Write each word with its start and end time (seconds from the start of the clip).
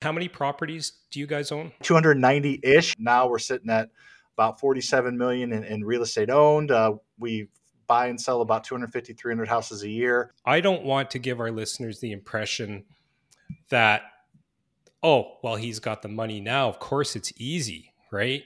How 0.00 0.12
many 0.12 0.28
properties 0.28 0.92
do 1.10 1.18
you 1.18 1.26
guys 1.26 1.50
own? 1.50 1.72
290 1.82 2.60
ish. 2.62 2.94
Now 2.98 3.28
we're 3.28 3.40
sitting 3.40 3.70
at 3.70 3.90
about 4.34 4.60
47 4.60 5.18
million 5.18 5.52
in, 5.52 5.64
in 5.64 5.84
real 5.84 6.02
estate 6.02 6.30
owned. 6.30 6.70
Uh, 6.70 6.94
we 7.18 7.48
buy 7.88 8.06
and 8.06 8.20
sell 8.20 8.40
about 8.40 8.62
250, 8.62 9.14
300 9.14 9.48
houses 9.48 9.82
a 9.82 9.88
year. 9.88 10.32
I 10.44 10.60
don't 10.60 10.84
want 10.84 11.10
to 11.12 11.18
give 11.18 11.40
our 11.40 11.50
listeners 11.50 11.98
the 11.98 12.12
impression 12.12 12.84
that, 13.70 14.02
oh, 15.02 15.38
well, 15.42 15.56
he's 15.56 15.80
got 15.80 16.02
the 16.02 16.08
money 16.08 16.40
now. 16.40 16.68
Of 16.68 16.78
course, 16.78 17.16
it's 17.16 17.32
easy, 17.36 17.92
right? 18.12 18.44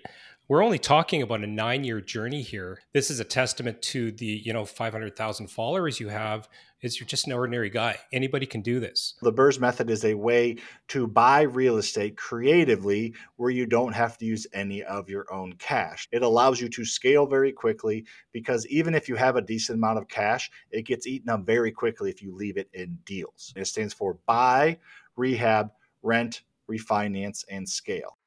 We're 0.48 0.64
only 0.64 0.78
talking 0.78 1.22
about 1.22 1.42
a 1.42 1.46
nine 1.46 1.84
year 1.84 2.00
journey 2.00 2.42
here. 2.42 2.80
This 2.92 3.10
is 3.10 3.20
a 3.20 3.24
testament 3.24 3.80
to 3.82 4.12
the, 4.12 4.26
you 4.26 4.52
know, 4.52 4.64
500,000 4.64 5.46
followers 5.48 6.00
you 6.00 6.08
have 6.08 6.48
is 6.82 6.98
you're 6.98 7.06
just 7.06 7.26
an 7.26 7.32
ordinary 7.32 7.70
guy. 7.70 7.96
Anybody 8.12 8.44
can 8.44 8.60
do 8.60 8.80
this. 8.80 9.14
The 9.22 9.32
BRRRR 9.32 9.60
method 9.60 9.88
is 9.88 10.04
a 10.04 10.14
way 10.14 10.56
to 10.88 11.06
buy 11.06 11.42
real 11.42 11.76
estate 11.76 12.16
creatively 12.16 13.14
where 13.36 13.50
you 13.50 13.66
don't 13.66 13.92
have 13.92 14.18
to 14.18 14.26
use 14.26 14.46
any 14.52 14.82
of 14.82 15.08
your 15.08 15.32
own 15.32 15.52
cash. 15.54 16.08
It 16.10 16.22
allows 16.22 16.60
you 16.60 16.68
to 16.70 16.84
scale 16.84 17.24
very 17.26 17.52
quickly 17.52 18.04
because 18.32 18.66
even 18.66 18.94
if 18.94 19.08
you 19.08 19.14
have 19.14 19.36
a 19.36 19.42
decent 19.42 19.78
amount 19.78 19.98
of 19.98 20.08
cash, 20.08 20.50
it 20.72 20.82
gets 20.82 21.06
eaten 21.06 21.30
up 21.30 21.46
very 21.46 21.70
quickly 21.70 22.10
if 22.10 22.20
you 22.20 22.34
leave 22.34 22.56
it 22.56 22.68
in 22.74 22.98
deals. 23.06 23.52
It 23.54 23.66
stands 23.66 23.94
for 23.94 24.18
buy, 24.26 24.78
rehab, 25.16 25.70
rent, 26.02 26.42
refinance, 26.68 27.44
and 27.48 27.68
scale. 27.68 28.18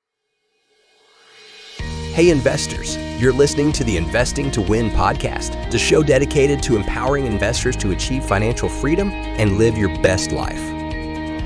Hey, 2.15 2.29
investors, 2.29 2.95
you're 3.19 3.33
listening 3.33 3.73
to 3.73 3.83
the 3.83 3.97
Investing 3.97 4.49
to 4.51 4.61
Win 4.61 4.89
podcast, 4.89 5.69
the 5.69 5.77
show 5.77 6.01
dedicated 6.01 6.63
to 6.63 6.77
empowering 6.77 7.25
investors 7.25 7.75
to 7.75 7.91
achieve 7.91 8.23
financial 8.23 8.69
freedom 8.69 9.09
and 9.11 9.57
live 9.57 9.77
your 9.77 9.89
best 10.01 10.31
life. 10.31 10.61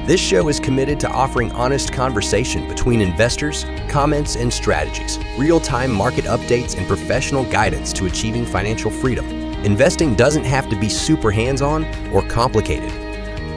This 0.05 0.21
show 0.21 0.47
is 0.47 0.59
committed 0.59 0.99
to 0.99 1.09
offering 1.09 1.51
honest 1.53 1.91
conversation 1.91 2.67
between 2.67 3.01
investors, 3.01 3.65
comments, 3.87 4.35
and 4.35 4.53
strategies, 4.53 5.17
real 5.39 5.59
time 5.59 5.91
market 5.91 6.25
updates, 6.25 6.77
and 6.77 6.87
professional 6.87 7.45
guidance 7.45 7.91
to 7.93 8.05
achieving 8.05 8.45
financial 8.45 8.91
freedom. 8.91 9.25
Investing 9.65 10.13
doesn't 10.13 10.45
have 10.45 10.69
to 10.69 10.79
be 10.79 10.87
super 10.87 11.31
hands 11.31 11.63
on 11.63 11.83
or 12.13 12.21
complicated. 12.21 12.91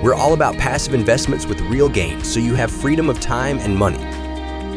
We're 0.03 0.15
all 0.15 0.33
about 0.33 0.57
passive 0.57 0.95
investments 0.95 1.45
with 1.45 1.61
real 1.61 1.91
gains 1.91 2.33
so 2.33 2.41
you 2.41 2.55
have 2.55 2.71
freedom 2.71 3.11
of 3.11 3.21
time 3.21 3.59
and 3.59 3.77
money. 3.77 4.03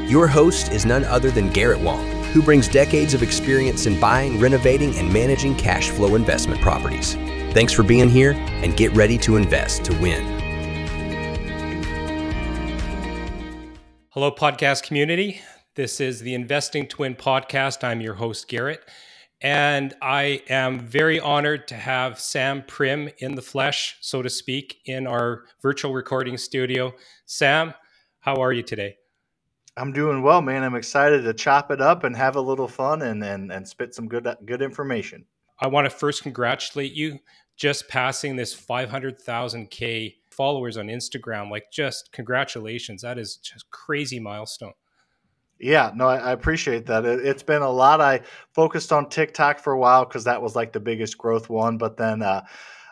Your 0.09 0.27
host 0.27 0.73
is 0.73 0.85
none 0.85 1.05
other 1.05 1.31
than 1.31 1.49
Garrett 1.49 1.79
Wong 1.79 2.24
who 2.36 2.41
brings 2.41 2.67
decades 2.67 3.14
of 3.14 3.23
experience 3.23 3.86
in 3.86 3.97
buying, 3.97 4.38
renovating, 4.41 4.94
and 4.97 5.11
managing 5.11 5.55
cash 5.55 5.89
flow 5.89 6.16
investment 6.16 6.59
properties. 6.59 7.14
Thanks 7.53 7.72
for 7.72 7.81
being 7.81 8.09
here 8.09 8.33
and 8.33 8.75
get 8.75 8.91
ready 8.94 9.17
to 9.19 9.38
invest 9.38 9.86
to 9.86 9.94
win. 10.02 10.22
Hello, 14.09 14.31
podcast 14.31 14.83
community. 14.83 15.39
This 15.75 16.02
is 16.02 16.19
the 16.19 16.33
Investing 16.33 16.88
to 16.88 16.97
Win 16.97 17.16
podcast. 17.16 17.86
I'm 17.86 18.02
your 18.02 18.16
host, 18.16 18.50
Garrett. 18.50 18.81
And 19.39 19.94
I 20.02 20.41
am 20.50 20.81
very 20.81 21.22
honored 21.22 21.69
to 21.69 21.75
have 21.75 22.19
Sam 22.19 22.63
Primm 22.63 23.13
in 23.19 23.36
the 23.36 23.41
flesh, 23.41 23.95
so 24.02 24.22
to 24.22 24.30
speak, 24.30 24.80
in 24.86 25.08
our 25.08 25.45
virtual 25.61 25.94
recording 25.94 26.38
studio. 26.38 26.95
Sam, 27.25 27.73
how 28.19 28.41
are 28.41 28.52
you 28.52 28.61
today? 28.61 28.97
I'm 29.77 29.91
doing 29.91 30.21
well, 30.21 30.41
man. 30.41 30.63
I'm 30.63 30.75
excited 30.75 31.23
to 31.23 31.33
chop 31.33 31.69
it 31.69 31.81
up 31.81 32.03
and 32.03 32.15
have 32.15 32.35
a 32.35 32.41
little 32.41 32.67
fun 32.67 33.01
and 33.01 33.23
and, 33.23 33.51
and 33.51 33.67
spit 33.67 33.93
some 33.93 34.07
good 34.07 34.27
good 34.45 34.61
information. 34.61 35.25
I 35.59 35.67
want 35.67 35.85
to 35.85 35.89
first 35.89 36.23
congratulate 36.23 36.93
you 36.93 37.19
just 37.55 37.87
passing 37.87 38.35
this 38.35 38.53
500,000 38.53 39.69
K 39.71 40.17
followers 40.29 40.77
on 40.77 40.87
Instagram. 40.87 41.49
Like, 41.49 41.71
just 41.71 42.11
congratulations. 42.11 43.01
That 43.01 43.17
is 43.17 43.37
just 43.37 43.69
crazy 43.71 44.19
milestone. 44.19 44.73
Yeah, 45.57 45.91
no, 45.95 46.07
I, 46.07 46.17
I 46.17 46.31
appreciate 46.33 46.85
that. 46.87 47.05
It, 47.05 47.25
has 47.25 47.43
been 47.43 47.61
a 47.61 47.69
lot. 47.69 48.01
I 48.01 48.21
focused 48.53 48.91
on 48.91 49.07
TikTok 49.07 49.59
for 49.59 49.71
a 49.71 49.79
while 49.79 50.03
because 50.03 50.25
that 50.25 50.41
was 50.41 50.55
like 50.55 50.73
the 50.73 50.81
biggest 50.81 51.17
growth 51.17 51.50
one, 51.50 51.77
but 51.77 51.95
then 51.95 52.21
uh, 52.21 52.41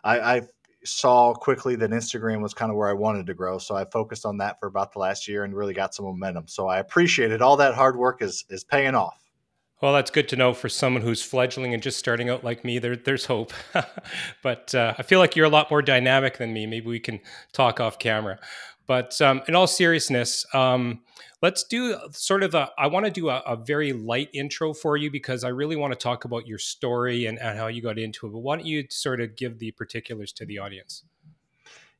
I, 0.03 0.19
I 0.19 0.41
saw 0.85 1.33
quickly 1.33 1.75
that 1.77 1.91
Instagram 1.91 2.41
was 2.41 2.53
kind 2.53 2.71
of 2.71 2.77
where 2.77 2.89
I 2.89 2.93
wanted 2.93 3.25
to 3.27 3.33
grow. 3.33 3.57
So 3.57 3.75
I 3.75 3.85
focused 3.85 4.25
on 4.25 4.37
that 4.37 4.59
for 4.59 4.67
about 4.67 4.93
the 4.93 4.99
last 4.99 5.27
year 5.27 5.43
and 5.43 5.55
really 5.55 5.73
got 5.73 5.95
some 5.95 6.05
momentum. 6.05 6.47
So 6.47 6.67
I 6.67 6.79
appreciate 6.79 7.31
it. 7.31 7.41
All 7.41 7.57
that 7.57 7.75
hard 7.75 7.97
work 7.97 8.21
is 8.21 8.45
is 8.49 8.63
paying 8.63 8.95
off. 8.95 9.19
Well, 9.81 9.93
that's 9.93 10.11
good 10.11 10.29
to 10.29 10.37
know 10.37 10.53
for 10.53 10.69
someone 10.69 11.01
who's 11.01 11.21
fledgling 11.21 11.73
and 11.73 11.83
just 11.83 11.99
starting 11.99 12.29
out 12.29 12.41
like 12.41 12.63
me. 12.63 12.79
There, 12.79 12.95
there's 12.95 13.25
hope. 13.25 13.51
but 14.41 14.73
uh, 14.73 14.93
I 14.97 15.03
feel 15.03 15.19
like 15.19 15.35
you're 15.35 15.45
a 15.45 15.49
lot 15.49 15.69
more 15.69 15.81
dynamic 15.81 16.37
than 16.37 16.53
me. 16.53 16.65
Maybe 16.65 16.87
we 16.87 17.01
can 17.01 17.19
talk 17.51 17.81
off 17.81 17.99
camera. 17.99 18.39
But 18.87 19.21
um, 19.21 19.41
in 19.47 19.55
all 19.55 19.67
seriousness, 19.67 20.45
um, 20.53 21.01
let's 21.43 21.65
do 21.65 21.97
sort 22.11 22.41
of 22.41 22.55
a. 22.55 22.71
I 22.77 22.87
want 22.87 23.05
to 23.05 23.11
do 23.11 23.29
a, 23.29 23.39
a, 23.45 23.57
very 23.57 23.91
light 23.91 24.29
intro 24.33 24.73
for 24.73 24.95
you 24.95 25.11
because 25.11 25.43
I 25.43 25.49
really 25.49 25.75
want 25.75 25.91
to 25.91 25.99
talk 25.99 26.23
about 26.23 26.47
your 26.47 26.57
story 26.57 27.25
and, 27.25 27.37
and 27.37 27.59
how 27.59 27.67
you 27.67 27.81
got 27.81 27.99
into 27.99 28.25
it. 28.25 28.31
But 28.31 28.39
why 28.39 28.55
don't 28.55 28.65
you 28.65 28.85
sort 28.89 29.19
of 29.19 29.35
give 29.35 29.59
the 29.59 29.71
particulars 29.71 30.31
to 30.33 30.45
the 30.45 30.57
audience? 30.59 31.03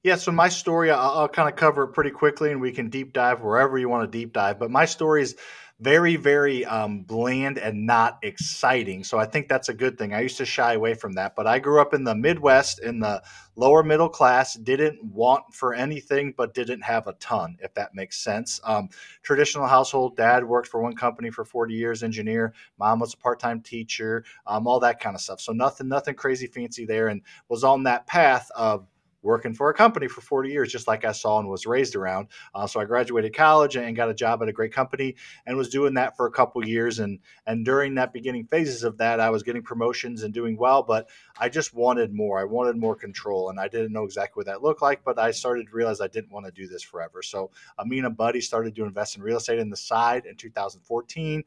Yeah, 0.01 0.15
so 0.15 0.31
my 0.31 0.47
story, 0.47 0.91
I'll, 0.91 1.11
I'll 1.11 1.27
kind 1.27 1.49
of 1.49 1.57
cover 1.57 1.83
it 1.83 1.89
pretty 1.89 2.11
quickly 2.11 2.51
and 2.51 2.61
we 2.61 2.71
can 2.71 2.89
deep 2.89 3.13
dive 3.13 3.41
wherever 3.41 3.77
you 3.77 3.89
want 3.89 4.09
to 4.09 4.17
deep 4.17 4.31
dive. 4.33 4.59
But 4.59 4.71
my 4.71 4.85
story 4.85 5.21
is 5.21 5.35
very, 5.83 6.15
very 6.15 6.63
um, 6.63 7.01
bland 7.01 7.57
and 7.57 7.85
not 7.85 8.17
exciting. 8.21 9.03
So 9.03 9.19
I 9.19 9.25
think 9.25 9.49
that's 9.49 9.67
a 9.67 9.73
good 9.73 9.97
thing. 9.97 10.13
I 10.13 10.21
used 10.21 10.37
to 10.37 10.45
shy 10.45 10.73
away 10.73 10.93
from 10.93 11.13
that, 11.15 11.35
but 11.35 11.45
I 11.45 11.59
grew 11.59 11.81
up 11.81 11.93
in 11.93 12.05
the 12.05 12.15
Midwest 12.15 12.81
in 12.81 12.99
the 12.99 13.21
lower 13.57 13.83
middle 13.83 14.07
class, 14.07 14.53
didn't 14.55 15.03
want 15.03 15.53
for 15.53 15.73
anything, 15.73 16.33
but 16.37 16.53
didn't 16.53 16.81
have 16.81 17.07
a 17.07 17.13
ton, 17.13 17.57
if 17.61 17.73
that 17.73 17.93
makes 17.93 18.17
sense. 18.23 18.61
Um, 18.63 18.87
traditional 19.23 19.67
household, 19.67 20.15
dad 20.15 20.45
worked 20.45 20.69
for 20.69 20.81
one 20.81 20.95
company 20.95 21.29
for 21.29 21.43
40 21.43 21.73
years, 21.73 22.01
engineer. 22.01 22.53
Mom 22.79 22.99
was 22.99 23.13
a 23.13 23.17
part 23.17 23.41
time 23.41 23.59
teacher, 23.59 24.23
um, 24.47 24.65
all 24.65 24.79
that 24.79 25.01
kind 25.01 25.15
of 25.15 25.21
stuff. 25.21 25.41
So 25.41 25.51
nothing, 25.51 25.89
nothing 25.89 26.15
crazy 26.15 26.47
fancy 26.47 26.85
there, 26.85 27.09
and 27.09 27.21
was 27.49 27.65
on 27.65 27.83
that 27.83 28.07
path 28.07 28.49
of 28.55 28.87
working 29.23 29.53
for 29.53 29.69
a 29.69 29.73
company 29.73 30.07
for 30.07 30.21
40 30.21 30.49
years, 30.49 30.71
just 30.71 30.87
like 30.87 31.05
I 31.05 31.13
saw 31.13 31.39
and 31.39 31.49
was 31.49 31.65
raised 31.65 31.95
around. 31.95 32.27
Uh, 32.53 32.67
so 32.67 32.79
I 32.79 32.85
graduated 32.85 33.33
college 33.33 33.75
and 33.75 33.95
got 33.95 34.09
a 34.09 34.13
job 34.13 34.43
at 34.43 34.49
a 34.49 34.53
great 34.53 34.73
company 34.73 35.15
and 35.45 35.57
was 35.57 35.69
doing 35.69 35.95
that 35.95 36.15
for 36.15 36.27
a 36.27 36.31
couple 36.31 36.65
years. 36.67 36.99
And 36.99 37.19
and 37.47 37.65
during 37.65 37.95
that 37.95 38.13
beginning 38.13 38.45
phases 38.45 38.83
of 38.83 38.97
that, 38.97 39.19
I 39.19 39.29
was 39.29 39.43
getting 39.43 39.63
promotions 39.63 40.23
and 40.23 40.33
doing 40.33 40.57
well, 40.57 40.83
but 40.83 41.09
I 41.39 41.49
just 41.49 41.73
wanted 41.73 42.13
more. 42.13 42.39
I 42.39 42.43
wanted 42.43 42.77
more 42.77 42.95
control, 42.95 43.49
and 43.49 43.59
I 43.59 43.67
didn't 43.67 43.93
know 43.93 44.03
exactly 44.03 44.41
what 44.41 44.47
that 44.47 44.61
looked 44.61 44.81
like. 44.81 45.03
But 45.03 45.17
I 45.17 45.31
started 45.31 45.67
to 45.67 45.75
realize 45.75 46.01
I 46.01 46.07
didn't 46.07 46.31
want 46.31 46.45
to 46.45 46.51
do 46.51 46.67
this 46.67 46.83
forever. 46.83 47.21
So 47.21 47.51
uh, 47.79 47.85
me 47.85 47.97
and 47.97 48.07
a 48.07 48.11
buddy 48.11 48.41
started 48.41 48.75
to 48.75 48.85
invest 48.85 49.15
in 49.15 49.23
real 49.23 49.37
estate 49.37 49.59
in 49.59 49.69
the 49.69 49.77
side 49.77 50.25
in 50.25 50.35
2014 50.35 51.43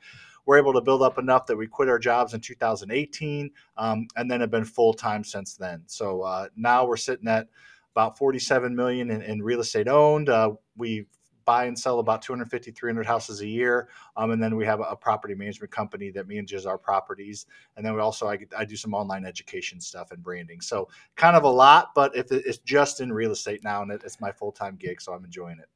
we're 0.47 0.59
able 0.59 0.73
to 0.73 0.81
build 0.81 1.03
up 1.03 1.19
enough 1.19 1.45
that 1.47 1.57
we 1.57 1.67
quit 1.67 1.89
our 1.89 1.99
jobs 1.99 2.33
in 2.33 2.41
2018 2.41 3.51
um, 3.77 4.09
and 4.17 4.31
then 4.31 4.41
have 4.41 4.51
been 4.51 4.65
full 4.65 4.95
time 4.95 5.23
since 5.23 5.57
then. 5.57 5.83
So 5.87 6.23
uh, 6.23 6.49
now 6.57 6.87
we're 6.87 6.97
sitting 6.97 7.29
at 7.29 7.49
about 7.93 8.17
47 8.17 8.75
million 8.75 9.11
in, 9.11 9.23
in 9.23 9.43
real 9.43 9.61
estate 9.61 9.89
owned. 9.89 10.29
Uh, 10.29 10.53
we 10.77 11.07
buy 11.47 11.65
and 11.67 11.79
sell 11.79 12.01
about 12.01 12.21
250 12.21 12.73
300 12.73 13.07
houses 13.07 13.41
a 13.41 13.47
year 13.47 13.89
um, 14.17 14.33
and 14.33 14.43
then 14.43 14.57
we 14.57 14.67
have 14.67 14.81
a, 14.81 14.97
property 14.97 15.35
management 15.35 15.71
company 15.71 16.11
that 16.11 16.27
manages 16.27 16.67
our 16.67 16.77
properties 16.77 17.47
and 17.77 17.87
then 17.87 17.95
we 17.95 18.01
also 18.01 18.27
I, 18.27 18.39
I, 18.59 18.65
do 18.65 18.75
some 18.75 18.93
online 18.93 19.25
education 19.25 19.81
stuff 19.81 20.11
and 20.11 20.21
branding 20.21 20.61
so 20.61 20.89
kind 21.15 21.37
of 21.37 21.45
a 21.45 21.49
lot 21.49 21.91
but 21.95 22.17
if 22.17 22.33
it's 22.33 22.59
just 22.59 23.01
in 23.01 23.13
real 23.13 23.31
estate 23.31 23.63
now 23.63 23.83
and 23.83 23.93
it's 23.93 24.21
my 24.21 24.33
full-time 24.33 24.75
gig 24.75 25.01
so 25.01 25.13
i'm 25.13 25.25
enjoying 25.25 25.61
it 25.61 25.69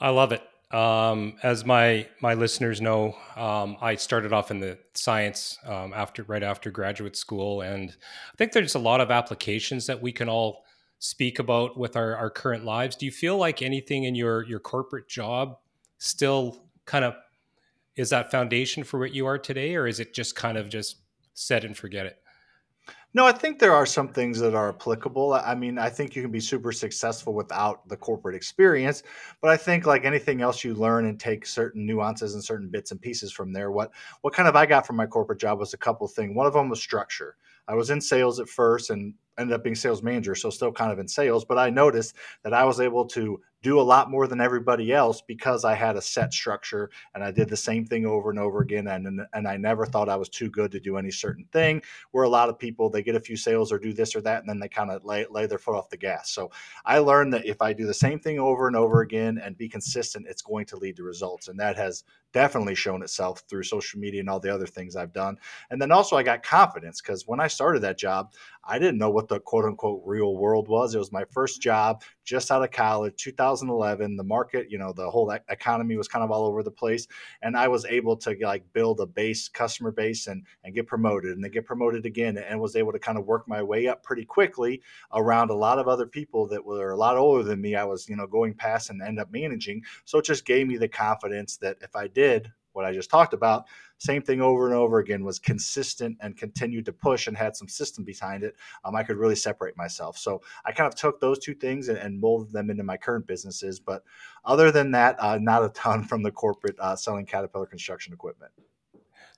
i 0.00 0.08
love 0.08 0.30
it 0.30 0.42
um, 0.70 1.34
as 1.42 1.64
my 1.64 2.06
my 2.20 2.34
listeners 2.34 2.80
know, 2.80 3.16
um, 3.36 3.76
I 3.80 3.94
started 3.94 4.32
off 4.32 4.50
in 4.50 4.60
the 4.60 4.78
science 4.94 5.58
um, 5.64 5.94
after 5.94 6.24
right 6.24 6.42
after 6.42 6.70
graduate 6.70 7.16
school, 7.16 7.62
and 7.62 7.90
I 7.90 8.36
think 8.36 8.52
there's 8.52 8.74
a 8.74 8.78
lot 8.78 9.00
of 9.00 9.10
applications 9.10 9.86
that 9.86 10.02
we 10.02 10.12
can 10.12 10.28
all 10.28 10.64
speak 10.98 11.38
about 11.38 11.78
with 11.78 11.96
our, 11.96 12.16
our 12.16 12.28
current 12.28 12.64
lives. 12.64 12.96
Do 12.96 13.06
you 13.06 13.12
feel 13.12 13.38
like 13.38 13.62
anything 13.62 14.04
in 14.04 14.14
your 14.14 14.44
your 14.44 14.60
corporate 14.60 15.08
job 15.08 15.58
still 15.96 16.64
kind 16.84 17.04
of 17.04 17.14
is 17.96 18.10
that 18.10 18.30
foundation 18.30 18.84
for 18.84 18.98
what 19.00 19.14
you 19.14 19.26
are 19.26 19.38
today, 19.38 19.74
or 19.74 19.86
is 19.86 20.00
it 20.00 20.12
just 20.12 20.36
kind 20.36 20.58
of 20.58 20.68
just 20.68 20.96
set 21.32 21.64
and 21.64 21.76
forget 21.76 22.04
it? 22.04 22.18
No, 23.14 23.24
I 23.24 23.32
think 23.32 23.58
there 23.58 23.72
are 23.72 23.86
some 23.86 24.08
things 24.08 24.38
that 24.40 24.54
are 24.54 24.68
applicable. 24.68 25.32
I 25.32 25.54
mean, 25.54 25.78
I 25.78 25.88
think 25.88 26.14
you 26.14 26.22
can 26.22 26.30
be 26.30 26.40
super 26.40 26.72
successful 26.72 27.32
without 27.32 27.88
the 27.88 27.96
corporate 27.96 28.36
experience, 28.36 29.02
but 29.40 29.50
I 29.50 29.56
think 29.56 29.86
like 29.86 30.04
anything 30.04 30.42
else 30.42 30.62
you 30.62 30.74
learn 30.74 31.06
and 31.06 31.18
take 31.18 31.46
certain 31.46 31.86
nuances 31.86 32.34
and 32.34 32.44
certain 32.44 32.68
bits 32.68 32.90
and 32.90 33.00
pieces 33.00 33.32
from 33.32 33.52
there. 33.52 33.70
What 33.70 33.92
what 34.20 34.34
kind 34.34 34.48
of 34.48 34.56
I 34.56 34.66
got 34.66 34.86
from 34.86 34.96
my 34.96 35.06
corporate 35.06 35.40
job 35.40 35.58
was 35.58 35.72
a 35.72 35.78
couple 35.78 36.06
things. 36.06 36.36
One 36.36 36.46
of 36.46 36.52
them 36.52 36.68
was 36.68 36.80
structure. 36.80 37.36
I 37.66 37.74
was 37.74 37.90
in 37.90 38.00
sales 38.00 38.40
at 38.40 38.48
first 38.48 38.90
and 38.90 39.14
ended 39.38 39.54
up 39.54 39.62
being 39.62 39.74
sales 39.74 40.02
manager, 40.02 40.34
so 40.34 40.50
still 40.50 40.72
kind 40.72 40.92
of 40.92 40.98
in 40.98 41.08
sales. 41.08 41.44
But 41.44 41.58
I 41.58 41.70
noticed 41.70 42.14
that 42.44 42.52
I 42.52 42.64
was 42.64 42.80
able 42.80 43.06
to 43.06 43.40
do 43.62 43.80
a 43.80 43.82
lot 43.82 44.10
more 44.10 44.28
than 44.28 44.40
everybody 44.40 44.92
else 44.92 45.20
because 45.20 45.64
I 45.64 45.74
had 45.74 45.96
a 45.96 46.02
set 46.02 46.32
structure 46.32 46.90
and 47.14 47.24
I 47.24 47.32
did 47.32 47.48
the 47.48 47.56
same 47.56 47.84
thing 47.84 48.06
over 48.06 48.30
and 48.30 48.38
over 48.38 48.60
again. 48.60 48.86
And, 48.86 49.20
and 49.32 49.48
I 49.48 49.56
never 49.56 49.84
thought 49.84 50.08
I 50.08 50.16
was 50.16 50.28
too 50.28 50.48
good 50.48 50.70
to 50.72 50.80
do 50.80 50.96
any 50.96 51.10
certain 51.10 51.44
thing. 51.52 51.82
Where 52.12 52.24
a 52.24 52.28
lot 52.28 52.48
of 52.48 52.58
people, 52.58 52.88
they 52.88 53.02
get 53.02 53.16
a 53.16 53.20
few 53.20 53.36
sales 53.36 53.72
or 53.72 53.78
do 53.78 53.92
this 53.92 54.14
or 54.14 54.20
that, 54.22 54.40
and 54.40 54.48
then 54.48 54.60
they 54.60 54.68
kind 54.68 54.90
of 54.90 55.04
lay, 55.04 55.26
lay 55.28 55.46
their 55.46 55.58
foot 55.58 55.74
off 55.74 55.90
the 55.90 55.96
gas. 55.96 56.30
So 56.30 56.50
I 56.84 56.98
learned 56.98 57.32
that 57.34 57.46
if 57.46 57.60
I 57.60 57.72
do 57.72 57.86
the 57.86 57.94
same 57.94 58.20
thing 58.20 58.38
over 58.38 58.68
and 58.68 58.76
over 58.76 59.00
again 59.00 59.40
and 59.42 59.58
be 59.58 59.68
consistent, 59.68 60.26
it's 60.28 60.42
going 60.42 60.66
to 60.66 60.76
lead 60.76 60.96
to 60.96 61.02
results. 61.02 61.48
And 61.48 61.58
that 61.58 61.76
has 61.76 62.04
definitely 62.32 62.74
shown 62.74 63.02
itself 63.02 63.42
through 63.48 63.62
social 63.62 63.98
media 63.98 64.20
and 64.20 64.30
all 64.30 64.40
the 64.40 64.54
other 64.54 64.66
things 64.66 64.96
I've 64.96 65.12
done. 65.12 65.36
And 65.70 65.80
then 65.80 65.90
also, 65.90 66.16
I 66.16 66.22
got 66.22 66.42
confidence 66.42 67.00
because 67.00 67.26
when 67.26 67.40
I 67.40 67.48
started 67.48 67.80
that 67.80 67.98
job, 67.98 68.32
I 68.64 68.78
didn't 68.78 68.98
know 68.98 69.10
what 69.10 69.27
the 69.28 69.40
quote 69.40 69.64
unquote 69.64 70.02
real 70.04 70.36
world 70.36 70.68
was. 70.68 70.94
It 70.94 70.98
was 70.98 71.12
my 71.12 71.24
first 71.30 71.56
mm-hmm. 71.56 71.68
job 71.68 72.02
just 72.24 72.50
out 72.50 72.62
of 72.62 72.70
college, 72.70 73.14
2011. 73.16 74.16
The 74.16 74.24
market, 74.24 74.70
you 74.70 74.78
know, 74.78 74.92
the 74.92 75.10
whole 75.10 75.30
economy 75.48 75.96
was 75.96 76.08
kind 76.08 76.24
of 76.24 76.30
all 76.30 76.46
over 76.46 76.62
the 76.62 76.70
place. 76.70 77.06
And 77.42 77.56
I 77.56 77.68
was 77.68 77.84
able 77.86 78.16
to 78.18 78.36
like 78.42 78.64
build 78.72 79.00
a 79.00 79.06
base, 79.06 79.48
customer 79.48 79.90
base, 79.90 80.26
and, 80.26 80.44
and 80.64 80.74
get 80.74 80.86
promoted 80.86 81.32
and 81.32 81.42
then 81.42 81.50
get 81.50 81.64
promoted 81.64 82.06
again 82.06 82.36
and 82.38 82.60
was 82.60 82.76
able 82.76 82.92
to 82.92 82.98
kind 82.98 83.18
of 83.18 83.26
work 83.26 83.48
my 83.48 83.62
way 83.62 83.86
up 83.88 84.02
pretty 84.02 84.24
quickly 84.24 84.82
around 85.12 85.50
a 85.50 85.54
lot 85.54 85.78
of 85.78 85.88
other 85.88 86.06
people 86.06 86.46
that 86.48 86.64
were 86.64 86.90
a 86.90 86.96
lot 86.96 87.16
older 87.16 87.42
than 87.42 87.60
me. 87.60 87.74
I 87.74 87.84
was, 87.84 88.08
you 88.08 88.16
know, 88.16 88.26
going 88.26 88.54
past 88.54 88.90
and 88.90 89.02
end 89.02 89.18
up 89.18 89.32
managing. 89.32 89.82
So 90.04 90.18
it 90.18 90.24
just 90.24 90.44
gave 90.44 90.66
me 90.66 90.76
the 90.76 90.88
confidence 90.88 91.56
that 91.58 91.78
if 91.80 91.94
I 91.96 92.08
did 92.08 92.52
what 92.78 92.86
I 92.86 92.92
just 92.92 93.10
talked 93.10 93.34
about, 93.34 93.64
same 93.98 94.22
thing 94.22 94.40
over 94.40 94.66
and 94.66 94.74
over 94.74 95.00
again, 95.00 95.24
was 95.24 95.40
consistent 95.40 96.16
and 96.20 96.36
continued 96.36 96.84
to 96.84 96.92
push 96.92 97.26
and 97.26 97.36
had 97.36 97.56
some 97.56 97.66
system 97.66 98.04
behind 98.04 98.44
it, 98.44 98.54
um, 98.84 98.94
I 98.94 99.02
could 99.02 99.16
really 99.16 99.34
separate 99.34 99.76
myself. 99.76 100.16
So 100.16 100.40
I 100.64 100.70
kind 100.70 100.86
of 100.86 100.94
took 100.94 101.18
those 101.18 101.40
two 101.40 101.54
things 101.54 101.88
and, 101.88 101.98
and 101.98 102.20
molded 102.20 102.52
them 102.52 102.70
into 102.70 102.84
my 102.84 102.96
current 102.96 103.26
businesses. 103.26 103.80
But 103.80 104.04
other 104.44 104.70
than 104.70 104.92
that, 104.92 105.16
uh, 105.18 105.38
not 105.38 105.64
a 105.64 105.70
ton 105.70 106.04
from 106.04 106.22
the 106.22 106.30
corporate 106.30 106.76
uh, 106.78 106.94
selling 106.94 107.26
Caterpillar 107.26 107.66
construction 107.66 108.12
equipment. 108.12 108.52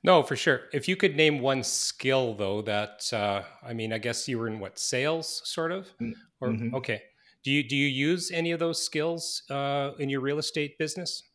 No, 0.02 0.22
for 0.22 0.37
sure. 0.37 0.60
If 0.75 0.87
you 0.87 0.96
could 0.96 1.16
name 1.16 1.40
one 1.40 1.62
skill, 1.62 2.34
though, 2.34 2.60
that 2.62 3.10
uh, 3.14 3.42
I 3.62 3.72
mean, 3.72 3.90
I 3.90 3.98
guess 3.98 4.28
you 4.28 4.38
were 4.38 4.48
in 4.48 4.60
what 4.60 4.78
sales, 4.78 5.40
sort 5.46 5.72
of, 5.72 5.88
mm, 5.98 6.12
or 6.42 6.48
mm-hmm. 6.48 6.75
okay. 6.75 7.02
Do 7.42 7.50
you 7.50 7.66
do 7.66 7.75
you 7.75 7.87
use 7.87 8.31
any 8.31 8.50
of 8.52 8.60
those 8.60 8.82
skills 8.82 9.42
uh, 9.48 9.92
in 9.98 10.10
your 10.10 10.20
real 10.20 10.38
estate 10.38 10.76
business? 10.76 11.29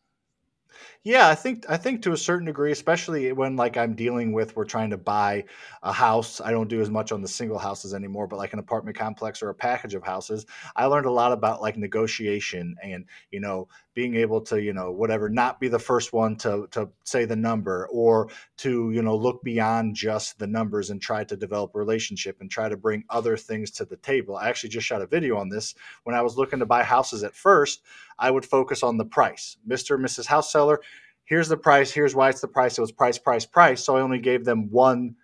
Yeah, 1.04 1.27
I 1.30 1.36
think 1.36 1.66
I 1.69 1.77
think 1.77 2.01
to 2.04 2.12
a 2.12 2.18
certain 2.18 2.45
degree, 2.45 2.72
especially 2.72 3.31
when 3.31 3.56
like 3.56 3.77
I'm 3.77 3.95
dealing 3.95 4.33
with 4.33 4.56
we're 4.56 4.66
trying 4.66 4.89
to 4.92 4.98
buy 4.98 5.45
a 5.83 5.92
house. 5.94 6.42
I 6.42 6.51
don't 6.51 6.68
do 6.69 6.81
as 6.81 6.89
much 6.89 7.12
on 7.12 7.22
the 7.22 7.27
single 7.27 7.57
houses 7.57 7.94
anymore, 7.94 8.27
but 8.27 8.38
like 8.38 8.54
an 8.54 8.60
apartment 8.60 8.98
complex 8.98 9.42
or 9.42 9.50
a 9.50 9.54
package 9.56 9.94
of 9.94 10.04
houses, 10.04 10.45
I 10.75 10.86
learned 10.86 11.06
a 11.06 11.12
lot 11.12 11.31
about 11.31 11.62
like 11.62 11.77
negotiation 11.77 12.75
and 12.81 13.06
you 13.31 13.39
know 13.39 13.68
being 13.95 14.15
able 14.15 14.42
to 14.42 14.62
you 14.62 14.74
know 14.74 14.92
whatever 14.92 15.30
not 15.30 15.59
be 15.59 15.68
the 15.68 15.80
first 15.80 16.13
one 16.13 16.36
to 16.36 16.68
to 16.69 16.88
say 17.03 17.25
the 17.25 17.36
number 17.36 17.88
or 17.92 18.30
to 18.57 18.92
you 18.92 19.01
know 19.01 19.15
look 19.15 19.42
beyond 19.42 19.95
just 19.95 20.38
the 20.38 20.45
numbers 20.45 20.89
and 20.92 21.01
try 21.01 21.24
to 21.24 21.36
develop 21.36 21.74
relationship 21.74 22.38
and 22.42 22.51
try 22.51 22.69
to 22.69 22.77
bring 22.77 23.03
other 23.09 23.38
things 23.38 23.71
to 23.71 23.86
the 23.86 23.95
table. 23.97 24.36
I 24.36 24.50
actually 24.50 24.69
just 24.69 24.86
shot 24.86 25.01
a 25.01 25.07
video 25.07 25.38
on 25.38 25.50
this 25.50 25.74
when 26.03 26.15
I 26.15 26.21
was 26.21 26.38
looking 26.38 26.59
to 26.59 26.65
buy 26.65 26.83
houses 26.83 27.24
at 27.24 27.33
first. 27.33 27.81
I 28.19 28.30
would 28.30 28.45
focus 28.45 28.83
on 28.83 28.97
the 28.97 29.06
price. 29.06 29.57
Mr. 29.68 29.95
and 29.95 30.06
Mrs. 30.06 30.25
House 30.27 30.51
Seller, 30.51 30.81
here's 31.24 31.47
the 31.47 31.57
price, 31.57 31.92
here's 31.92 32.13
why 32.15 32.30
it's 32.30 32.42
the 32.42 32.47
price. 32.47 32.77
It 32.77 32.81
was 32.81 32.92
price, 32.92 33.18
price, 33.18 33.45
price. 33.45 33.83
So 33.83 33.95
I 33.95 34.01
only 34.01 34.19
gave 34.19 34.45
them 34.45 34.69
one 34.69 35.15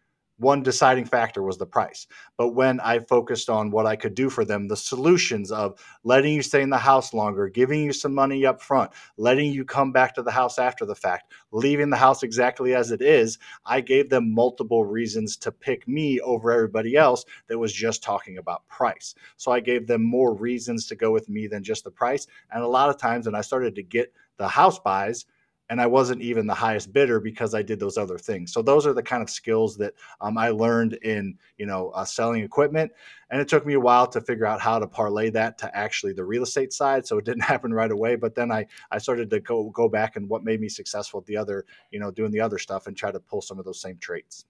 one 0.41 0.63
deciding 0.63 1.05
factor 1.05 1.43
was 1.43 1.57
the 1.57 1.65
price. 1.65 2.07
But 2.35 2.49
when 2.49 2.79
I 2.79 2.99
focused 2.99 3.49
on 3.49 3.69
what 3.69 3.85
I 3.85 3.95
could 3.95 4.15
do 4.15 4.29
for 4.29 4.43
them, 4.43 4.67
the 4.67 4.75
solutions 4.75 5.51
of 5.51 5.79
letting 6.03 6.33
you 6.33 6.41
stay 6.41 6.61
in 6.61 6.71
the 6.71 6.77
house 6.77 7.13
longer, 7.13 7.47
giving 7.47 7.83
you 7.83 7.93
some 7.93 8.13
money 8.13 8.45
up 8.45 8.61
front, 8.61 8.91
letting 9.17 9.53
you 9.53 9.63
come 9.63 9.91
back 9.91 10.15
to 10.15 10.23
the 10.23 10.31
house 10.31 10.57
after 10.57 10.85
the 10.85 10.95
fact, 10.95 11.31
leaving 11.51 11.91
the 11.91 11.97
house 11.97 12.23
exactly 12.23 12.73
as 12.73 12.91
it 12.91 13.01
is, 13.01 13.37
I 13.65 13.81
gave 13.81 14.09
them 14.09 14.33
multiple 14.33 14.83
reasons 14.83 15.37
to 15.37 15.51
pick 15.51 15.87
me 15.87 16.19
over 16.19 16.51
everybody 16.51 16.95
else 16.95 17.23
that 17.47 17.59
was 17.59 17.71
just 17.71 18.01
talking 18.01 18.37
about 18.39 18.67
price. 18.67 19.13
So 19.37 19.51
I 19.51 19.59
gave 19.59 19.85
them 19.85 20.03
more 20.03 20.33
reasons 20.33 20.87
to 20.87 20.95
go 20.95 21.11
with 21.11 21.29
me 21.29 21.45
than 21.47 21.63
just 21.63 21.83
the 21.83 21.91
price. 21.91 22.25
And 22.51 22.63
a 22.63 22.67
lot 22.67 22.89
of 22.89 22.97
times, 22.97 23.27
when 23.27 23.35
I 23.35 23.41
started 23.41 23.75
to 23.75 23.83
get 23.83 24.11
the 24.37 24.47
house 24.47 24.79
buys, 24.79 25.25
and 25.71 25.79
I 25.79 25.87
wasn't 25.87 26.21
even 26.21 26.45
the 26.45 26.53
highest 26.53 26.91
bidder 26.91 27.21
because 27.21 27.55
I 27.55 27.61
did 27.61 27.79
those 27.79 27.97
other 27.97 28.17
things. 28.17 28.51
So 28.51 28.61
those 28.61 28.85
are 28.85 28.91
the 28.91 29.01
kind 29.01 29.23
of 29.23 29.29
skills 29.29 29.77
that 29.77 29.93
um, 30.19 30.37
I 30.37 30.49
learned 30.49 30.95
in 31.01 31.37
you 31.57 31.65
know 31.65 31.91
uh, 31.91 32.03
selling 32.03 32.43
equipment, 32.43 32.91
and 33.29 33.39
it 33.39 33.47
took 33.47 33.65
me 33.65 33.75
a 33.75 33.79
while 33.79 34.05
to 34.07 34.19
figure 34.19 34.45
out 34.45 34.59
how 34.59 34.79
to 34.79 34.85
parlay 34.85 35.29
that 35.29 35.57
to 35.59 35.75
actually 35.75 36.11
the 36.11 36.25
real 36.25 36.43
estate 36.43 36.73
side. 36.73 37.07
So 37.07 37.17
it 37.17 37.25
didn't 37.25 37.43
happen 37.53 37.73
right 37.73 37.89
away, 37.89 38.17
but 38.17 38.35
then 38.35 38.51
I 38.51 38.67
I 38.91 38.97
started 38.97 39.29
to 39.29 39.39
go 39.39 39.69
go 39.69 39.87
back 39.87 40.17
and 40.17 40.27
what 40.27 40.43
made 40.43 40.59
me 40.59 40.67
successful 40.67 41.21
at 41.21 41.25
the 41.25 41.37
other 41.37 41.65
you 41.89 41.99
know 41.99 42.11
doing 42.11 42.31
the 42.31 42.41
other 42.41 42.59
stuff 42.59 42.87
and 42.87 42.95
try 42.95 43.11
to 43.11 43.19
pull 43.21 43.41
some 43.41 43.57
of 43.57 43.63
those 43.63 43.79
same 43.79 43.97
traits. 43.97 44.45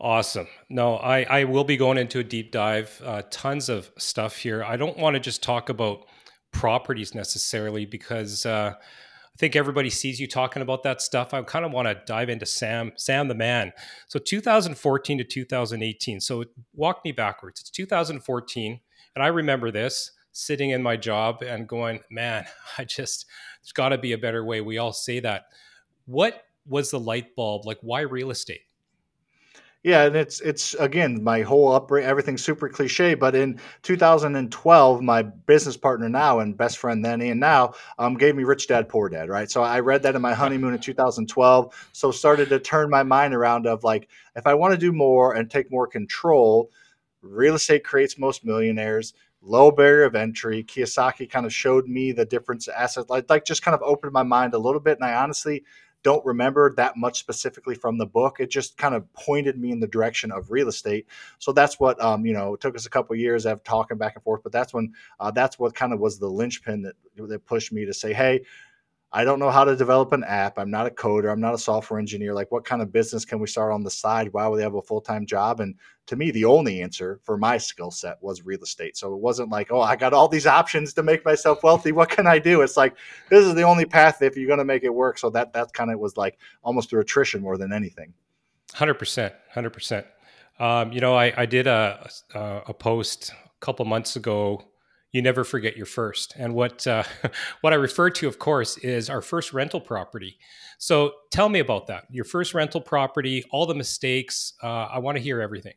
Awesome. 0.00 0.48
No, 0.70 0.96
I, 0.96 1.22
I 1.22 1.44
will 1.44 1.62
be 1.62 1.76
going 1.76 1.98
into 1.98 2.18
a 2.18 2.24
deep 2.24 2.50
dive, 2.50 3.00
uh, 3.04 3.22
tons 3.30 3.68
of 3.68 3.90
stuff 3.96 4.36
here. 4.36 4.64
I 4.64 4.76
don't 4.76 4.98
want 4.98 5.14
to 5.14 5.20
just 5.20 5.42
talk 5.42 5.68
about 5.68 6.06
properties 6.50 7.14
necessarily 7.14 7.86
because 7.86 8.44
uh, 8.44 8.74
I 9.34 9.38
think 9.38 9.56
everybody 9.56 9.90
sees 9.90 10.20
you 10.20 10.28
talking 10.28 10.62
about 10.62 10.84
that 10.84 11.02
stuff. 11.02 11.34
I 11.34 11.42
kind 11.42 11.64
of 11.64 11.72
want 11.72 11.88
to 11.88 12.00
dive 12.06 12.28
into 12.28 12.46
Sam, 12.46 12.92
Sam 12.96 13.26
the 13.26 13.34
man. 13.34 13.72
So 14.06 14.20
2014 14.20 15.18
to 15.18 15.24
2018. 15.24 16.20
So 16.20 16.44
walk 16.72 17.00
me 17.04 17.10
backwards. 17.10 17.60
It's 17.60 17.70
2014, 17.70 18.80
and 19.16 19.24
I 19.24 19.26
remember 19.26 19.72
this 19.72 20.12
sitting 20.30 20.70
in 20.70 20.82
my 20.82 20.96
job 20.96 21.42
and 21.42 21.68
going, 21.68 22.00
"Man, 22.10 22.46
I 22.78 22.84
just 22.84 23.26
there's 23.62 23.72
got 23.72 23.88
to 23.88 23.98
be 23.98 24.12
a 24.12 24.18
better 24.18 24.44
way." 24.44 24.60
We 24.60 24.78
all 24.78 24.92
say 24.92 25.18
that. 25.20 25.46
What 26.06 26.44
was 26.66 26.92
the 26.92 27.00
light 27.00 27.34
bulb? 27.34 27.66
Like, 27.66 27.78
why 27.80 28.02
real 28.02 28.30
estate? 28.30 28.62
Yeah, 29.84 30.04
and 30.04 30.16
it's 30.16 30.40
it's 30.40 30.72
again 30.74 31.22
my 31.22 31.42
whole 31.42 31.70
upbringing, 31.72 32.08
everything's 32.08 32.42
super 32.42 32.70
cliche. 32.70 33.12
But 33.14 33.34
in 33.34 33.60
2012, 33.82 35.02
my 35.02 35.22
business 35.22 35.76
partner 35.76 36.08
now 36.08 36.38
and 36.40 36.56
best 36.56 36.78
friend 36.78 37.04
then 37.04 37.20
and 37.20 37.38
now 37.38 37.74
um, 37.98 38.14
gave 38.16 38.34
me 38.34 38.44
Rich 38.44 38.66
Dad 38.68 38.88
Poor 38.88 39.10
Dad, 39.10 39.28
right? 39.28 39.50
So 39.50 39.62
I 39.62 39.80
read 39.80 40.02
that 40.04 40.16
in 40.16 40.22
my 40.22 40.32
honeymoon 40.32 40.72
in 40.72 40.80
2012. 40.80 41.74
So 41.92 42.10
started 42.10 42.48
to 42.48 42.58
turn 42.60 42.88
my 42.88 43.02
mind 43.02 43.34
around 43.34 43.66
of 43.66 43.84
like 43.84 44.08
if 44.34 44.46
I 44.46 44.54
want 44.54 44.72
to 44.72 44.78
do 44.78 44.90
more 44.90 45.34
and 45.34 45.50
take 45.50 45.70
more 45.70 45.86
control, 45.86 46.70
real 47.20 47.54
estate 47.54 47.84
creates 47.84 48.18
most 48.18 48.44
millionaires. 48.44 49.12
Low 49.42 49.70
barrier 49.70 50.04
of 50.04 50.14
entry. 50.14 50.64
Kiyosaki 50.64 51.28
kind 51.28 51.44
of 51.44 51.52
showed 51.52 51.86
me 51.86 52.12
the 52.12 52.24
difference. 52.24 52.66
Asset 52.68 53.10
like, 53.10 53.28
like 53.28 53.44
just 53.44 53.62
kind 53.62 53.74
of 53.74 53.82
opened 53.82 54.12
my 54.14 54.22
mind 54.22 54.54
a 54.54 54.58
little 54.58 54.80
bit, 54.80 54.96
and 54.96 55.04
I 55.04 55.14
honestly 55.22 55.64
don't 56.04 56.24
remember 56.24 56.72
that 56.76 56.96
much 56.96 57.18
specifically 57.18 57.74
from 57.74 57.98
the 57.98 58.06
book. 58.06 58.36
It 58.38 58.50
just 58.50 58.76
kind 58.76 58.94
of 58.94 59.12
pointed 59.14 59.58
me 59.58 59.72
in 59.72 59.80
the 59.80 59.88
direction 59.88 60.30
of 60.30 60.52
real 60.52 60.68
estate. 60.68 61.08
So 61.38 61.50
that's 61.50 61.80
what 61.80 62.00
um, 62.00 62.24
you 62.24 62.32
know. 62.32 62.54
It 62.54 62.60
took 62.60 62.76
us 62.76 62.86
a 62.86 62.90
couple 62.90 63.16
years 63.16 63.46
of 63.46 63.64
talking 63.64 63.98
back 63.98 64.14
and 64.14 64.22
forth, 64.22 64.42
but 64.44 64.52
that's 64.52 64.72
when 64.72 64.92
uh, 65.18 65.32
that's 65.32 65.58
what 65.58 65.74
kind 65.74 65.92
of 65.92 65.98
was 65.98 66.18
the 66.18 66.28
linchpin 66.28 66.82
that 66.82 66.94
that 67.16 67.46
pushed 67.46 67.72
me 67.72 67.84
to 67.86 67.94
say, 67.94 68.12
hey, 68.12 68.42
I 69.16 69.22
don't 69.22 69.38
know 69.38 69.50
how 69.50 69.62
to 69.62 69.76
develop 69.76 70.12
an 70.12 70.24
app. 70.24 70.58
I'm 70.58 70.72
not 70.72 70.88
a 70.88 70.90
coder. 70.90 71.30
I'm 71.30 71.40
not 71.40 71.54
a 71.54 71.58
software 71.58 72.00
engineer. 72.00 72.34
Like, 72.34 72.50
what 72.50 72.64
kind 72.64 72.82
of 72.82 72.90
business 72.90 73.24
can 73.24 73.38
we 73.38 73.46
start 73.46 73.72
on 73.72 73.84
the 73.84 73.90
side? 73.90 74.32
Why 74.32 74.48
would 74.48 74.58
they 74.58 74.64
have 74.64 74.74
a 74.74 74.82
full 74.82 75.00
time 75.00 75.24
job? 75.24 75.60
And 75.60 75.76
to 76.06 76.16
me, 76.16 76.32
the 76.32 76.44
only 76.44 76.82
answer 76.82 77.20
for 77.22 77.38
my 77.38 77.56
skill 77.56 77.92
set 77.92 78.18
was 78.20 78.44
real 78.44 78.60
estate. 78.64 78.96
So 78.96 79.14
it 79.14 79.20
wasn't 79.20 79.50
like, 79.50 79.70
oh, 79.70 79.80
I 79.80 79.94
got 79.94 80.12
all 80.12 80.26
these 80.26 80.48
options 80.48 80.92
to 80.94 81.04
make 81.04 81.24
myself 81.24 81.62
wealthy. 81.62 81.92
What 81.92 82.10
can 82.10 82.26
I 82.26 82.40
do? 82.40 82.62
It's 82.62 82.76
like 82.76 82.96
this 83.30 83.46
is 83.46 83.54
the 83.54 83.62
only 83.62 83.84
path 83.84 84.20
if 84.20 84.36
you're 84.36 84.48
going 84.48 84.58
to 84.58 84.64
make 84.64 84.82
it 84.82 84.92
work. 84.92 85.16
So 85.18 85.30
that 85.30 85.52
that 85.52 85.72
kind 85.72 85.92
of 85.92 86.00
was 86.00 86.16
like 86.16 86.36
almost 86.64 86.90
through 86.90 87.02
attrition 87.02 87.40
more 87.40 87.56
than 87.56 87.72
anything. 87.72 88.12
Hundred 88.72 88.94
percent, 88.94 89.32
hundred 89.48 89.70
percent. 89.70 90.06
Um, 90.58 90.92
you 90.92 91.00
know, 91.00 91.14
I, 91.14 91.32
I 91.36 91.46
did 91.46 91.68
a 91.68 92.10
a 92.34 92.74
post 92.74 93.30
a 93.30 93.64
couple 93.64 93.84
months 93.84 94.16
ago 94.16 94.64
you 95.14 95.22
never 95.22 95.44
forget 95.44 95.76
your 95.76 95.86
first. 95.86 96.34
And 96.36 96.54
what 96.54 96.86
uh, 96.88 97.04
what 97.60 97.72
I 97.72 97.76
refer 97.76 98.10
to, 98.10 98.26
of 98.26 98.40
course, 98.40 98.76
is 98.78 99.08
our 99.08 99.22
first 99.22 99.54
rental 99.54 99.80
property. 99.80 100.36
So 100.78 101.12
tell 101.30 101.48
me 101.48 101.60
about 101.60 101.86
that. 101.86 102.04
Your 102.10 102.24
first 102.24 102.52
rental 102.52 102.80
property, 102.80 103.44
all 103.52 103.64
the 103.64 103.76
mistakes. 103.76 104.52
Uh, 104.60 104.66
I 104.66 104.98
want 104.98 105.16
to 105.16 105.22
hear 105.22 105.40
everything. 105.40 105.74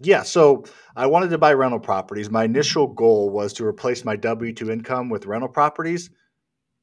Yeah, 0.00 0.22
so 0.22 0.64
I 0.96 1.06
wanted 1.06 1.30
to 1.30 1.38
buy 1.38 1.52
rental 1.52 1.78
properties. 1.78 2.30
My 2.30 2.44
initial 2.44 2.88
goal 2.88 3.30
was 3.30 3.52
to 3.54 3.64
replace 3.64 4.04
my 4.04 4.16
W 4.16 4.52
two 4.52 4.72
income 4.72 5.08
with 5.08 5.24
rental 5.24 5.48
properties 5.48 6.10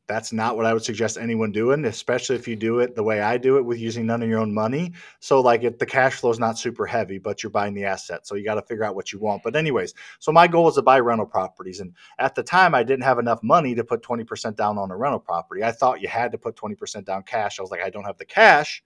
that's 0.07 0.31
not 0.31 0.55
what 0.55 0.65
I 0.65 0.73
would 0.73 0.83
suggest 0.83 1.17
anyone 1.17 1.51
doing, 1.51 1.85
especially 1.85 2.35
if 2.35 2.47
you 2.47 2.55
do 2.55 2.79
it 2.79 2.95
the 2.95 3.03
way 3.03 3.21
I 3.21 3.37
do 3.37 3.57
it 3.57 3.65
with 3.65 3.79
using 3.79 4.05
none 4.05 4.21
of 4.21 4.29
your 4.29 4.39
own 4.39 4.53
money. 4.53 4.93
So, 5.19 5.41
like, 5.41 5.63
if 5.63 5.79
the 5.79 5.85
cash 5.85 6.15
flow 6.15 6.29
is 6.29 6.39
not 6.39 6.59
super 6.59 6.85
heavy, 6.85 7.17
but 7.17 7.41
you're 7.41 7.49
buying 7.49 7.73
the 7.73 7.85
asset, 7.85 8.27
so 8.27 8.35
you 8.35 8.43
got 8.43 8.55
to 8.55 8.61
figure 8.61 8.83
out 8.83 8.95
what 8.95 9.11
you 9.11 9.19
want. 9.19 9.43
But, 9.43 9.55
anyways, 9.55 9.93
so 10.19 10.31
my 10.31 10.47
goal 10.47 10.65
was 10.65 10.75
to 10.75 10.81
buy 10.81 10.99
rental 10.99 11.25
properties, 11.25 11.79
and 11.79 11.93
at 12.19 12.35
the 12.35 12.43
time, 12.43 12.75
I 12.75 12.83
didn't 12.83 13.03
have 13.03 13.19
enough 13.19 13.41
money 13.41 13.73
to 13.75 13.83
put 13.83 14.03
20% 14.03 14.55
down 14.55 14.77
on 14.77 14.91
a 14.91 14.97
rental 14.97 15.19
property. 15.19 15.63
I 15.63 15.71
thought 15.71 16.01
you 16.01 16.07
had 16.07 16.31
to 16.33 16.37
put 16.37 16.55
20% 16.55 17.03
down 17.05 17.23
cash. 17.23 17.59
I 17.59 17.63
was 17.63 17.71
like, 17.71 17.81
I 17.81 17.89
don't 17.89 18.05
have 18.05 18.17
the 18.17 18.25
cash, 18.25 18.83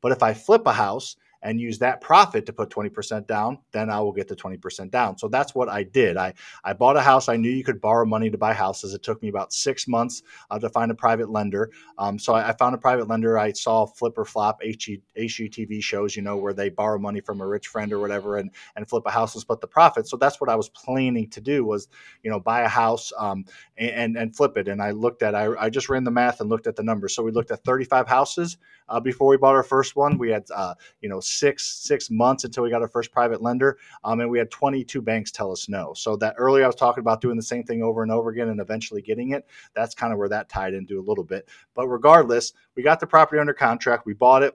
but 0.00 0.12
if 0.12 0.22
I 0.22 0.34
flip 0.34 0.66
a 0.66 0.72
house 0.72 1.16
and 1.42 1.60
use 1.60 1.78
that 1.78 2.00
profit 2.00 2.46
to 2.46 2.52
put 2.52 2.70
20% 2.70 3.26
down, 3.26 3.58
then 3.72 3.88
I 3.88 4.00
will 4.00 4.12
get 4.12 4.28
the 4.28 4.36
20% 4.36 4.90
down. 4.90 5.16
So 5.18 5.28
that's 5.28 5.54
what 5.54 5.68
I 5.68 5.82
did. 5.82 6.16
I, 6.16 6.34
I 6.64 6.72
bought 6.72 6.96
a 6.96 7.00
house. 7.00 7.28
I 7.28 7.36
knew 7.36 7.50
you 7.50 7.64
could 7.64 7.80
borrow 7.80 8.04
money 8.04 8.30
to 8.30 8.38
buy 8.38 8.52
houses. 8.52 8.92
It 8.92 9.02
took 9.02 9.22
me 9.22 9.28
about 9.28 9.52
six 9.52 9.88
months 9.88 10.22
uh, 10.50 10.58
to 10.58 10.68
find 10.68 10.90
a 10.90 10.94
private 10.94 11.30
lender. 11.30 11.70
Um, 11.98 12.18
so 12.18 12.34
I, 12.34 12.50
I, 12.50 12.52
found 12.56 12.74
a 12.74 12.78
private 12.78 13.08
lender. 13.08 13.38
I 13.38 13.52
saw 13.52 13.86
flip 13.86 14.18
or 14.18 14.24
flop 14.24 14.60
HGTV 14.62 15.82
shows, 15.82 16.14
you 16.14 16.22
know, 16.22 16.36
where 16.36 16.52
they 16.52 16.68
borrow 16.68 16.98
money 16.98 17.20
from 17.20 17.40
a 17.40 17.46
rich 17.46 17.68
friend 17.68 17.92
or 17.92 17.98
whatever 18.00 18.36
and, 18.36 18.50
and 18.76 18.88
flip 18.88 19.04
a 19.06 19.10
house 19.10 19.34
and 19.34 19.40
split 19.40 19.60
the 19.60 19.66
profit. 19.66 20.08
So 20.08 20.16
that's 20.16 20.40
what 20.40 20.50
I 20.50 20.56
was 20.56 20.68
planning 20.68 21.28
to 21.30 21.40
do 21.40 21.64
was, 21.64 21.88
you 22.22 22.30
know, 22.30 22.40
buy 22.40 22.62
a 22.62 22.68
house 22.68 23.12
um, 23.18 23.44
and, 23.78 24.16
and 24.16 24.36
flip 24.36 24.56
it. 24.56 24.68
And 24.68 24.82
I 24.82 24.90
looked 24.90 25.22
at, 25.22 25.34
I, 25.34 25.54
I 25.58 25.70
just 25.70 25.88
ran 25.88 26.04
the 26.04 26.10
math 26.10 26.40
and 26.40 26.50
looked 26.50 26.66
at 26.66 26.76
the 26.76 26.82
numbers. 26.82 27.14
So 27.14 27.22
we 27.22 27.30
looked 27.30 27.50
at 27.50 27.64
35 27.64 28.08
houses 28.08 28.58
uh, 28.88 29.00
before 29.00 29.28
we 29.28 29.36
bought 29.36 29.54
our 29.54 29.62
first 29.62 29.96
one. 29.96 30.18
We 30.18 30.30
had, 30.30 30.44
uh, 30.54 30.74
you 31.00 31.08
know, 31.08 31.20
six, 31.30 31.66
six 31.66 32.10
months 32.10 32.44
until 32.44 32.62
we 32.62 32.70
got 32.70 32.82
our 32.82 32.88
first 32.88 33.12
private 33.12 33.42
lender. 33.42 33.78
Um, 34.04 34.20
and 34.20 34.30
we 34.30 34.38
had 34.38 34.50
22 34.50 35.00
banks 35.02 35.30
tell 35.30 35.52
us 35.52 35.68
no. 35.68 35.94
So 35.94 36.16
that 36.16 36.34
earlier 36.38 36.64
I 36.64 36.66
was 36.66 36.76
talking 36.76 37.00
about 37.00 37.20
doing 37.20 37.36
the 37.36 37.42
same 37.42 37.64
thing 37.64 37.82
over 37.82 38.02
and 38.02 38.12
over 38.12 38.30
again 38.30 38.48
and 38.48 38.60
eventually 38.60 39.02
getting 39.02 39.30
it. 39.30 39.46
That's 39.74 39.94
kind 39.94 40.12
of 40.12 40.18
where 40.18 40.28
that 40.28 40.48
tied 40.48 40.74
into 40.74 41.00
a 41.00 41.02
little 41.02 41.24
bit. 41.24 41.48
But 41.74 41.88
regardless, 41.88 42.52
we 42.74 42.82
got 42.82 43.00
the 43.00 43.06
property 43.06 43.40
under 43.40 43.54
contract. 43.54 44.06
We 44.06 44.14
bought 44.14 44.42
it 44.42 44.54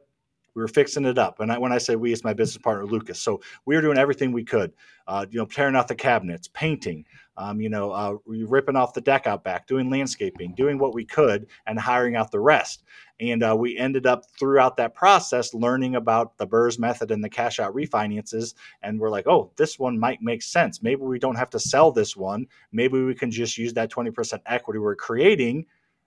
we 0.56 0.62
were 0.62 0.68
fixing 0.68 1.06
it 1.06 1.18
up. 1.18 1.40
And 1.42 1.52
I, 1.52 1.58
when 1.58 1.72
I 1.72 1.78
say 1.78 1.96
we, 1.96 2.12
it's 2.12 2.24
my 2.24 2.34
business 2.34 2.62
partner 2.62 2.86
Lucas. 2.86 3.20
So 3.20 3.42
we 3.66 3.76
were 3.76 3.82
doing 3.82 3.98
everything 3.98 4.32
we 4.32 4.44
could, 4.44 4.74
uh, 5.08 5.26
you 5.30 5.38
know, 5.38 5.46
tearing 5.46 5.76
out 5.76 5.88
the 5.88 5.96
cabinets, 5.96 6.48
painting, 6.54 7.06
um, 7.38 7.60
you 7.60 7.70
know, 7.70 7.92
uh, 7.92 8.16
ripping 8.26 8.78
off 8.78 8.94
the 8.94 9.02
deck 9.02 9.28
out 9.28 9.44
back, 9.44 9.68
doing 9.68 9.90
landscaping, 9.90 10.56
doing 10.56 10.78
what 10.78 10.96
we 10.96 11.04
could, 11.04 11.48
and 11.68 11.78
hiring 11.78 12.16
out 12.16 12.32
the 12.32 12.40
rest. 12.40 12.84
And 13.20 13.44
uh, 13.44 13.56
we 13.58 13.78
ended 13.78 14.06
up 14.06 14.24
throughout 14.38 14.78
that 14.78 14.94
process 14.94 15.54
learning 15.54 15.96
about 15.96 16.38
the 16.38 16.48
BRRRRs 16.48 16.80
method 16.80 17.12
and 17.12 17.24
the 17.24 17.30
cash 17.30 17.60
out 17.60 17.74
refinances. 17.74 18.56
And 18.82 19.00
we're 19.00 19.10
like, 19.10 19.28
oh, 19.28 19.52
this 19.58 19.78
one 19.78 20.00
might 20.00 20.22
make 20.22 20.42
sense. 20.42 20.82
Maybe 20.82 21.02
we 21.02 21.20
don't 21.20 21.36
have 21.36 21.50
to 21.52 21.60
sell 21.60 21.92
this 21.92 22.16
one. 22.16 22.48
Maybe 22.72 23.02
we 23.04 23.16
can 23.16 23.32
just 23.32 23.58
use 23.58 23.74
that 23.74 23.92
20% 23.92 24.40
equity 24.46 24.80
we're 24.80 24.96
creating 24.96 25.66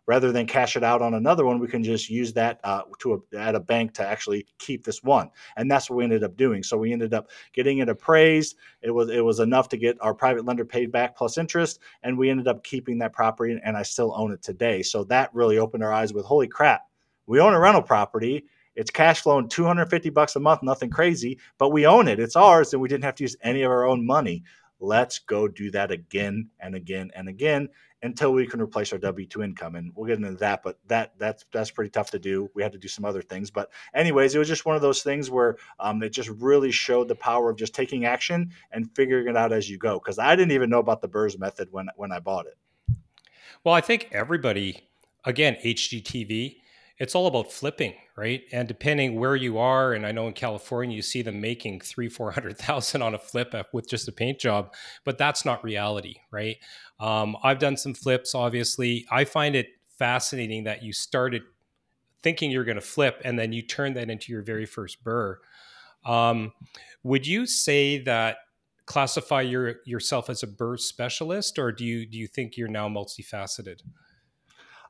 rather 0.09 0.33
than 0.33 0.47
cash 0.47 0.75
it 0.75 0.83
out 0.83 1.03
on 1.03 1.15
another 1.15 1.45
one, 1.45 1.59
we 1.59 1.69
can 1.69 1.85
just 1.85 2.09
use 2.09 2.33
that 2.33 2.59
uh, 2.65 2.83
to 2.99 3.23
a, 3.33 3.37
at 3.37 3.55
a 3.55 3.61
bank 3.61 3.93
to 3.93 4.05
actually 4.05 4.47
keep 4.57 4.83
this 4.83 5.03
one, 5.03 5.31
and 5.57 5.71
that's 5.71 5.89
what 5.89 5.97
we 5.97 6.05
ended 6.05 6.25
up 6.25 6.35
doing. 6.37 6.63
So 6.63 6.79
we 6.79 6.93
ended 6.93 7.13
up 7.13 7.29
getting 7.53 7.79
it 7.79 7.91
appraised. 7.91 8.57
It 8.81 8.91
was 8.91 9.11
it 9.11 9.25
was 9.25 9.39
enough 9.39 9.69
to 9.69 9.77
get 9.77 9.99
our 10.01 10.15
private 10.15 10.47
lender 10.47 10.65
paid 10.65 10.91
back 10.91 11.15
plus 11.15 11.39
interest, 11.39 11.79
and 12.03 12.17
we 12.17 12.31
ended 12.31 12.49
up 12.49 12.65
keeping 12.65 12.99
that 12.99 13.13
property, 13.13 13.61
and 13.63 13.77
I 13.77 13.83
still 13.83 14.13
own 14.17 14.33
it 14.33 14.43
today. 14.43 14.83
So 14.83 15.05
that 15.05 15.33
really 15.35 15.59
opened 15.59 15.85
our 15.85 15.93
eyes 15.93 16.13
with 16.13 16.25
holy 16.25 16.49
crap, 16.49 16.89
we 17.27 17.39
own 17.39 17.55
a 17.55 17.61
rental 17.61 17.83
property. 17.83 18.47
It's 18.75 18.93
cash 18.93 19.23
flowing 19.23 19.49
250 19.49 20.11
bucks 20.11 20.37
a 20.37 20.41
month, 20.41 20.63
nothing 20.63 20.89
crazy, 20.89 21.39
but 21.59 21.71
we 21.71 21.85
own 21.85 22.07
it. 22.07 22.21
It's 22.21 22.37
ours, 22.37 22.73
and 22.73 22.81
we 22.81 22.89
didn't 22.89 23.05
have 23.05 23.17
to 23.17 23.25
use 23.25 23.37
any 23.43 23.63
of 23.63 23.73
our 23.73 23.85
own 23.85 24.07
money. 24.07 24.45
Let's 24.81 25.19
go 25.19 25.49
do 25.49 25.71
that 25.73 25.91
again 25.91 26.51
and 26.61 26.75
again 26.75 27.11
and 27.15 27.29
again 27.29 27.69
until 28.03 28.33
we 28.33 28.47
can 28.47 28.61
replace 28.61 28.93
our 28.93 28.99
W 28.99 29.27
two 29.27 29.43
income, 29.43 29.75
and 29.75 29.91
we'll 29.95 30.07
get 30.07 30.19
into 30.19 30.37
that. 30.39 30.63
But 30.63 30.79
that 30.87 31.15
that's 31.19 31.45
that's 31.53 31.71
pretty 31.71 31.91
tough 31.91 32.11
to 32.13 32.19
do. 32.19 32.49
We 32.55 32.63
had 32.63 32.73
to 32.73 32.79
do 32.79 32.89
some 32.89 33.05
other 33.05 33.23
things, 33.23 33.51
but 33.51 33.71
anyways, 33.95 34.35
it 34.35 34.39
was 34.39 34.49
just 34.49 34.67
one 34.67 34.77
of 34.77 34.83
those 34.83 35.03
things 35.03 35.31
where 35.31 35.57
um, 35.81 36.03
it 36.03 36.11
just 36.11 36.29
really 36.29 36.71
showed 36.71 37.09
the 37.09 37.17
power 37.17 37.51
of 37.51 37.57
just 37.57 37.75
taking 37.75 38.05
action 38.05 38.53
and 38.71 38.95
figuring 38.95 39.29
it 39.29 39.37
out 39.37 39.53
as 39.53 39.69
you 39.69 39.79
go. 39.79 39.99
Because 39.99 40.19
I 40.19 40.37
didn't 40.37 40.53
even 40.53 40.71
know 40.71 40.79
about 40.79 41.03
the 41.03 41.09
BRRRRs 41.09 41.39
method 41.39 41.69
when 41.71 41.89
when 41.97 42.13
I 42.13 42.21
bought 42.21 42.47
it. 42.47 42.57
Well, 43.65 43.75
I 43.75 43.81
think 43.81 44.09
everybody, 44.13 44.89
again, 45.25 45.57
HGTV 45.65 46.59
it's 46.99 47.15
all 47.15 47.29
about 47.29 47.53
flipping, 47.53 47.95
right? 48.17 48.43
And 48.53 48.67
depending 48.67 49.19
where 49.19 49.37
you 49.37 49.59
are, 49.59 49.93
and 49.93 50.05
I 50.05 50.13
know 50.13 50.27
in 50.27 50.33
California 50.33 50.97
you 50.97 51.03
see 51.03 51.23
them 51.23 51.41
making 51.41 51.81
three, 51.81 52.09
four 52.09 52.31
hundred 52.33 52.59
thousand 52.59 53.03
on 53.03 53.15
a 53.15 53.19
flip 53.19 53.55
with 53.73 53.89
just 53.89 54.09
a 54.09 54.13
paint 54.13 54.39
job, 54.39 54.75
but 55.05 55.19
that's 55.19 55.45
not 55.45 55.63
reality, 55.63 56.17
right? 56.31 56.57
Um, 57.01 57.37
I've 57.43 57.61
done 57.61 57.77
some 57.77 57.95
flips, 57.95 58.35
obviously. 58.35 59.07
I 59.11 59.25
find 59.25 59.55
it 59.55 59.69
fascinating 59.99 60.65
that 60.65 60.83
you 60.83 60.93
started 60.93 61.43
thinking 62.23 62.51
you're 62.51 62.65
going 62.65 62.77
to 62.77 62.81
flip, 62.81 63.21
and 63.25 63.39
then 63.39 63.53
you 63.53 63.63
turn 63.63 63.95
that 63.95 64.11
into 64.11 64.33
your 64.33 64.43
very 64.43 64.67
first 64.67 65.05
BRRRR. 65.05 65.37
Um, 66.05 66.53
would 67.03 67.27
you 67.27 67.47
say 67.47 67.99
that 67.99 68.39
classify 68.87 69.43
your 69.43 69.77
yourself 69.85 70.29
as 70.31 70.43
a 70.43 70.49
BRRRR 70.49 70.81
specialist, 70.81 71.59
or 71.61 71.71
do 71.71 71.85
you 71.85 72.07
do 72.07 72.19
you 72.19 72.27
think 72.27 72.57
you're 72.57 72.67
now 72.67 72.89
multifaceted? 72.89 73.83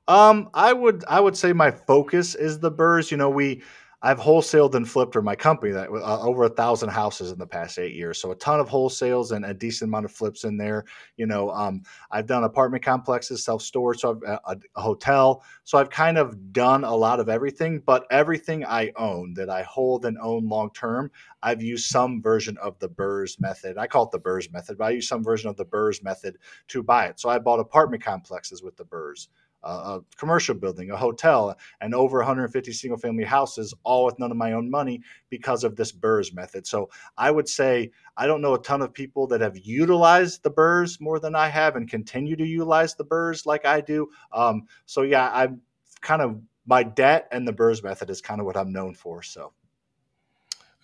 Um, 0.09 0.49
I 0.55 0.73
would 0.73 1.05
I 1.07 1.21
would 1.21 1.37
say 1.37 1.53
my 1.53 1.71
focus 1.71 2.35
is 2.35 2.59
the 2.59 2.73
BRRRRs. 2.73 3.11
You 3.11 3.19
know, 3.19 3.29
we 3.29 3.63
I've 4.01 4.19
wholesaled 4.19 4.75
and 4.75 4.89
flipped 4.89 5.13
for 5.13 5.23
my 5.23 5.35
company 5.35 5.73
that 5.73 5.91
uh, 5.91 6.23
over 6.23 6.45
a 6.45 6.49
thousand 6.49 6.91
houses 6.91 7.33
in 7.33 7.39
the 7.39 7.47
past 7.47 7.81
eight 7.81 7.95
years. 7.95 8.21
So 8.21 8.31
a 8.31 8.37
ton 8.37 8.61
of 8.61 8.69
wholesales 8.69 9.33
and 9.33 9.45
a 9.45 9.53
decent 9.53 9.89
amount 9.89 10.05
of 10.05 10.13
flips 10.13 10.45
in 10.45 10.57
there. 10.57 10.85
You 11.17 11.27
know, 11.27 11.51
um, 11.51 11.83
I've 12.13 12.27
done 12.27 12.45
apartment 12.45 12.85
complexes, 12.85 13.45
self 13.45 13.61
storage, 13.61 14.01
so 14.01 14.21
I've, 14.25 14.41
a, 14.47 14.59
a, 14.77 14.81
hotel. 14.81 15.43
So 15.65 15.79
I've 15.79 15.91
kind 15.91 16.17
of 16.17 16.53
done 16.53 16.85
a 16.85 16.95
lot 16.95 17.19
of 17.19 17.29
everything. 17.29 17.83
But 17.85 18.07
everything 18.11 18.65
I 18.65 18.93
own 18.97 19.35
that 19.35 19.51
I 19.51 19.63
hold 19.63 20.07
and 20.07 20.17
own 20.23 20.49
long 20.49 20.71
term, 20.75 21.11
I've 21.43 21.63
used 21.63 21.91
some 21.91 22.23
version 22.23 22.57
of 22.59 22.79
the 22.79 22.89
BRRRRs 22.89 23.41
method. 23.41 23.77
I 23.77 23.89
call 23.89 24.05
it 24.05 24.13
the 24.13 24.21
BRRRRs 24.21 24.53
method, 24.53 24.79
but 24.79 24.85
I 24.85 24.91
use 24.91 25.09
some 25.09 25.25
version 25.25 25.51
of 25.51 25.57
the 25.57 25.67
BRRRRs 25.67 26.05
method 26.05 26.39
to 26.69 26.83
buy 26.85 27.07
it. 27.07 27.19
So 27.19 27.29
I 27.29 27.41
bought 27.41 27.59
apartment 27.59 28.05
complexes 28.05 28.63
with 28.63 28.77
the 28.77 28.85
BRRRRs 28.85 29.27
a 29.63 30.01
commercial 30.17 30.55
building, 30.55 30.91
a 30.91 30.97
hotel, 30.97 31.57
and 31.81 31.95
over 31.95 32.19
150 32.19 32.73
single 32.73 32.99
family 32.99 33.25
houses, 33.25 33.75
all 33.85 34.05
with 34.05 34.19
none 34.19 34.31
of 34.31 34.37
my 34.37 34.53
own 34.53 34.71
money 34.71 35.01
because 35.31 35.65
of 35.65 35.77
this 35.77 35.93
BRRRRs 35.93 36.35
method. 36.35 36.67
So 36.67 36.91
I 37.17 37.31
would 37.31 37.49
say 37.49 37.91
I 38.17 38.27
don't 38.27 38.41
know 38.41 38.55
a 38.55 38.63
ton 38.63 38.83
of 38.83 38.93
people 38.93 39.27
that 39.29 39.41
have 39.41 39.57
utilized 39.59 40.43
the 40.43 40.51
BRRRRs 40.51 41.01
more 41.01 41.19
than 41.19 41.35
I 41.35 41.49
have 41.49 41.77
and 41.77 41.89
continue 41.89 42.37
to 42.37 42.47
utilize 42.47 42.95
the 42.95 43.05
BRRRRs 43.05 43.47
like 43.47 43.67
I 43.67 43.81
do. 43.81 44.09
Um, 44.33 44.63
so 44.87 45.03
yeah, 45.03 45.31
I'm 45.33 45.61
kind 46.01 46.23
of 46.23 46.41
my 46.67 46.83
debt 46.83 47.29
and 47.33 47.47
the 47.47 47.53
BRRRRs 47.53 47.83
method 47.83 48.11
is 48.11 48.21
kind 48.21 48.41
of 48.41 48.47
what 48.47 48.57
I'm 48.57 48.73
known 48.73 48.95
for. 48.95 49.23
So. 49.23 49.53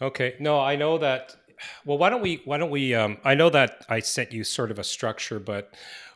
Okay. 0.01 0.35
No, 0.41 0.61
I 0.61 0.77
know 0.77 0.99
that. 0.99 1.37
Well, 1.85 1.99
why 1.99 2.11
don't 2.11 2.21
we? 2.21 2.43
Why 2.45 2.59
don't 2.59 2.71
we? 2.71 2.95
Um, 2.95 3.19
I 3.25 3.35
know 3.35 3.49
that 3.51 3.87
I 3.89 4.01
sent 4.01 4.33
you 4.33 4.43
sort 4.43 4.71
of 4.73 4.79
a 4.79 4.85
structure, 4.85 5.39
but 5.39 5.73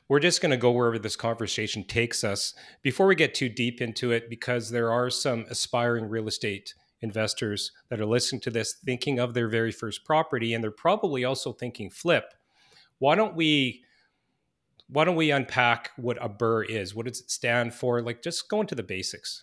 we're 0.09 0.21
just 0.21 0.41
going 0.41 0.50
to 0.50 0.57
go 0.57 0.71
wherever 0.71 0.99
this 0.99 1.17
conversation 1.17 1.85
takes 1.85 2.25
us. 2.25 2.55
Before 2.83 3.07
we 3.07 3.15
get 3.15 3.35
too 3.35 3.49
deep 3.49 3.81
into 3.81 4.11
it, 4.11 4.31
because 4.31 4.71
there 4.71 4.91
are 4.91 5.11
some 5.11 5.45
aspiring 5.50 6.09
real 6.09 6.29
estate 6.29 6.75
investors 7.00 7.73
that 7.91 8.00
are 8.00 8.07
listening 8.07 8.41
to 8.41 8.50
this 8.50 8.75
thinking 8.85 9.19
of 9.19 9.35
their 9.35 9.49
very 9.49 9.71
first 9.71 10.05
property 10.05 10.53
and 10.53 10.65
they're 10.65 10.71
probably 10.73 11.25
also 11.25 11.53
thinking 11.53 11.88
flip 11.88 12.35
why 12.99 13.15
don't 13.15 13.35
we 13.35 13.85
why 14.91 15.05
don't 15.05 15.17
we 15.17 15.31
unpack 15.31 15.91
what 15.97 16.17
a 16.21 16.29
BRRRR 16.31 16.71
is? 16.71 16.95
What 16.95 17.07
does 17.07 17.21
it 17.21 17.31
stand 17.31 17.75
for? 17.75 18.00
Like 18.00 18.23
just 18.23 18.49
go 18.49 18.62
into 18.62 18.75
the 18.75 18.83
basics 18.83 19.43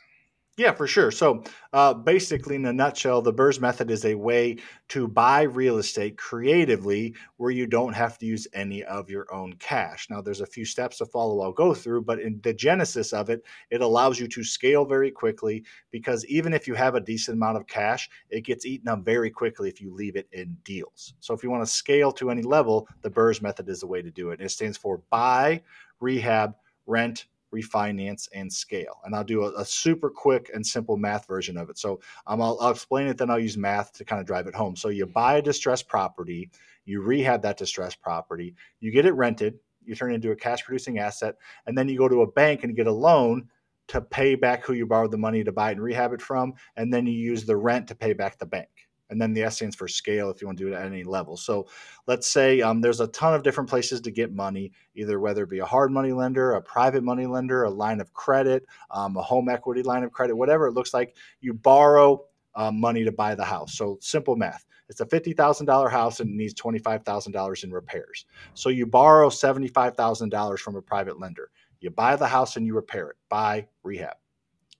yeah, 0.57 0.71
for 0.71 0.87
sure. 0.87 1.11
So, 1.11 1.43
uh, 1.73 1.93
basically, 1.93 2.55
in 2.55 2.65
a 2.65 2.71
nutshell, 2.71 3.21
the 3.21 3.33
BRRRRs 3.33 3.59
method 3.59 3.91
is 3.91 4.05
a 4.05 4.15
way 4.15 4.55
to 4.87 5.05
buy 5.05 5.41
real 5.41 5.79
estate 5.79 6.17
creatively 6.17 7.13
where 7.35 7.51
you 7.51 7.67
don't 7.67 7.91
have 7.91 8.17
to 8.19 8.25
use 8.25 8.47
any 8.53 8.81
of 8.85 9.09
your 9.09 9.31
own 9.33 9.53
cash. 9.53 10.07
Now, 10.09 10.21
there's 10.21 10.39
a 10.39 10.45
few 10.45 10.63
steps 10.63 10.99
to 10.99 11.05
follow 11.07 11.41
I'll 11.41 11.51
go 11.51 11.73
through, 11.73 12.03
but 12.03 12.21
in 12.21 12.39
the 12.41 12.53
genesis 12.53 13.11
of 13.11 13.29
it, 13.29 13.43
it 13.69 13.81
allows 13.81 14.17
you 14.17 14.29
to 14.29 14.45
scale 14.45 14.85
very 14.85 15.11
quickly 15.11 15.65
because 15.91 16.25
even 16.27 16.53
if 16.53 16.69
you 16.69 16.73
have 16.73 16.95
a 16.95 17.01
decent 17.01 17.35
amount 17.35 17.57
of 17.57 17.67
cash, 17.67 18.09
it 18.29 18.45
gets 18.45 18.65
eaten 18.65 18.87
up 18.87 19.03
very 19.03 19.29
quickly 19.29 19.67
if 19.67 19.81
you 19.81 19.93
leave 19.93 20.15
it 20.15 20.29
in 20.31 20.55
deals. 20.63 21.15
So, 21.19 21.33
if 21.33 21.43
you 21.43 21.51
want 21.51 21.67
to 21.67 21.73
scale 21.73 22.13
to 22.13 22.31
any 22.31 22.43
level, 22.43 22.87
the 23.01 23.11
BRRRRs 23.11 23.41
method 23.41 23.67
is 23.67 23.81
the 23.81 23.87
way 23.87 24.01
to 24.01 24.09
do 24.09 24.29
it. 24.29 24.39
It 24.39 24.51
stands 24.51 24.77
for 24.77 25.01
buy, 25.09 25.63
rehab, 25.99 26.55
rent, 26.85 27.25
refinance, 27.55 28.27
and 28.33 28.51
scale. 28.51 28.99
And 29.03 29.15
I'll 29.15 29.23
do 29.23 29.43
a, 29.43 29.61
a 29.61 29.65
super 29.65 30.09
quick 30.09 30.51
and 30.53 30.65
simple 30.65 30.97
math 30.97 31.27
version 31.27 31.57
of 31.57 31.69
it. 31.69 31.77
So 31.77 31.99
um, 32.27 32.41
I'll, 32.41 32.57
I'll 32.59 32.71
explain 32.71 33.07
it, 33.07 33.17
then 33.17 33.29
I'll 33.29 33.39
use 33.39 33.57
math 33.57 33.93
to 33.93 34.05
kind 34.05 34.19
of 34.19 34.27
drive 34.27 34.47
it 34.47 34.55
home. 34.55 34.75
So 34.75 34.89
you 34.89 35.05
buy 35.05 35.37
a 35.37 35.41
distressed 35.41 35.87
property, 35.87 36.49
you 36.85 37.01
rehab 37.01 37.41
that 37.43 37.57
distressed 37.57 38.01
property, 38.01 38.55
you 38.79 38.91
get 38.91 39.05
it 39.05 39.13
rented, 39.13 39.59
you 39.83 39.95
turn 39.95 40.11
it 40.11 40.15
into 40.15 40.31
a 40.31 40.35
cash 40.35 40.63
producing 40.63 40.99
asset, 40.99 41.35
and 41.65 41.77
then 41.77 41.87
you 41.87 41.97
go 41.97 42.09
to 42.09 42.21
a 42.21 42.31
bank 42.31 42.63
and 42.63 42.75
get 42.75 42.87
a 42.87 42.91
loan 42.91 43.49
to 43.87 44.01
pay 44.01 44.35
back 44.35 44.65
who 44.65 44.73
you 44.73 44.85
borrowed 44.85 45.11
the 45.11 45.17
money 45.17 45.43
to 45.43 45.51
buy 45.51 45.69
it 45.69 45.73
and 45.73 45.83
rehab 45.83 46.11
it 46.11 46.21
from, 46.21 46.53
and 46.75 46.91
then 46.91 47.05
you 47.05 47.13
use 47.13 47.45
the 47.45 47.55
rent 47.55 47.87
to 47.87 47.95
pay 47.95 48.13
back 48.13 48.37
the 48.37 48.45
bank 48.45 48.84
and 49.09 49.21
then 49.21 49.33
the 49.33 49.43
S 49.43 49.57
stands 49.57 49.75
for 49.75 49.87
scale 49.87 50.29
if 50.29 50.41
you 50.41 50.47
want 50.47 50.57
to 50.57 50.65
do 50.65 50.71
it 50.71 50.75
at 50.75 50.85
any 50.85 51.03
level. 51.03 51.37
So 51.37 51.67
let's 52.07 52.27
say 52.27 52.61
um, 52.61 52.81
there's 52.81 52.99
a 52.99 53.07
ton 53.07 53.33
of 53.33 53.43
different 53.43 53.69
places 53.69 54.01
to 54.01 54.11
get 54.11 54.33
money, 54.33 54.71
either 54.95 55.19
whether 55.19 55.43
it 55.43 55.49
be 55.49 55.59
a 55.59 55.65
hard 55.65 55.91
money 55.91 56.11
lender, 56.11 56.53
a 56.53 56.61
private 56.61 57.03
money 57.03 57.25
lender, 57.25 57.63
a 57.63 57.69
line 57.69 58.01
of 58.01 58.13
credit, 58.13 58.65
um, 58.91 59.15
a 59.17 59.21
home 59.21 59.49
equity 59.49 59.83
line 59.83 60.03
of 60.03 60.11
credit, 60.11 60.35
whatever 60.35 60.67
it 60.67 60.73
looks 60.73 60.93
like. 60.93 61.15
You 61.41 61.53
borrow 61.53 62.25
um, 62.55 62.79
money 62.79 63.03
to 63.03 63.11
buy 63.11 63.35
the 63.35 63.43
house. 63.43 63.77
So 63.77 63.97
simple 64.01 64.35
math. 64.35 64.65
It's 64.87 65.01
a 65.01 65.05
$50,000 65.05 65.91
house 65.91 66.19
and 66.19 66.29
it 66.29 66.35
needs 66.35 66.53
$25,000 66.53 67.63
in 67.63 67.71
repairs. 67.71 68.25
So 68.53 68.69
you 68.69 68.85
borrow 68.85 69.29
$75,000 69.29 70.59
from 70.59 70.75
a 70.75 70.81
private 70.81 71.19
lender. 71.19 71.49
You 71.81 71.89
buy 71.89 72.15
the 72.15 72.27
house 72.27 72.55
and 72.55 72.65
you 72.65 72.75
repair 72.75 73.09
it. 73.09 73.17
Buy, 73.29 73.67
rehab. 73.83 74.15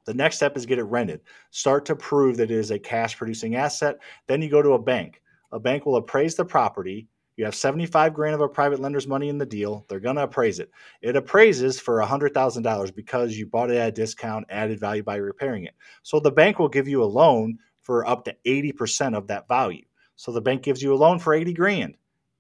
The 0.06 0.14
next 0.14 0.38
step 0.38 0.56
is 0.56 0.66
get 0.66 0.80
it 0.80 0.84
rented. 0.84 1.22
Start 1.52 1.86
to 1.86 1.96
prove 1.96 2.38
that 2.38 2.52
it 2.52 2.58
is 2.58 2.72
a 2.72 2.80
cash 2.80 3.18
producing 3.18 3.56
asset. 3.56 3.98
Then 4.28 4.42
you 4.42 4.50
go 4.50 4.62
to 4.62 4.74
a 4.74 4.82
bank. 4.82 5.22
A 5.52 5.60
bank 5.60 5.86
will 5.86 5.98
appraise 5.98 6.36
the 6.36 6.46
property. 6.46 7.08
You 7.38 7.46
have 7.46 7.56
75 7.56 8.14
grand 8.14 8.36
of 8.36 8.42
a 8.42 8.48
private 8.48 8.80
lender's 8.80 9.08
money 9.08 9.28
in 9.28 9.38
the 9.38 9.46
deal. 9.46 9.86
They're 9.90 10.00
going 10.00 10.16
to 10.16 10.24
appraise 10.24 10.60
it. 10.60 10.72
It 11.02 11.18
appraises 11.18 11.80
for 11.80 12.00
$100,000 12.00 12.96
because 12.96 13.38
you 13.38 13.46
bought 13.46 13.72
it 13.72 13.78
at 13.78 13.90
a 13.90 13.92
discount, 13.92 14.46
added 14.50 14.80
value 14.80 15.04
by 15.04 15.18
repairing 15.18 15.66
it. 15.66 15.74
So 16.04 16.20
the 16.20 16.32
bank 16.32 16.60
will 16.60 16.70
give 16.70 16.88
you 16.88 17.04
a 17.04 17.06
loan 17.06 17.58
for 17.82 18.08
up 18.08 18.24
to 18.26 18.36
80% 18.46 19.18
of 19.18 19.28
that 19.28 19.48
value. 19.48 19.84
So 20.16 20.32
the 20.32 20.42
bank 20.42 20.64
gives 20.64 20.82
you 20.82 20.94
a 20.94 20.96
loan 20.96 21.20
for 21.20 21.34
80 21.34 21.54
grand. 21.54 21.96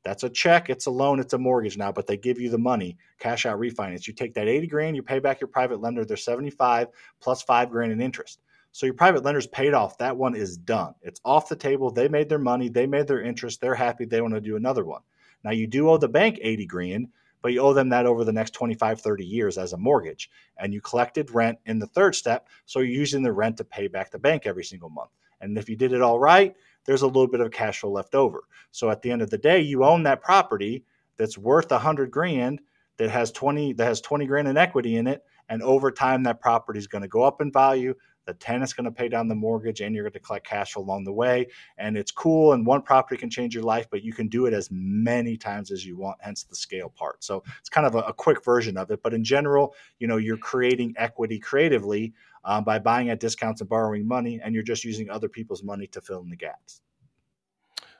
That's 0.05 0.23
a 0.23 0.29
check, 0.29 0.69
it's 0.69 0.85
a 0.85 0.91
loan, 0.91 1.19
it's 1.19 1.33
a 1.33 1.37
mortgage 1.39 1.77
now, 1.77 1.91
but 1.91 2.05
they 2.05 2.15
give 2.15 2.39
you 2.39 2.51
the 2.51 2.59
money, 2.59 2.95
cash 3.17 3.47
out 3.47 3.59
refinance. 3.59 4.05
You 4.05 4.13
take 4.13 4.35
that 4.35 4.47
80 4.47 4.67
grand, 4.67 4.95
you 4.95 5.01
pay 5.01 5.17
back 5.17 5.41
your 5.41 5.47
private 5.47 5.81
lender, 5.81 6.05
they're 6.05 6.15
75 6.15 6.89
plus 7.19 7.41
5 7.41 7.71
grand 7.71 7.91
in 7.91 7.99
interest. 7.99 8.39
So 8.71 8.85
your 8.85 8.93
private 8.93 9.23
lender's 9.23 9.47
paid 9.47 9.73
off. 9.73 9.97
That 9.97 10.15
one 10.15 10.35
is 10.35 10.57
done. 10.57 10.93
It's 11.01 11.21
off 11.25 11.49
the 11.49 11.55
table. 11.55 11.89
They 11.89 12.07
made 12.07 12.29
their 12.29 12.37
money, 12.37 12.69
they 12.69 12.85
made 12.85 13.07
their 13.07 13.23
interest, 13.23 13.59
they're 13.59 13.73
happy, 13.73 14.05
they 14.05 14.21
want 14.21 14.35
to 14.35 14.41
do 14.41 14.55
another 14.57 14.85
one. 14.85 15.01
Now 15.43 15.51
you 15.51 15.65
do 15.65 15.89
owe 15.89 15.97
the 15.97 16.07
bank 16.07 16.37
80 16.39 16.65
grand, 16.67 17.07
but 17.41 17.51
you 17.53 17.61
owe 17.61 17.73
them 17.73 17.89
that 17.89 18.05
over 18.05 18.23
the 18.23 18.31
next 18.31 18.51
25, 18.51 19.01
30 19.01 19.25
years 19.25 19.57
as 19.57 19.73
a 19.73 19.77
mortgage. 19.77 20.29
And 20.57 20.71
you 20.71 20.81
collected 20.81 21.31
rent 21.31 21.57
in 21.65 21.79
the 21.79 21.87
third 21.87 22.13
step, 22.13 22.47
so 22.65 22.79
you're 22.79 22.89
using 22.89 23.23
the 23.23 23.33
rent 23.33 23.57
to 23.57 23.63
pay 23.63 23.87
back 23.87 24.11
the 24.11 24.19
bank 24.19 24.45
every 24.45 24.63
single 24.63 24.89
month. 24.89 25.11
And 25.41 25.57
if 25.57 25.67
you 25.67 25.75
did 25.75 25.93
it 25.93 26.01
all 26.01 26.19
right, 26.19 26.55
there's 26.85 27.01
a 27.01 27.07
little 27.07 27.27
bit 27.27 27.41
of 27.41 27.51
cash 27.51 27.79
flow 27.79 27.91
left 27.91 28.15
over. 28.15 28.43
So 28.71 28.89
at 28.89 29.01
the 29.01 29.11
end 29.11 29.21
of 29.21 29.29
the 29.29 29.37
day, 29.37 29.61
you 29.61 29.83
own 29.83 30.03
that 30.03 30.21
property 30.21 30.83
that's 31.17 31.37
worth 31.37 31.71
a 31.71 31.79
hundred 31.79 32.11
grand 32.11 32.61
that 32.97 33.09
has 33.09 33.31
20 33.31 33.73
that 33.73 33.85
has 33.85 34.01
20 34.01 34.25
grand 34.25 34.47
in 34.47 34.57
equity 34.57 34.97
in 34.97 35.07
it. 35.07 35.23
And 35.49 35.61
over 35.61 35.91
time, 35.91 36.23
that 36.23 36.39
property 36.39 36.79
is 36.79 36.87
going 36.87 37.03
to 37.03 37.07
go 37.07 37.23
up 37.23 37.41
in 37.41 37.51
value. 37.51 37.93
The 38.25 38.33
tenant's 38.33 38.73
going 38.73 38.85
to 38.85 38.91
pay 38.91 39.07
down 39.07 39.27
the 39.27 39.35
mortgage 39.35 39.81
and 39.81 39.93
you're 39.93 40.03
going 40.03 40.13
to 40.13 40.19
collect 40.19 40.47
cash 40.47 40.75
along 40.75 41.03
the 41.03 41.13
way. 41.13 41.47
And 41.77 41.95
it's 41.95 42.11
cool. 42.11 42.53
And 42.53 42.65
one 42.65 42.81
property 42.81 43.19
can 43.19 43.29
change 43.29 43.53
your 43.53 43.63
life, 43.63 43.87
but 43.91 44.03
you 44.03 44.13
can 44.13 44.27
do 44.27 44.47
it 44.47 44.53
as 44.53 44.69
many 44.71 45.37
times 45.37 45.69
as 45.69 45.85
you 45.85 45.95
want, 45.95 46.17
hence 46.21 46.41
the 46.41 46.55
scale 46.55 46.89
part. 46.89 47.23
So 47.23 47.43
it's 47.59 47.69
kind 47.69 47.85
of 47.85 47.93
a, 47.93 47.99
a 47.99 48.13
quick 48.13 48.43
version 48.43 48.77
of 48.77 48.89
it. 48.89 49.03
But 49.03 49.13
in 49.13 49.23
general, 49.23 49.75
you 49.99 50.07
know, 50.07 50.17
you're 50.17 50.37
creating 50.37 50.95
equity 50.97 51.37
creatively 51.37 52.13
um, 52.45 52.63
by 52.63 52.79
buying 52.79 53.09
at 53.09 53.19
discounts 53.19 53.61
and 53.61 53.69
borrowing 53.69 54.07
money, 54.07 54.39
and 54.43 54.53
you're 54.53 54.63
just 54.63 54.85
using 54.85 55.09
other 55.09 55.27
people's 55.27 55.63
money 55.63 55.87
to 55.87 55.99
fill 55.99 56.21
in 56.21 56.29
the 56.29 56.35
gaps. 56.35 56.81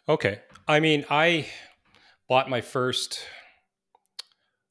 Okay. 0.07 0.39
I 0.67 0.79
mean, 0.79 1.03
I 1.09 1.47
bought 2.29 2.49
my 2.49 2.61
first, 2.61 3.25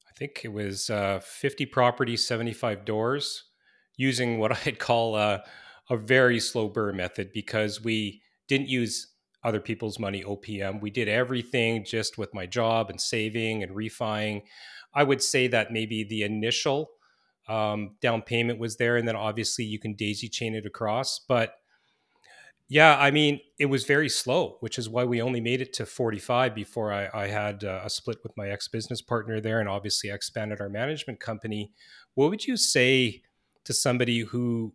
I 0.09 0.17
think 0.17 0.41
it 0.45 0.53
was 0.53 0.89
uh, 0.89 1.19
50 1.19 1.65
properties, 1.65 2.25
75 2.25 2.85
doors, 2.85 3.43
using 3.97 4.39
what 4.39 4.57
I'd 4.65 4.79
call 4.79 5.17
a, 5.17 5.43
a 5.89 5.97
very 5.97 6.39
slow 6.39 6.69
burn 6.69 6.95
method 6.95 7.31
because 7.33 7.83
we 7.83 8.21
didn't 8.47 8.69
use 8.69 9.11
other 9.43 9.59
people's 9.59 9.99
money 9.99 10.23
OPM. 10.23 10.81
We 10.81 10.89
did 10.89 11.07
everything 11.07 11.83
just 11.85 12.17
with 12.17 12.33
my 12.33 12.45
job 12.45 12.89
and 12.89 12.99
saving 12.99 13.61
and 13.61 13.75
refining. 13.75 14.43
I 14.93 15.03
would 15.03 15.21
say 15.21 15.47
that 15.47 15.71
maybe 15.71 16.03
the 16.03 16.23
initial 16.23 16.91
um, 17.47 17.95
down 18.01 18.21
payment 18.21 18.59
was 18.59 18.77
there, 18.77 18.97
and 18.97 19.07
then 19.07 19.15
obviously 19.15 19.65
you 19.65 19.79
can 19.79 19.93
daisy 19.93 20.27
chain 20.27 20.55
it 20.55 20.65
across. 20.65 21.19
But 21.19 21.55
yeah, 22.67 22.97
I 22.97 23.11
mean, 23.11 23.39
it 23.59 23.67
was 23.67 23.85
very 23.85 24.09
slow, 24.09 24.57
which 24.59 24.79
is 24.79 24.89
why 24.89 25.03
we 25.03 25.21
only 25.21 25.39
made 25.39 25.61
it 25.61 25.71
to 25.73 25.85
45 25.85 26.55
before 26.55 26.91
I, 26.91 27.09
I 27.13 27.27
had 27.27 27.63
uh, 27.63 27.81
a 27.83 27.89
split 27.89 28.17
with 28.23 28.35
my 28.35 28.49
ex 28.49 28.67
business 28.67 29.01
partner 29.01 29.39
there, 29.39 29.59
and 29.59 29.69
obviously 29.69 30.09
expanded 30.09 30.59
our 30.59 30.69
management 30.69 31.19
company. 31.19 31.71
What 32.15 32.31
would 32.31 32.47
you 32.47 32.57
say 32.57 33.21
to 33.65 33.73
somebody 33.73 34.21
who, 34.21 34.73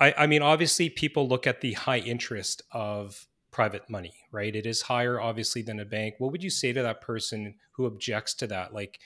I, 0.00 0.12
I 0.18 0.26
mean, 0.26 0.42
obviously 0.42 0.90
people 0.90 1.28
look 1.28 1.46
at 1.46 1.60
the 1.60 1.74
high 1.74 1.98
interest 1.98 2.62
of 2.72 3.28
private 3.52 3.88
money, 3.88 4.14
right? 4.32 4.54
It 4.54 4.66
is 4.66 4.82
higher, 4.82 5.20
obviously, 5.20 5.62
than 5.62 5.78
a 5.78 5.84
bank. 5.84 6.16
What 6.18 6.32
would 6.32 6.42
you 6.42 6.50
say 6.50 6.72
to 6.72 6.82
that 6.82 7.00
person 7.00 7.54
who 7.72 7.86
objects 7.86 8.34
to 8.34 8.48
that? 8.48 8.74
Like, 8.74 8.98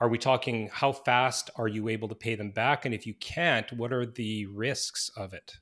are 0.00 0.08
we 0.08 0.18
talking 0.18 0.68
how 0.72 0.92
fast 0.92 1.50
are 1.56 1.68
you 1.68 1.88
able 1.88 2.08
to 2.08 2.14
pay 2.14 2.34
them 2.34 2.50
back? 2.50 2.84
And 2.86 2.94
if 2.94 3.06
you 3.06 3.14
can't, 3.14 3.70
what 3.72 3.92
are 3.92 4.06
the 4.06 4.46
risks 4.46 5.10
of 5.16 5.34
it? 5.34 5.58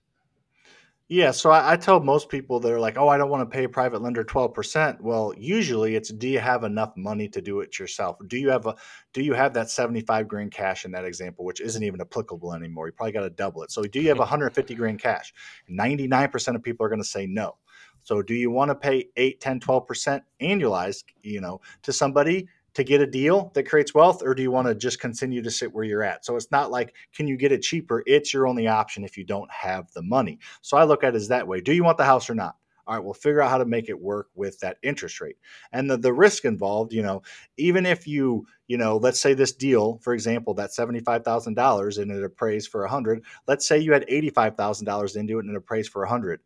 Yeah, 1.11 1.31
so 1.31 1.51
I, 1.51 1.73
I 1.73 1.77
tell 1.77 2.01
most 2.01 2.29
people 2.29 2.61
that 2.61 2.71
are 2.71 2.79
like, 2.79 2.99
"Oh, 2.99 3.09
I 3.09 3.17
don't 3.17 3.31
want 3.31 3.41
to 3.41 3.57
pay 3.57 3.65
a 3.65 3.69
private 3.69 4.03
lender 4.03 4.23
twelve 4.23 4.53
percent." 4.53 5.03
Well, 5.03 5.33
usually 5.39 5.97
it's, 5.97 6.11
do 6.11 6.29
you 6.29 6.39
have 6.39 6.65
enough 6.65 6.93
money 6.99 7.29
to 7.29 7.41
do 7.41 7.61
it 7.61 7.79
yourself? 7.79 8.19
Do 8.27 8.37
you 8.37 8.51
have 8.51 8.67
a, 8.67 8.77
do 9.15 9.23
you 9.23 9.33
have 9.33 9.55
that 9.55 9.71
seventy 9.71 10.03
five 10.03 10.29
grand 10.29 10.51
cash 10.53 10.85
in 10.85 10.91
that 10.91 11.07
example, 11.07 11.47
which 11.47 11.63
isn't 11.63 11.83
even 11.83 12.03
applicable 12.03 12.53
anymore? 12.53 12.89
You 12.89 12.93
probably 12.93 13.13
got 13.13 13.23
to 13.23 13.31
double 13.31 13.63
it. 13.63 13.71
So, 13.71 13.85
do 13.85 14.01
you 14.03 14.09
have 14.11 14.19
one 14.19 14.29
hundred 14.29 14.55
fifty 14.55 14.75
grand 14.75 15.01
cash? 15.01 15.33
Ninety 15.67 16.07
nine 16.07 16.29
percent 16.29 16.59
of 16.59 16.63
people 16.63 16.85
are 16.85 16.91
going 16.91 17.03
to 17.03 17.09
say 17.09 17.27
no. 17.27 17.57
So, 18.03 18.21
do 18.21 18.35
you 18.35 18.51
want 18.51 18.71
to 18.71 18.75
pay 18.75 19.09
8, 19.17 19.41
10, 19.41 19.61
12 19.61 19.87
percent 19.87 20.23
annualized, 20.43 21.05
you 21.23 21.41
know, 21.41 21.63
to 21.83 21.93
somebody? 21.93 22.49
To 22.79 22.85
get 22.85 23.01
a 23.01 23.07
deal 23.09 23.51
that 23.55 23.69
creates 23.69 23.93
wealth 23.93 24.23
or 24.23 24.37
do 24.37 24.43
you 24.43 24.53
want 24.53 24.69
to 24.69 24.75
just 24.75 25.01
continue 25.01 25.43
to 25.43 25.51
sit 25.51 25.75
where 25.75 25.83
you're 25.83 26.05
at? 26.05 26.25
So 26.25 26.37
it's 26.37 26.53
not 26.53 26.71
like 26.71 26.95
can 27.13 27.27
you 27.27 27.37
get 27.37 27.51
it 27.51 27.61
cheaper? 27.61 28.05
It's 28.07 28.33
your 28.33 28.47
only 28.47 28.69
option 28.69 29.03
if 29.03 29.19
you 29.19 29.25
don't 29.25 29.51
have 29.51 29.91
the 29.95 30.03
money. 30.03 30.39
So 30.63 30.77
i 30.77 30.85
look 30.85 31.03
at 31.03 31.15
it 31.15 31.17
as 31.17 31.27
that 31.27 31.49
way. 31.49 31.61
Do 31.61 31.73
you 31.73 31.83
want 31.83 31.99
the 31.99 32.05
house 32.05 32.31
or 32.31 32.37
not? 32.37 32.55
All 32.87 32.95
right 32.95 33.05
we'll 33.05 33.15
figure 33.15 33.43
out 33.43 33.51
how 33.51 33.59
to 33.59 33.65
make 33.65 33.89
it 33.89 34.01
work 34.01 34.29
with 34.37 34.61
that 34.61 34.77
interest 34.85 35.21
rate. 35.21 35.39
And 35.73 35.91
the, 35.91 35.97
the 35.97 36.13
risk 36.13 36.45
involved 36.45 36.93
you 36.93 37.03
know 37.03 37.23
even 37.57 37.85
if 37.85 38.07
you 38.07 38.47
you 38.69 38.79
know 38.79 38.97
let's 38.97 39.21
say 39.21 39.35
this 39.35 39.53
deal 39.53 39.99
for 40.05 40.15
example 40.15 40.55
that 40.55 40.71
$75000 40.71 41.99
and 41.99 42.13
it 42.13 42.23
appraised 42.23 42.71
for 42.71 42.83
100 42.83 43.25
let's 43.49 43.67
say 43.67 43.81
you 43.81 43.93
had 43.93 44.07
$85000 44.07 45.17
into 45.17 45.39
it 45.39 45.45
and 45.45 45.51
it 45.51 45.59
appraised 45.59 45.91
for 45.91 46.03
100 46.03 46.41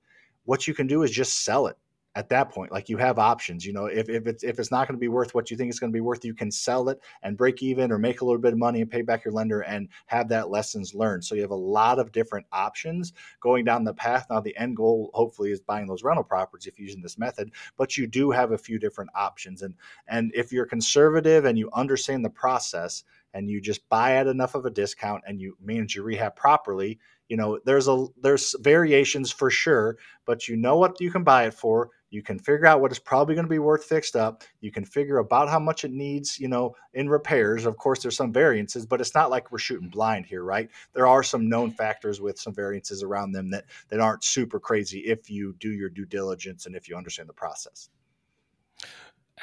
what 0.45 0.67
you 0.67 0.73
can 0.73 0.87
do 0.87 1.03
is 1.03 1.11
just 1.11 1.45
sell 1.45 1.67
it 1.67 1.77
at 2.15 2.29
that 2.29 2.51
point 2.51 2.71
like 2.71 2.89
you 2.89 2.97
have 2.97 3.19
options 3.19 3.65
you 3.65 3.73
know 3.73 3.87
if, 3.87 4.09
if 4.09 4.27
it's 4.27 4.45
if 4.45 4.59
it's 4.59 4.71
not 4.71 4.87
going 4.87 4.97
to 4.97 5.01
be 5.01 5.09
worth 5.09 5.35
what 5.35 5.51
you 5.51 5.57
think 5.57 5.71
it's 5.71 5.79
going 5.79 5.91
to 5.93 5.97
be 5.97 6.01
worth 6.01 6.25
you 6.25 6.35
can 6.35 6.51
sell 6.51 6.89
it 6.89 7.01
and 7.23 7.37
break 7.37 7.63
even 7.63 7.91
or 7.91 7.99
make 7.99 8.21
a 8.21 8.25
little 8.25 8.41
bit 8.41 8.53
of 8.53 8.59
money 8.59 8.81
and 8.81 8.91
pay 8.91 9.03
back 9.03 9.25
your 9.25 9.33
lender 9.33 9.61
and 9.61 9.89
have 10.07 10.29
that 10.29 10.51
lessons 10.51 10.95
learned. 10.95 11.25
So 11.25 11.35
you 11.35 11.43
have 11.43 11.51
a 11.51 11.57
lot 11.57 11.99
of 11.99 12.13
different 12.13 12.47
options 12.53 13.13
going 13.41 13.65
down 13.65 13.85
the 13.85 13.95
path. 13.95 14.27
Now 14.31 14.41
the 14.41 14.57
end 14.57 14.77
goal 14.77 15.11
hopefully 15.15 15.51
is 15.51 15.61
buying 15.61 15.87
those 15.87 16.03
rental 16.03 16.25
properties 16.25 16.67
if 16.67 16.79
you're 16.79 16.87
using 16.87 17.03
this 17.03 17.19
method 17.19 17.51
but 17.77 17.97
you 17.97 18.07
do 18.07 18.31
have 18.31 18.53
a 18.53 18.59
few 18.59 18.79
different 18.79 19.11
options. 19.15 19.63
And 19.63 19.75
and 20.09 20.33
if 20.35 20.53
you're 20.53 20.67
conservative 20.67 21.45
and 21.45 21.59
you 21.59 21.71
understand 21.73 22.25
the 22.25 22.31
process 22.31 23.05
and 23.35 23.49
you 23.49 23.61
just 23.61 23.89
buy 23.89 24.17
at 24.17 24.27
enough 24.27 24.55
of 24.55 24.67
a 24.67 24.71
discount 24.71 25.23
and 25.27 25.41
you 25.41 25.57
manage 25.63 25.95
your 25.95 26.05
rehab 26.05 26.37
properly 26.37 26.99
you 27.29 27.37
know 27.37 27.59
there's 27.65 27.89
a 27.89 28.07
there's 28.21 28.55
variations 28.61 29.31
for 29.31 29.49
sure 29.49 29.97
but 30.27 30.49
you 30.49 30.57
know 30.57 30.77
what 30.77 31.01
you 31.01 31.11
can 31.11 31.25
buy 31.25 31.47
it 31.47 31.55
for 31.55 31.89
you 32.13 32.23
can 32.23 32.39
figure 32.39 32.67
out 32.67 32.81
what 32.81 32.91
it's 32.91 33.01
probably 33.01 33.35
going 33.35 33.47
to 33.47 33.51
be 33.51 33.59
worth 33.59 33.85
fixed 33.85 34.15
up 34.15 34.45
you 34.61 34.71
can 34.71 34.85
figure 34.85 35.19
about 35.19 35.49
how 35.49 35.59
much 35.59 35.85
it 35.85 35.91
needs 35.91 36.39
you 36.39 36.49
know 36.49 36.75
in 36.95 37.09
repairs 37.09 37.65
of 37.65 37.77
course 37.77 38.03
there's 38.03 38.17
some 38.17 38.33
variances 38.33 38.87
but 38.87 39.01
it's 39.01 39.15
not 39.15 39.31
like 39.31 39.51
we're 39.51 39.59
shooting 39.59 39.89
blind 39.89 40.27
here 40.27 40.45
right 40.45 40.71
there 40.93 41.07
are 41.07 41.23
some 41.23 41.49
known 41.49 41.71
factors 41.71 42.21
with 42.21 42.39
some 42.39 42.55
variances 42.55 43.03
around 43.03 43.33
them 43.33 43.51
that 43.51 43.65
that 43.89 44.01
aren't 44.01 44.23
super 44.23 44.61
crazy 44.61 45.01
if 45.01 45.31
you 45.31 45.55
do 45.59 45.73
your 45.73 45.89
due 45.89 46.07
diligence 46.07 46.67
and 46.67 46.77
if 46.77 46.89
you 46.89 46.97
understand 46.97 47.29
the 47.29 47.35
process 47.35 47.89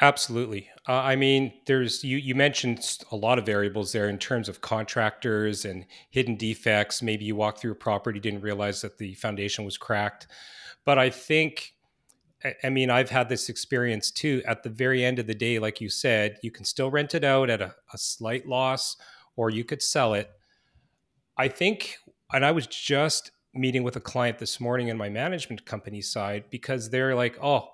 Absolutely. 0.01 0.69
Uh, 0.87 0.93
I 0.93 1.17
mean, 1.17 1.51
there's 1.65 2.05
you. 2.05 2.17
You 2.17 2.33
mentioned 2.33 2.99
a 3.11 3.17
lot 3.17 3.37
of 3.37 3.45
variables 3.45 3.91
there 3.91 4.07
in 4.07 4.17
terms 4.17 4.47
of 4.47 4.61
contractors 4.61 5.65
and 5.65 5.85
hidden 6.09 6.37
defects. 6.37 7.01
Maybe 7.01 7.25
you 7.25 7.35
walked 7.35 7.59
through 7.59 7.73
a 7.73 7.75
property, 7.75 8.19
didn't 8.19 8.41
realize 8.41 8.81
that 8.81 8.97
the 8.97 9.15
foundation 9.15 9.65
was 9.65 9.77
cracked. 9.77 10.27
But 10.85 10.99
I 10.99 11.09
think, 11.09 11.73
I 12.63 12.69
mean, 12.69 12.89
I've 12.89 13.09
had 13.09 13.27
this 13.27 13.49
experience 13.49 14.11
too. 14.11 14.41
At 14.45 14.63
the 14.63 14.69
very 14.69 15.03
end 15.03 15.19
of 15.19 15.27
the 15.27 15.35
day, 15.35 15.59
like 15.59 15.81
you 15.81 15.89
said, 15.89 16.37
you 16.41 16.51
can 16.51 16.63
still 16.63 16.89
rent 16.89 17.13
it 17.13 17.23
out 17.23 17.49
at 17.49 17.61
a, 17.61 17.75
a 17.93 17.97
slight 17.97 18.47
loss, 18.47 18.95
or 19.35 19.49
you 19.49 19.63
could 19.63 19.81
sell 19.81 20.13
it. 20.13 20.31
I 21.37 21.49
think, 21.49 21.97
and 22.31 22.45
I 22.45 22.51
was 22.51 22.67
just 22.67 23.31
meeting 23.53 23.83
with 23.83 23.95
a 23.95 24.01
client 24.01 24.39
this 24.39 24.59
morning 24.59 24.87
in 24.87 24.97
my 24.97 25.09
management 25.09 25.65
company 25.65 26.01
side 26.01 26.45
because 26.49 26.89
they're 26.89 27.15
like, 27.15 27.37
oh 27.41 27.69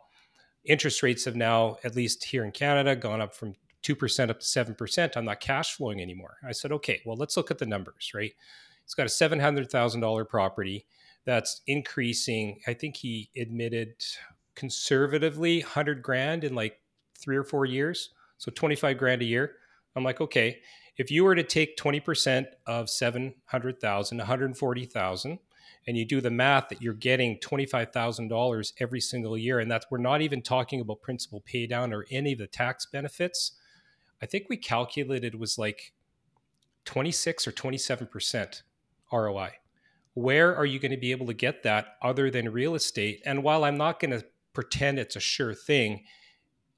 interest 0.65 1.03
rates 1.03 1.25
have 1.25 1.35
now, 1.35 1.77
at 1.83 1.95
least 1.95 2.23
here 2.25 2.43
in 2.43 2.51
Canada, 2.51 2.95
gone 2.95 3.21
up 3.21 3.33
from 3.33 3.55
2% 3.83 4.29
up 4.29 4.39
to 4.39 4.45
7%. 4.45 5.11
I'm 5.15 5.25
not 5.25 5.39
cash 5.39 5.75
flowing 5.75 6.01
anymore. 6.01 6.37
I 6.45 6.51
said, 6.51 6.71
okay, 6.73 7.01
well, 7.05 7.17
let's 7.17 7.37
look 7.37 7.51
at 7.51 7.59
the 7.59 7.65
numbers, 7.65 8.11
right? 8.13 8.33
He's 8.83 8.93
got 8.93 9.05
a 9.05 9.09
$700,000 9.09 10.27
property 10.27 10.85
that's 11.23 11.61
increasing. 11.67 12.59
I 12.67 12.73
think 12.73 12.97
he 12.97 13.29
admitted 13.37 13.93
conservatively 14.55 15.59
100 15.61 16.01
grand 16.01 16.43
in 16.43 16.55
like 16.55 16.79
three 17.17 17.37
or 17.37 17.43
four 17.43 17.65
years. 17.65 18.09
So 18.37 18.51
25 18.51 18.97
grand 18.97 19.21
a 19.21 19.25
year. 19.25 19.53
I'm 19.95 20.03
like, 20.03 20.21
okay, 20.21 20.59
if 20.97 21.11
you 21.11 21.23
were 21.23 21.35
to 21.35 21.43
take 21.43 21.77
20% 21.77 22.45
of 22.65 22.89
700,000, 22.89 24.17
140,000, 24.17 25.39
and 25.87 25.97
you 25.97 26.05
do 26.05 26.21
the 26.21 26.31
math 26.31 26.69
that 26.69 26.81
you're 26.81 26.93
getting 26.93 27.37
$25,000 27.39 28.73
every 28.79 29.01
single 29.01 29.37
year 29.37 29.59
and 29.59 29.69
that's 29.69 29.85
we're 29.91 29.97
not 29.97 30.21
even 30.21 30.41
talking 30.41 30.81
about 30.81 31.01
principal 31.01 31.41
pay 31.41 31.67
down 31.67 31.93
or 31.93 32.05
any 32.09 32.33
of 32.33 32.39
the 32.39 32.47
tax 32.47 32.85
benefits. 32.85 33.51
I 34.21 34.25
think 34.25 34.47
we 34.49 34.57
calculated 34.57 35.35
was 35.35 35.57
like 35.57 35.93
26 36.85 37.47
or 37.47 37.51
27% 37.51 38.61
ROI. 39.11 39.51
where 40.13 40.55
are 40.55 40.65
you 40.65 40.79
going 40.79 40.91
to 40.91 40.97
be 40.97 41.11
able 41.11 41.27
to 41.27 41.33
get 41.33 41.63
that 41.63 41.97
other 42.01 42.31
than 42.31 42.51
real 42.51 42.73
estate? 42.73 43.21
And 43.25 43.43
while 43.43 43.63
I'm 43.63 43.77
not 43.77 43.99
going 43.99 44.11
to 44.11 44.25
pretend 44.55 44.97
it's 44.97 45.15
a 45.15 45.19
sure 45.19 45.53
thing, 45.53 46.03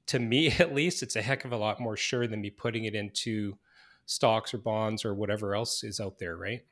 to 0.08 0.18
me 0.18 0.48
at 0.58 0.74
least, 0.74 1.02
it's 1.02 1.16
a 1.16 1.22
heck 1.22 1.44
of 1.44 1.52
a 1.52 1.56
lot 1.56 1.80
more 1.80 1.96
sure 1.96 2.26
than 2.26 2.40
me 2.40 2.50
putting 2.50 2.84
it 2.84 2.94
into 2.94 3.56
stocks 4.04 4.52
or 4.52 4.58
bonds 4.58 5.04
or 5.04 5.14
whatever 5.14 5.54
else 5.54 5.84
is 5.84 6.00
out 6.00 6.18
there, 6.18 6.36
right? 6.36 6.62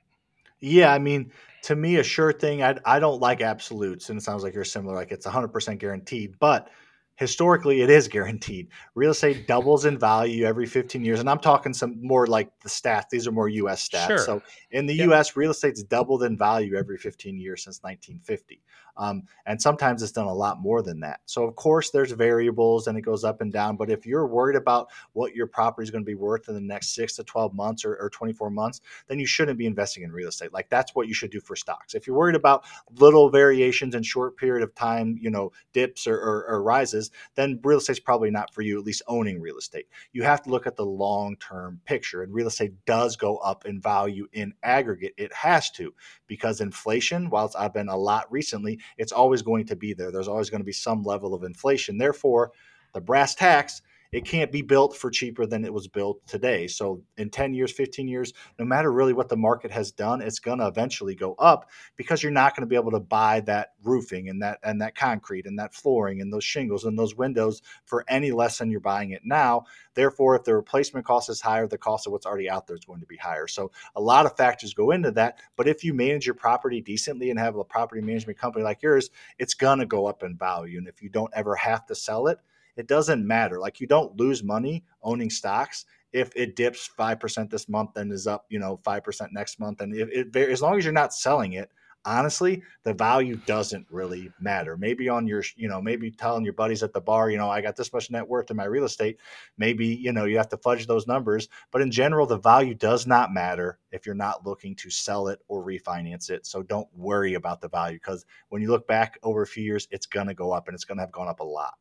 Yeah, 0.60 0.92
I 0.92 0.98
mean, 0.98 1.32
to 1.64 1.76
me, 1.76 1.96
a 1.96 2.02
sure 2.02 2.32
thing. 2.32 2.62
I 2.62 2.78
I 2.84 2.98
don't 2.98 3.20
like 3.20 3.42
absolutes, 3.42 4.08
and 4.08 4.18
it 4.18 4.22
sounds 4.22 4.42
like 4.42 4.54
you're 4.54 4.64
similar. 4.64 4.94
Like 4.94 5.12
it's 5.12 5.26
100 5.26 5.48
percent 5.48 5.80
guaranteed, 5.80 6.38
but 6.38 6.70
historically 7.16 7.82
it 7.82 7.90
is 7.90 8.08
guaranteed. 8.16 8.68
Real 8.94 9.10
estate 9.10 9.46
doubles 9.46 9.84
in 9.84 9.98
value 9.98 10.44
every 10.44 10.66
15 10.66 11.04
years. 11.04 11.20
And 11.20 11.28
I'm 11.28 11.40
talking 11.40 11.74
some 11.74 11.98
more 12.00 12.26
like 12.26 12.48
the 12.60 12.68
stats. 12.68 13.08
These 13.10 13.26
are 13.26 13.32
more 13.32 13.48
US 13.48 13.88
stats. 13.88 14.06
Sure. 14.06 14.18
So 14.18 14.42
in 14.70 14.86
the. 14.86 14.94
US, 15.06 15.36
real 15.36 15.50
estate's 15.50 15.82
doubled 15.82 16.22
in 16.22 16.36
value 16.36 16.76
every 16.76 16.98
15 16.98 17.38
years 17.38 17.64
since 17.64 17.82
1950. 17.82 18.62
Um, 18.96 19.24
and 19.46 19.60
sometimes 19.60 20.02
it's 20.02 20.12
done 20.12 20.26
a 20.26 20.34
lot 20.34 20.60
more 20.60 20.82
than 20.82 21.00
that. 21.00 21.20
So 21.26 21.44
of 21.44 21.54
course 21.56 21.90
there's 21.90 22.12
variables 22.12 22.86
and 22.86 22.96
it 22.96 23.02
goes 23.02 23.24
up 23.24 23.40
and 23.40 23.52
down. 23.52 23.76
But 23.76 23.90
if 23.90 24.06
you're 24.06 24.26
worried 24.26 24.56
about 24.56 24.88
what 25.12 25.34
your 25.34 25.46
property 25.46 25.84
is 25.84 25.90
going 25.90 26.04
to 26.04 26.06
be 26.06 26.14
worth 26.14 26.48
in 26.48 26.54
the 26.54 26.60
next 26.60 26.94
six 26.94 27.16
to 27.16 27.24
12 27.24 27.54
months 27.54 27.84
or, 27.84 27.96
or 27.96 28.10
24 28.10 28.50
months, 28.50 28.80
then 29.08 29.18
you 29.18 29.26
shouldn't 29.26 29.58
be 29.58 29.66
investing 29.66 30.02
in 30.02 30.12
real 30.12 30.28
estate. 30.28 30.52
Like 30.52 30.68
that's 30.68 30.94
what 30.94 31.08
you 31.08 31.14
should 31.14 31.30
do 31.30 31.40
for 31.40 31.56
stocks. 31.56 31.94
If 31.94 32.06
you're 32.06 32.16
worried 32.16 32.36
about 32.36 32.64
little 32.98 33.30
variations 33.30 33.94
in 33.94 34.02
short 34.02 34.36
period 34.36 34.62
of 34.62 34.74
time, 34.74 35.18
you 35.20 35.30
know, 35.30 35.52
dips 35.72 36.06
or, 36.06 36.16
or, 36.16 36.46
or 36.48 36.62
rises, 36.62 37.10
then 37.34 37.60
real 37.62 37.78
estate's 37.78 38.00
probably 38.00 38.30
not 38.30 38.52
for 38.52 38.62
you, 38.62 38.78
at 38.78 38.84
least 38.84 39.02
owning 39.06 39.40
real 39.40 39.58
estate. 39.58 39.86
You 40.12 40.22
have 40.22 40.42
to 40.42 40.50
look 40.50 40.66
at 40.66 40.76
the 40.76 40.86
long 40.86 41.36
term 41.36 41.80
picture, 41.84 42.22
and 42.22 42.32
real 42.32 42.46
estate 42.46 42.72
does 42.86 43.16
go 43.16 43.36
up 43.38 43.66
in 43.66 43.80
value 43.80 44.26
in 44.32 44.54
aggregate. 44.62 45.14
It 45.16 45.32
has 45.32 45.70
to 45.72 45.94
because 46.26 46.60
inflation, 46.60 47.30
while 47.30 47.46
it's 47.46 47.56
been 47.72 47.88
a 47.88 47.96
lot 47.96 48.30
recently, 48.30 48.80
it's 48.98 49.12
always 49.12 49.42
going 49.42 49.66
to 49.66 49.76
be 49.76 49.92
there. 49.92 50.10
There's 50.10 50.28
always 50.28 50.50
going 50.50 50.60
to 50.60 50.66
be 50.66 50.72
some 50.72 51.02
level 51.02 51.34
of 51.34 51.44
inflation. 51.44 51.98
Therefore, 51.98 52.52
the 52.94 53.00
brass 53.00 53.34
tacks 53.34 53.82
it 54.12 54.24
can't 54.24 54.52
be 54.52 54.62
built 54.62 54.96
for 54.96 55.10
cheaper 55.10 55.46
than 55.46 55.64
it 55.64 55.72
was 55.72 55.88
built 55.88 56.26
today. 56.26 56.66
So 56.66 57.02
in 57.16 57.30
10 57.30 57.54
years, 57.54 57.72
15 57.72 58.08
years, 58.08 58.32
no 58.58 58.64
matter 58.64 58.92
really 58.92 59.12
what 59.12 59.28
the 59.28 59.36
market 59.36 59.70
has 59.70 59.90
done, 59.92 60.22
it's 60.22 60.38
going 60.38 60.58
to 60.58 60.66
eventually 60.66 61.14
go 61.14 61.34
up 61.38 61.70
because 61.96 62.22
you're 62.22 62.32
not 62.32 62.54
going 62.54 62.62
to 62.62 62.68
be 62.68 62.76
able 62.76 62.92
to 62.92 63.00
buy 63.00 63.40
that 63.40 63.72
roofing 63.82 64.28
and 64.28 64.42
that 64.42 64.58
and 64.62 64.80
that 64.80 64.94
concrete 64.94 65.46
and 65.46 65.58
that 65.58 65.74
flooring 65.74 66.20
and 66.20 66.32
those 66.32 66.44
shingles 66.44 66.84
and 66.84 66.98
those 66.98 67.16
windows 67.16 67.62
for 67.84 68.04
any 68.08 68.32
less 68.32 68.58
than 68.58 68.70
you're 68.70 68.80
buying 68.80 69.10
it 69.10 69.22
now. 69.24 69.64
Therefore, 69.94 70.36
if 70.36 70.44
the 70.44 70.54
replacement 70.54 71.06
cost 71.06 71.30
is 71.30 71.40
higher, 71.40 71.66
the 71.66 71.78
cost 71.78 72.06
of 72.06 72.12
what's 72.12 72.26
already 72.26 72.50
out 72.50 72.66
there 72.66 72.76
is 72.76 72.84
going 72.84 73.00
to 73.00 73.06
be 73.06 73.16
higher. 73.16 73.46
So 73.46 73.70
a 73.94 74.00
lot 74.00 74.26
of 74.26 74.36
factors 74.36 74.74
go 74.74 74.90
into 74.90 75.10
that. 75.12 75.38
But 75.56 75.68
if 75.68 75.84
you 75.84 75.94
manage 75.94 76.26
your 76.26 76.34
property 76.34 76.80
decently 76.80 77.30
and 77.30 77.38
have 77.38 77.56
a 77.56 77.64
property 77.64 78.00
management 78.00 78.38
company 78.38 78.64
like 78.64 78.82
yours, 78.82 79.10
it's 79.38 79.54
going 79.54 79.78
to 79.78 79.86
go 79.86 80.06
up 80.06 80.22
in 80.22 80.36
value. 80.36 80.78
And 80.78 80.88
if 80.88 81.02
you 81.02 81.08
don't 81.08 81.32
ever 81.34 81.56
have 81.56 81.86
to 81.86 81.94
sell 81.94 82.26
it, 82.28 82.38
it 82.76 82.86
doesn't 82.86 83.26
matter. 83.26 83.58
Like 83.58 83.80
you 83.80 83.86
don't 83.86 84.16
lose 84.18 84.42
money 84.42 84.84
owning 85.02 85.30
stocks 85.30 85.84
if 86.12 86.30
it 86.34 86.56
dips 86.56 86.88
5% 86.98 87.50
this 87.50 87.68
month 87.68 87.96
and 87.96 88.12
is 88.12 88.26
up, 88.26 88.46
you 88.48 88.58
know, 88.58 88.80
5% 88.84 89.28
next 89.32 89.60
month. 89.60 89.80
And 89.80 89.94
if 89.94 90.08
it, 90.34 90.50
as 90.50 90.62
long 90.62 90.78
as 90.78 90.84
you're 90.84 90.92
not 90.92 91.12
selling 91.12 91.54
it, 91.54 91.70
honestly, 92.06 92.62
the 92.84 92.94
value 92.94 93.36
doesn't 93.44 93.86
really 93.90 94.30
matter. 94.40 94.76
Maybe 94.76 95.08
on 95.08 95.26
your, 95.26 95.42
you 95.56 95.68
know, 95.68 95.82
maybe 95.82 96.10
telling 96.10 96.44
your 96.44 96.52
buddies 96.52 96.82
at 96.82 96.92
the 96.92 97.00
bar, 97.00 97.30
you 97.30 97.36
know, 97.36 97.50
I 97.50 97.60
got 97.60 97.76
this 97.76 97.92
much 97.92 98.10
net 98.10 98.26
worth 98.26 98.50
in 98.50 98.56
my 98.56 98.64
real 98.64 98.84
estate. 98.84 99.18
Maybe, 99.58 99.86
you 99.86 100.12
know, 100.12 100.24
you 100.24 100.36
have 100.38 100.48
to 100.50 100.56
fudge 100.56 100.86
those 100.86 101.06
numbers. 101.06 101.48
But 101.72 101.82
in 101.82 101.90
general, 101.90 102.26
the 102.26 102.38
value 102.38 102.74
does 102.74 103.06
not 103.06 103.34
matter 103.34 103.78
if 103.90 104.06
you're 104.06 104.14
not 104.14 104.46
looking 104.46 104.76
to 104.76 104.90
sell 104.90 105.28
it 105.28 105.40
or 105.48 105.64
refinance 105.64 106.30
it. 106.30 106.46
So 106.46 106.62
don't 106.62 106.88
worry 106.94 107.34
about 107.34 107.60
the 107.60 107.68
value 107.68 107.98
because 107.98 108.24
when 108.48 108.62
you 108.62 108.70
look 108.70 108.86
back 108.86 109.18
over 109.22 109.42
a 109.42 109.46
few 109.46 109.64
years, 109.64 109.88
it's 109.90 110.06
going 110.06 110.28
to 110.28 110.34
go 110.34 110.52
up 110.52 110.68
and 110.68 110.74
it's 110.74 110.84
going 110.84 110.98
to 110.98 111.02
have 111.02 111.12
gone 111.12 111.28
up 111.28 111.40
a 111.40 111.44
lot. 111.44 111.74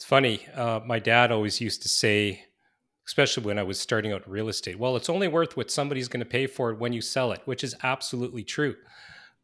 It's 0.00 0.06
funny. 0.06 0.46
Uh, 0.54 0.80
my 0.86 0.98
dad 0.98 1.30
always 1.30 1.60
used 1.60 1.82
to 1.82 1.88
say, 1.90 2.46
especially 3.06 3.44
when 3.44 3.58
I 3.58 3.64
was 3.64 3.78
starting 3.78 4.12
out 4.12 4.26
real 4.26 4.48
estate, 4.48 4.78
well, 4.78 4.96
it's 4.96 5.10
only 5.10 5.28
worth 5.28 5.58
what 5.58 5.70
somebody's 5.70 6.08
going 6.08 6.24
to 6.24 6.26
pay 6.26 6.46
for 6.46 6.70
it 6.70 6.78
when 6.78 6.94
you 6.94 7.02
sell 7.02 7.32
it, 7.32 7.42
which 7.44 7.62
is 7.62 7.76
absolutely 7.82 8.42
true. 8.42 8.76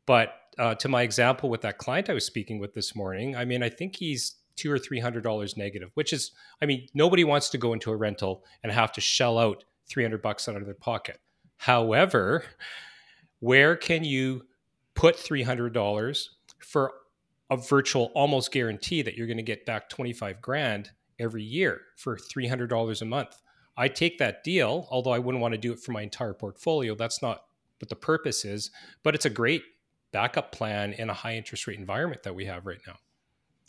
But 0.07 0.33
uh, 0.59 0.75
to 0.77 0.89
my 0.89 1.03
example 1.03 1.51
with 1.51 1.61
that 1.61 1.77
client 1.77 2.09
I 2.09 2.15
was 2.15 2.25
speaking 2.25 2.59
with 2.59 2.73
this 2.73 2.97
morning, 2.97 3.37
I 3.37 3.45
mean, 3.45 3.63
I 3.63 3.69
think 3.69 3.97
he's 3.97 4.37
two 4.57 4.73
or 4.73 4.79
three 4.79 4.99
hundred 4.99 5.25
dollars 5.25 5.59
negative, 5.59 5.91
which 5.93 6.15
is, 6.15 6.31
I 6.63 6.65
mean, 6.65 6.89
nobody 6.95 7.23
wants 7.23 7.51
to 7.51 7.59
go 7.59 7.75
into 7.75 7.91
a 7.91 7.97
rental 7.97 8.43
and 8.63 8.73
have 8.73 8.93
to 8.93 9.03
shell 9.03 9.39
out 9.39 9.63
three 9.87 10.05
hundred 10.05 10.23
bucks 10.23 10.49
out 10.49 10.57
of 10.57 10.65
their 10.65 10.73
pocket. 10.75 11.21
However, 11.59 12.45
where 13.41 13.77
can 13.77 14.05
you 14.05 14.47
put 14.95 15.17
three 15.17 15.43
hundred 15.43 15.75
dollars 15.75 16.31
for 16.61 16.95
a 17.51 17.57
virtual 17.57 18.11
almost 18.15 18.53
guarantee 18.53 19.03
that 19.03 19.17
you're 19.17 19.27
going 19.27 19.37
to 19.37 19.43
get 19.43 19.67
back 19.67 19.89
25 19.89 20.41
grand 20.41 20.91
every 21.19 21.43
year 21.43 21.81
for 21.97 22.17
$300 22.17 23.03
a 23.03 23.05
month. 23.05 23.41
I 23.77 23.89
take 23.89 24.19
that 24.19 24.43
deal, 24.43 24.87
although 24.91 25.13
I 25.13 25.19
wouldn't 25.19 25.43
want 25.43 25.53
to 25.53 25.59
do 25.59 25.73
it 25.73 25.81
for 25.81 25.93
my 25.93 26.03
entire 26.03 26.35
portfolio. 26.35 26.95
That's 26.95 27.23
not 27.23 27.43
what 27.79 27.89
the 27.89 27.97
purpose 27.97 28.45
is, 28.45 28.71
but 29.03 29.15
it's 29.15 29.27
a 29.27 29.31
great 29.31 29.63
backup 30.13 30.51
plan 30.51 30.93
in 30.95 31.11
a 31.11 31.15
high 31.15 31.35
interest 31.37 31.67
rate 31.67 31.79
environment 31.79 32.23
that 32.23 32.35
we 32.35 32.47
have 32.47 32.67
right 32.67 32.81
now. 32.87 32.97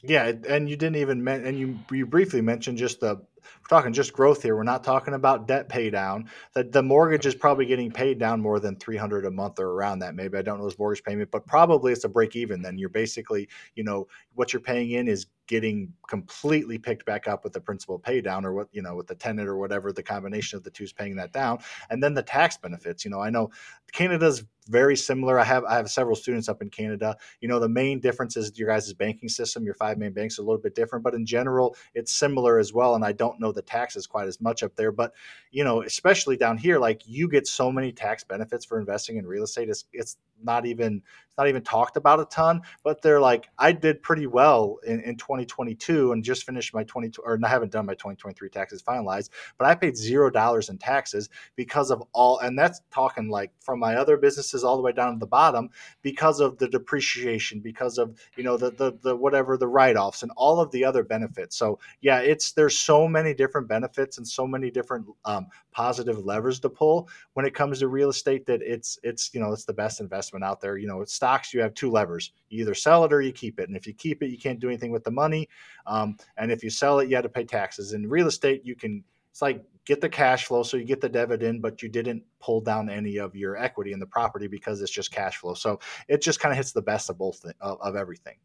Yeah, 0.08 0.32
and 0.48 0.70
you 0.70 0.78
didn't 0.78 0.98
even 0.98 1.24
men- 1.24 1.46
and 1.46 1.60
you 1.60 1.80
you 1.92 2.06
briefly 2.06 2.42
mentioned 2.42 2.78
just 2.78 3.02
the 3.02 3.16
we're 3.18 3.78
talking 3.78 3.94
just 3.94 4.14
growth 4.14 4.44
here. 4.44 4.56
We're 4.56 4.64
not 4.64 4.84
talking 4.84 5.14
about 5.14 5.48
debt 5.48 5.70
pay 5.70 5.90
down. 5.90 6.30
That 6.54 6.72
the 6.72 6.84
mortgage 6.84 7.26
is 7.26 7.36
probably 7.36 7.66
getting 7.66 7.92
paid 7.92 8.20
down 8.20 8.42
more 8.42 8.60
than 8.60 8.78
300 8.78 9.26
a 9.26 9.32
month 9.32 9.60
or 9.60 9.72
around 9.72 10.00
that. 10.00 10.16
Maybe 10.16 10.38
I 10.38 10.42
don't 10.42 10.60
know 10.60 10.66
his 10.66 10.80
mortgage 10.80 11.04
payment, 11.04 11.32
but 11.32 11.48
probably 11.48 11.94
it's 11.94 12.06
a 12.06 12.10
break 12.10 12.36
even. 12.38 12.62
Then 12.62 12.78
you're 12.78 12.90
basically, 12.90 13.50
you 13.76 13.84
know, 13.84 14.08
what 14.36 14.54
you're 14.54 14.62
paying 14.62 14.92
in 14.92 15.08
is 15.08 15.28
getting 15.48 15.94
completely 16.10 16.78
picked 16.78 17.06
back 17.06 17.28
up 17.28 17.44
with 17.44 17.54
the 17.54 17.62
principal 17.62 18.00
pay 18.00 18.22
down 18.22 18.46
or 18.46 18.54
what, 18.54 18.68
you 18.74 18.82
know, 18.82 18.96
with 18.96 19.08
the 19.08 19.16
tenant 19.16 19.48
or 19.50 19.58
whatever, 19.58 19.94
the 19.94 20.04
combination 20.04 20.58
of 20.58 20.64
the 20.64 20.72
two 20.72 20.84
is 20.86 20.94
paying 20.94 21.16
that 21.16 21.32
down. 21.34 21.60
And 21.90 22.04
then 22.04 22.14
the 22.14 22.24
tax 22.24 22.58
benefits, 22.58 23.06
you 23.06 23.12
know, 23.12 23.22
I 23.22 23.30
know 23.30 23.52
Canada's 23.94 24.44
very 24.68 24.96
similar. 24.96 25.40
I 25.40 25.44
have 25.44 25.64
I 25.66 25.76
have 25.76 25.90
several 25.90 26.16
students 26.16 26.50
up 26.50 26.62
in 26.62 26.70
Canada. 26.70 27.18
You 27.42 27.48
know, 27.48 27.60
the 27.60 27.70
main 27.70 28.00
difference 28.00 28.38
is 28.38 28.58
your 28.58 28.70
guys' 28.70 28.94
banking 28.94 29.30
system. 29.30 29.64
Your 29.64 29.74
five 29.74 29.98
main 29.98 30.14
banks 30.14 30.38
are 30.38 30.42
a 30.42 30.46
little 30.46 30.62
bit 30.62 30.76
different, 30.76 31.04
but 31.04 31.14
in 31.14 31.26
general, 31.26 31.76
it's 31.94 32.12
similar 32.12 32.60
as 32.60 32.74
well. 32.74 32.96
And 32.96 33.04
I 33.04 33.12
don't 33.12 33.40
know 33.40 33.52
the 33.52 33.62
taxes 33.62 34.08
quite 34.08 34.28
as 34.28 34.40
much 34.40 34.64
up 34.64 34.76
there, 34.76 34.92
but 34.92 35.14
you 35.52 35.64
know, 35.64 35.82
especially 35.82 36.38
down 36.38 36.58
here, 36.58 36.80
like 36.80 37.02
you 37.06 37.28
get 37.28 37.48
so 37.48 37.72
many 37.72 37.92
tax 37.92 38.24
benefits 38.24 38.66
for 38.66 38.80
investing 38.80 39.18
in 39.18 39.26
real 39.26 39.44
estate. 39.44 39.70
It's 39.70 39.86
it's 39.94 40.18
not 40.44 40.66
even 40.66 41.02
it's 41.28 41.38
not 41.38 41.48
even 41.48 41.62
talked 41.62 41.98
about 41.98 42.20
a 42.20 42.26
ton 42.26 42.62
but 42.84 43.02
they're 43.02 43.20
like 43.20 43.48
i 43.58 43.72
did 43.72 44.02
pretty 44.02 44.28
well 44.28 44.78
in, 44.86 45.00
in 45.02 45.16
2022 45.16 46.12
and 46.12 46.24
just 46.24 46.46
finished 46.46 46.74
my 46.74 46.84
20 46.84 47.12
or 47.24 47.40
I 47.44 47.48
haven't 47.48 47.72
done 47.72 47.86
my 47.86 47.94
2023 47.94 48.50
taxes 48.50 48.84
finalized 48.84 49.30
but 49.58 49.66
i 49.68 49.76
paid 49.76 49.98
zero 49.98 50.30
dollars 50.30 50.70
in 50.70 50.78
taxes 50.78 51.30
because 51.56 51.92
of 51.92 52.04
all 52.14 52.40
and 52.40 52.58
that's 52.58 52.82
talking 52.92 53.30
like 53.30 53.52
from 53.60 53.80
my 53.80 53.96
other 53.96 54.18
businesses 54.18 54.57
all 54.64 54.78
the 54.78 54.84
way 54.84 54.92
down 54.92 55.14
to 55.14 55.20
the 55.20 55.28
bottom 55.28 55.70
because 56.02 56.40
of 56.40 56.58
the 56.58 56.68
depreciation 56.68 57.60
because 57.60 57.98
of 57.98 58.18
you 58.36 58.44
know 58.44 58.58
the 58.58 58.72
the, 58.72 58.98
the 59.02 59.16
whatever 59.16 59.58
the 59.58 59.68
write-offs 59.68 60.24
and 60.24 60.32
all 60.36 60.60
of 60.60 60.72
the 60.72 60.84
other 60.84 61.04
benefits 61.04 61.56
so 61.58 61.80
yeah 62.02 62.20
it's 62.20 62.52
there's 62.52 62.78
so 62.78 63.08
many 63.08 63.34
different 63.34 63.68
benefits 63.68 64.18
and 64.18 64.28
so 64.28 64.46
many 64.46 64.70
different 64.70 65.06
um, 65.26 65.48
positive 65.72 66.26
levers 66.26 66.60
to 66.60 66.70
pull 66.70 67.10
when 67.34 67.46
it 67.46 67.54
comes 67.54 67.80
to 67.80 67.88
real 67.88 68.10
estate 68.10 68.46
that 68.46 68.62
it's 68.62 69.00
it's 69.04 69.34
you 69.34 69.40
know 69.40 69.52
it's 69.52 69.66
the 69.66 69.74
best 69.74 70.00
investment 70.00 70.18
investment 70.18 70.44
out 70.44 70.62
there. 70.62 70.78
You 70.78 70.88
know, 70.88 70.98
with 70.98 71.10
stocks, 71.10 71.54
you 71.54 71.62
have 71.62 71.74
two 71.74 71.92
levers: 71.92 72.32
you 72.50 72.62
either 72.62 72.74
sell 72.74 73.04
it 73.06 73.14
or 73.14 73.22
you 73.22 73.32
keep 73.32 73.60
it. 73.60 73.68
And 73.68 73.78
if 73.78 73.88
you 73.88 73.94
keep 73.94 74.24
it, 74.24 74.30
you 74.30 74.38
can't 74.38 74.60
do 74.60 74.68
anything 74.68 74.92
with 74.92 75.04
the 75.04 75.12
money. 75.12 75.48
Um, 75.86 76.18
and 76.38 76.52
if 76.52 76.64
you 76.64 76.70
sell 76.70 77.00
it, 77.00 77.10
you 77.10 77.16
have 77.16 77.24
to 77.24 77.30
pay 77.30 77.44
taxes. 77.44 77.94
In 77.94 78.08
real 78.10 78.28
estate, 78.28 78.62
you 78.64 78.76
can. 78.76 79.04
It's 79.32 79.42
like 79.42 79.64
get 79.88 80.02
the 80.02 80.10
cash 80.10 80.46
flow, 80.46 80.64
so 80.64 80.76
you 80.76 80.84
get 80.84 81.00
the 81.00 81.10
dividend, 81.10 81.62
but 81.62 81.82
you 81.82 81.88
didn't 81.88 82.22
pull 82.40 82.60
down 82.60 82.90
any 82.90 83.18
of 83.18 83.36
your 83.36 83.56
equity 83.56 83.94
in 83.94 84.00
the 84.00 84.06
property 84.06 84.48
because 84.48 84.82
it's 84.82 84.92
just 84.92 85.12
cash 85.12 85.38
flow. 85.38 85.54
So 85.54 85.80
it 86.10 86.22
just 86.22 86.42
kind 86.42 86.52
of 86.52 86.58
hits 86.58 86.74
the 86.74 86.82
best 86.82 87.10
of 87.10 87.18
both 87.18 87.44
of, 87.62 87.82
of 87.82 87.96
everything. 87.96 88.36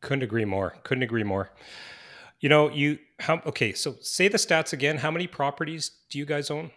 Couldn't 0.00 0.22
agree 0.22 0.46
more. 0.46 0.74
Couldn't 0.82 1.02
agree 1.02 1.24
more. 1.24 1.50
You 2.40 2.48
know, 2.48 2.70
you 2.70 2.98
how 3.18 3.40
okay, 3.46 3.72
so 3.72 3.96
say 4.00 4.28
the 4.28 4.38
stats 4.38 4.72
again. 4.72 4.98
How 4.98 5.10
many 5.10 5.26
properties 5.26 5.90
do 6.10 6.18
you 6.18 6.24
guys 6.24 6.50
own? 6.50 6.70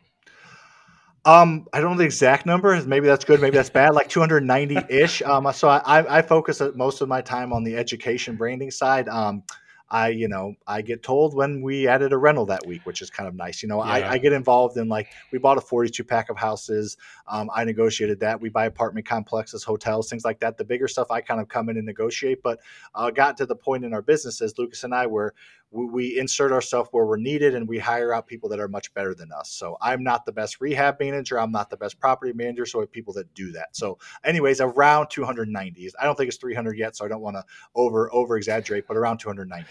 Um, 1.26 1.68
I 1.74 1.82
don't 1.82 1.92
know 1.92 1.98
the 1.98 2.06
exact 2.06 2.46
number. 2.46 2.82
Maybe 2.86 3.08
that's 3.08 3.26
good. 3.26 3.42
Maybe 3.42 3.58
that's 3.58 3.70
bad. 3.70 3.94
Like 3.94 4.10
290 4.10 4.78
ish. 4.90 5.22
Um, 5.30 5.52
so 5.54 5.68
I, 5.68 6.18
I 6.18 6.22
focus 6.22 6.62
most 6.76 7.02
of 7.02 7.10
my 7.10 7.22
time 7.22 7.54
on 7.54 7.64
the 7.64 7.76
education 7.76 8.36
branding 8.36 8.72
side. 8.72 9.08
Um, 9.10 9.44
I, 9.92 10.10
you 10.10 10.28
know, 10.28 10.54
I 10.68 10.82
get 10.82 11.02
told 11.02 11.34
when 11.34 11.62
we 11.62 11.88
added 11.88 12.14
a 12.14 12.18
rental 12.18 12.46
that 12.48 12.66
week, 12.66 12.86
which 12.86 13.02
is 13.02 13.10
kind 13.10 13.28
of 13.28 13.34
nice. 13.34 13.64
You 13.64 13.70
know, 13.70 13.84
yeah. 13.84 13.92
I, 13.92 14.12
I, 14.12 14.18
get 14.20 14.34
involved 14.34 14.78
in 14.78 14.88
like 14.88 15.08
we 15.32 15.40
bought 15.40 15.58
a 15.58 15.62
42 15.62 16.04
pack 16.04 16.30
of 16.30 16.38
houses. 16.38 16.96
Um, 17.28 17.50
I 17.54 17.64
negotiated 17.64 18.20
that. 18.20 18.40
We 18.40 18.50
buy 18.50 18.66
apartment 18.66 19.08
complexes, 19.08 19.64
hotels, 19.64 20.08
things 20.10 20.24
like 20.24 20.40
that. 20.42 20.58
The 20.58 20.64
bigger 20.64 20.88
stuff 20.88 21.10
I 21.10 21.22
kind 21.22 21.42
of 21.42 21.48
come 21.48 21.70
in 21.70 21.78
and 21.78 21.86
negotiate. 21.86 22.44
But 22.44 22.60
uh, 22.94 23.10
got 23.10 23.36
to 23.38 23.48
the 23.48 23.56
point 23.56 23.84
in 23.84 23.94
our 23.94 24.04
businesses, 24.04 24.54
Lucas 24.60 24.84
and 24.84 24.94
I, 24.94 25.08
where 25.08 25.34
we, 25.72 25.86
we 25.86 26.20
insert 26.20 26.52
ourselves 26.52 26.90
where 26.92 27.06
we're 27.06 27.18
needed 27.18 27.56
and 27.56 27.68
we 27.68 27.78
hire 27.78 28.14
out 28.14 28.28
people 28.28 28.50
that 28.50 28.60
are 28.60 28.68
much 28.68 28.94
better 28.94 29.14
than 29.14 29.32
us. 29.32 29.52
So 29.52 29.78
I'm 29.82 30.04
not 30.04 30.26
the 30.26 30.32
best 30.32 30.62
rehab 30.62 31.00
manager. 31.00 31.40
I'm 31.40 31.52
not 31.52 31.70
the 31.70 31.78
best 31.78 32.00
property 32.00 32.34
manager. 32.34 32.66
So 32.66 32.80
we 32.80 32.84
have 32.84 32.92
people 32.92 33.14
that 33.14 33.34
do 33.34 33.52
that. 33.54 33.76
So, 33.76 33.98
anyways, 34.24 34.62
around 34.62 35.10
290. 35.10 35.90
I 36.00 36.04
don't 36.04 36.16
think 36.16 36.28
it's 36.30 36.38
300 36.38 36.78
yet, 36.78 36.96
so 36.96 37.06
I 37.06 37.08
don't 37.08 37.22
want 37.22 37.36
to 37.36 37.44
over 37.76 38.12
over 38.14 38.38
exaggerate, 38.38 38.88
but 38.88 38.98
around 38.98 39.20
290. 39.20 39.68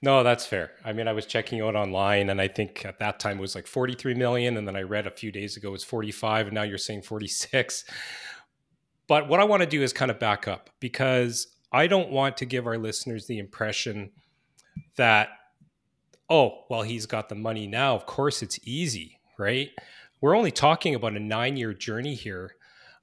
No, 0.00 0.22
that's 0.22 0.46
fair. 0.46 0.70
I 0.84 0.92
mean, 0.92 1.08
I 1.08 1.12
was 1.12 1.26
checking 1.26 1.60
out 1.60 1.74
online, 1.74 2.30
and 2.30 2.40
I 2.40 2.46
think 2.46 2.84
at 2.84 3.00
that 3.00 3.18
time 3.18 3.38
it 3.38 3.40
was 3.40 3.56
like 3.56 3.66
43 3.66 4.14
million, 4.14 4.56
and 4.56 4.66
then 4.66 4.76
I 4.76 4.82
read 4.82 5.08
a 5.08 5.10
few 5.10 5.32
days 5.32 5.56
ago 5.56 5.70
it 5.70 5.72
was 5.72 5.84
45, 5.84 6.46
and 6.46 6.54
now 6.54 6.62
you're 6.62 6.78
saying 6.78 7.02
46. 7.02 7.84
But 9.08 9.28
what 9.28 9.40
I 9.40 9.44
want 9.44 9.62
to 9.62 9.68
do 9.68 9.82
is 9.82 9.92
kind 9.92 10.10
of 10.10 10.20
back 10.20 10.46
up 10.46 10.70
because 10.78 11.48
I 11.72 11.88
don't 11.88 12.10
want 12.10 12.36
to 12.36 12.44
give 12.44 12.66
our 12.66 12.78
listeners 12.78 13.26
the 13.26 13.38
impression 13.38 14.12
that, 14.96 15.30
oh, 16.28 16.64
well, 16.68 16.82
he's 16.82 17.06
got 17.06 17.28
the 17.28 17.34
money 17.34 17.66
now. 17.66 17.94
Of 17.94 18.06
course, 18.06 18.42
it's 18.42 18.58
easy, 18.64 19.18
right? 19.38 19.70
We're 20.20 20.36
only 20.36 20.50
talking 20.50 20.94
about 20.94 21.16
a 21.16 21.20
nine 21.20 21.56
year 21.56 21.72
journey 21.72 22.14
here. 22.14 22.56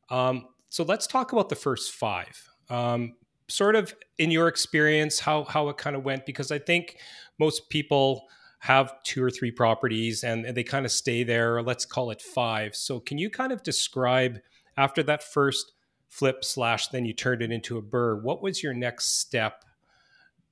Um, 0.10 0.48
so 0.70 0.84
let's 0.84 1.08
talk 1.08 1.32
about 1.32 1.50
the 1.50 1.56
first 1.56 1.94
five. 1.94 2.50
Um, 2.70 3.16
sort 3.48 3.76
of 3.76 3.94
in 4.18 4.32
your 4.32 4.48
experience, 4.48 5.20
how, 5.20 5.44
how 5.46 5.70
it 5.70 5.78
kind 5.78 5.96
of 5.96 6.04
went, 6.04 6.26
because 6.26 6.52
I 6.52 6.60
think 6.60 6.98
most 7.40 7.70
people 7.70 8.28
have 8.60 8.92
two 9.04 9.24
or 9.24 9.30
three 9.30 9.52
properties 9.52 10.24
and, 10.24 10.46
and 10.46 10.58
they 10.58 10.64
kind 10.64 10.86
of 10.86 10.92
stay 10.92 11.24
there, 11.24 11.62
let's 11.62 11.86
call 11.86 12.10
it 12.12 12.22
five. 12.22 12.76
So, 12.76 13.00
can 13.00 13.18
you 13.18 13.30
kind 13.30 13.52
of 13.52 13.62
describe 13.62 14.40
after 14.76 15.04
that 15.04 15.24
first 15.24 15.74
flip 16.16 16.46
slash 16.46 16.88
then 16.88 17.06
you 17.06 17.14
turned 17.14 17.42
it 17.42 17.52
into 17.52 17.78
a 17.78 17.82
BRRRR, 17.82 18.24
what 18.24 18.42
was 18.42 18.64
your 18.64 18.74
next 18.74 19.20
step 19.20 19.65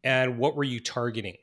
and 0.04 0.38
what 0.38 0.56
were 0.56 0.64
you 0.64 0.80
targeting? 0.80 1.38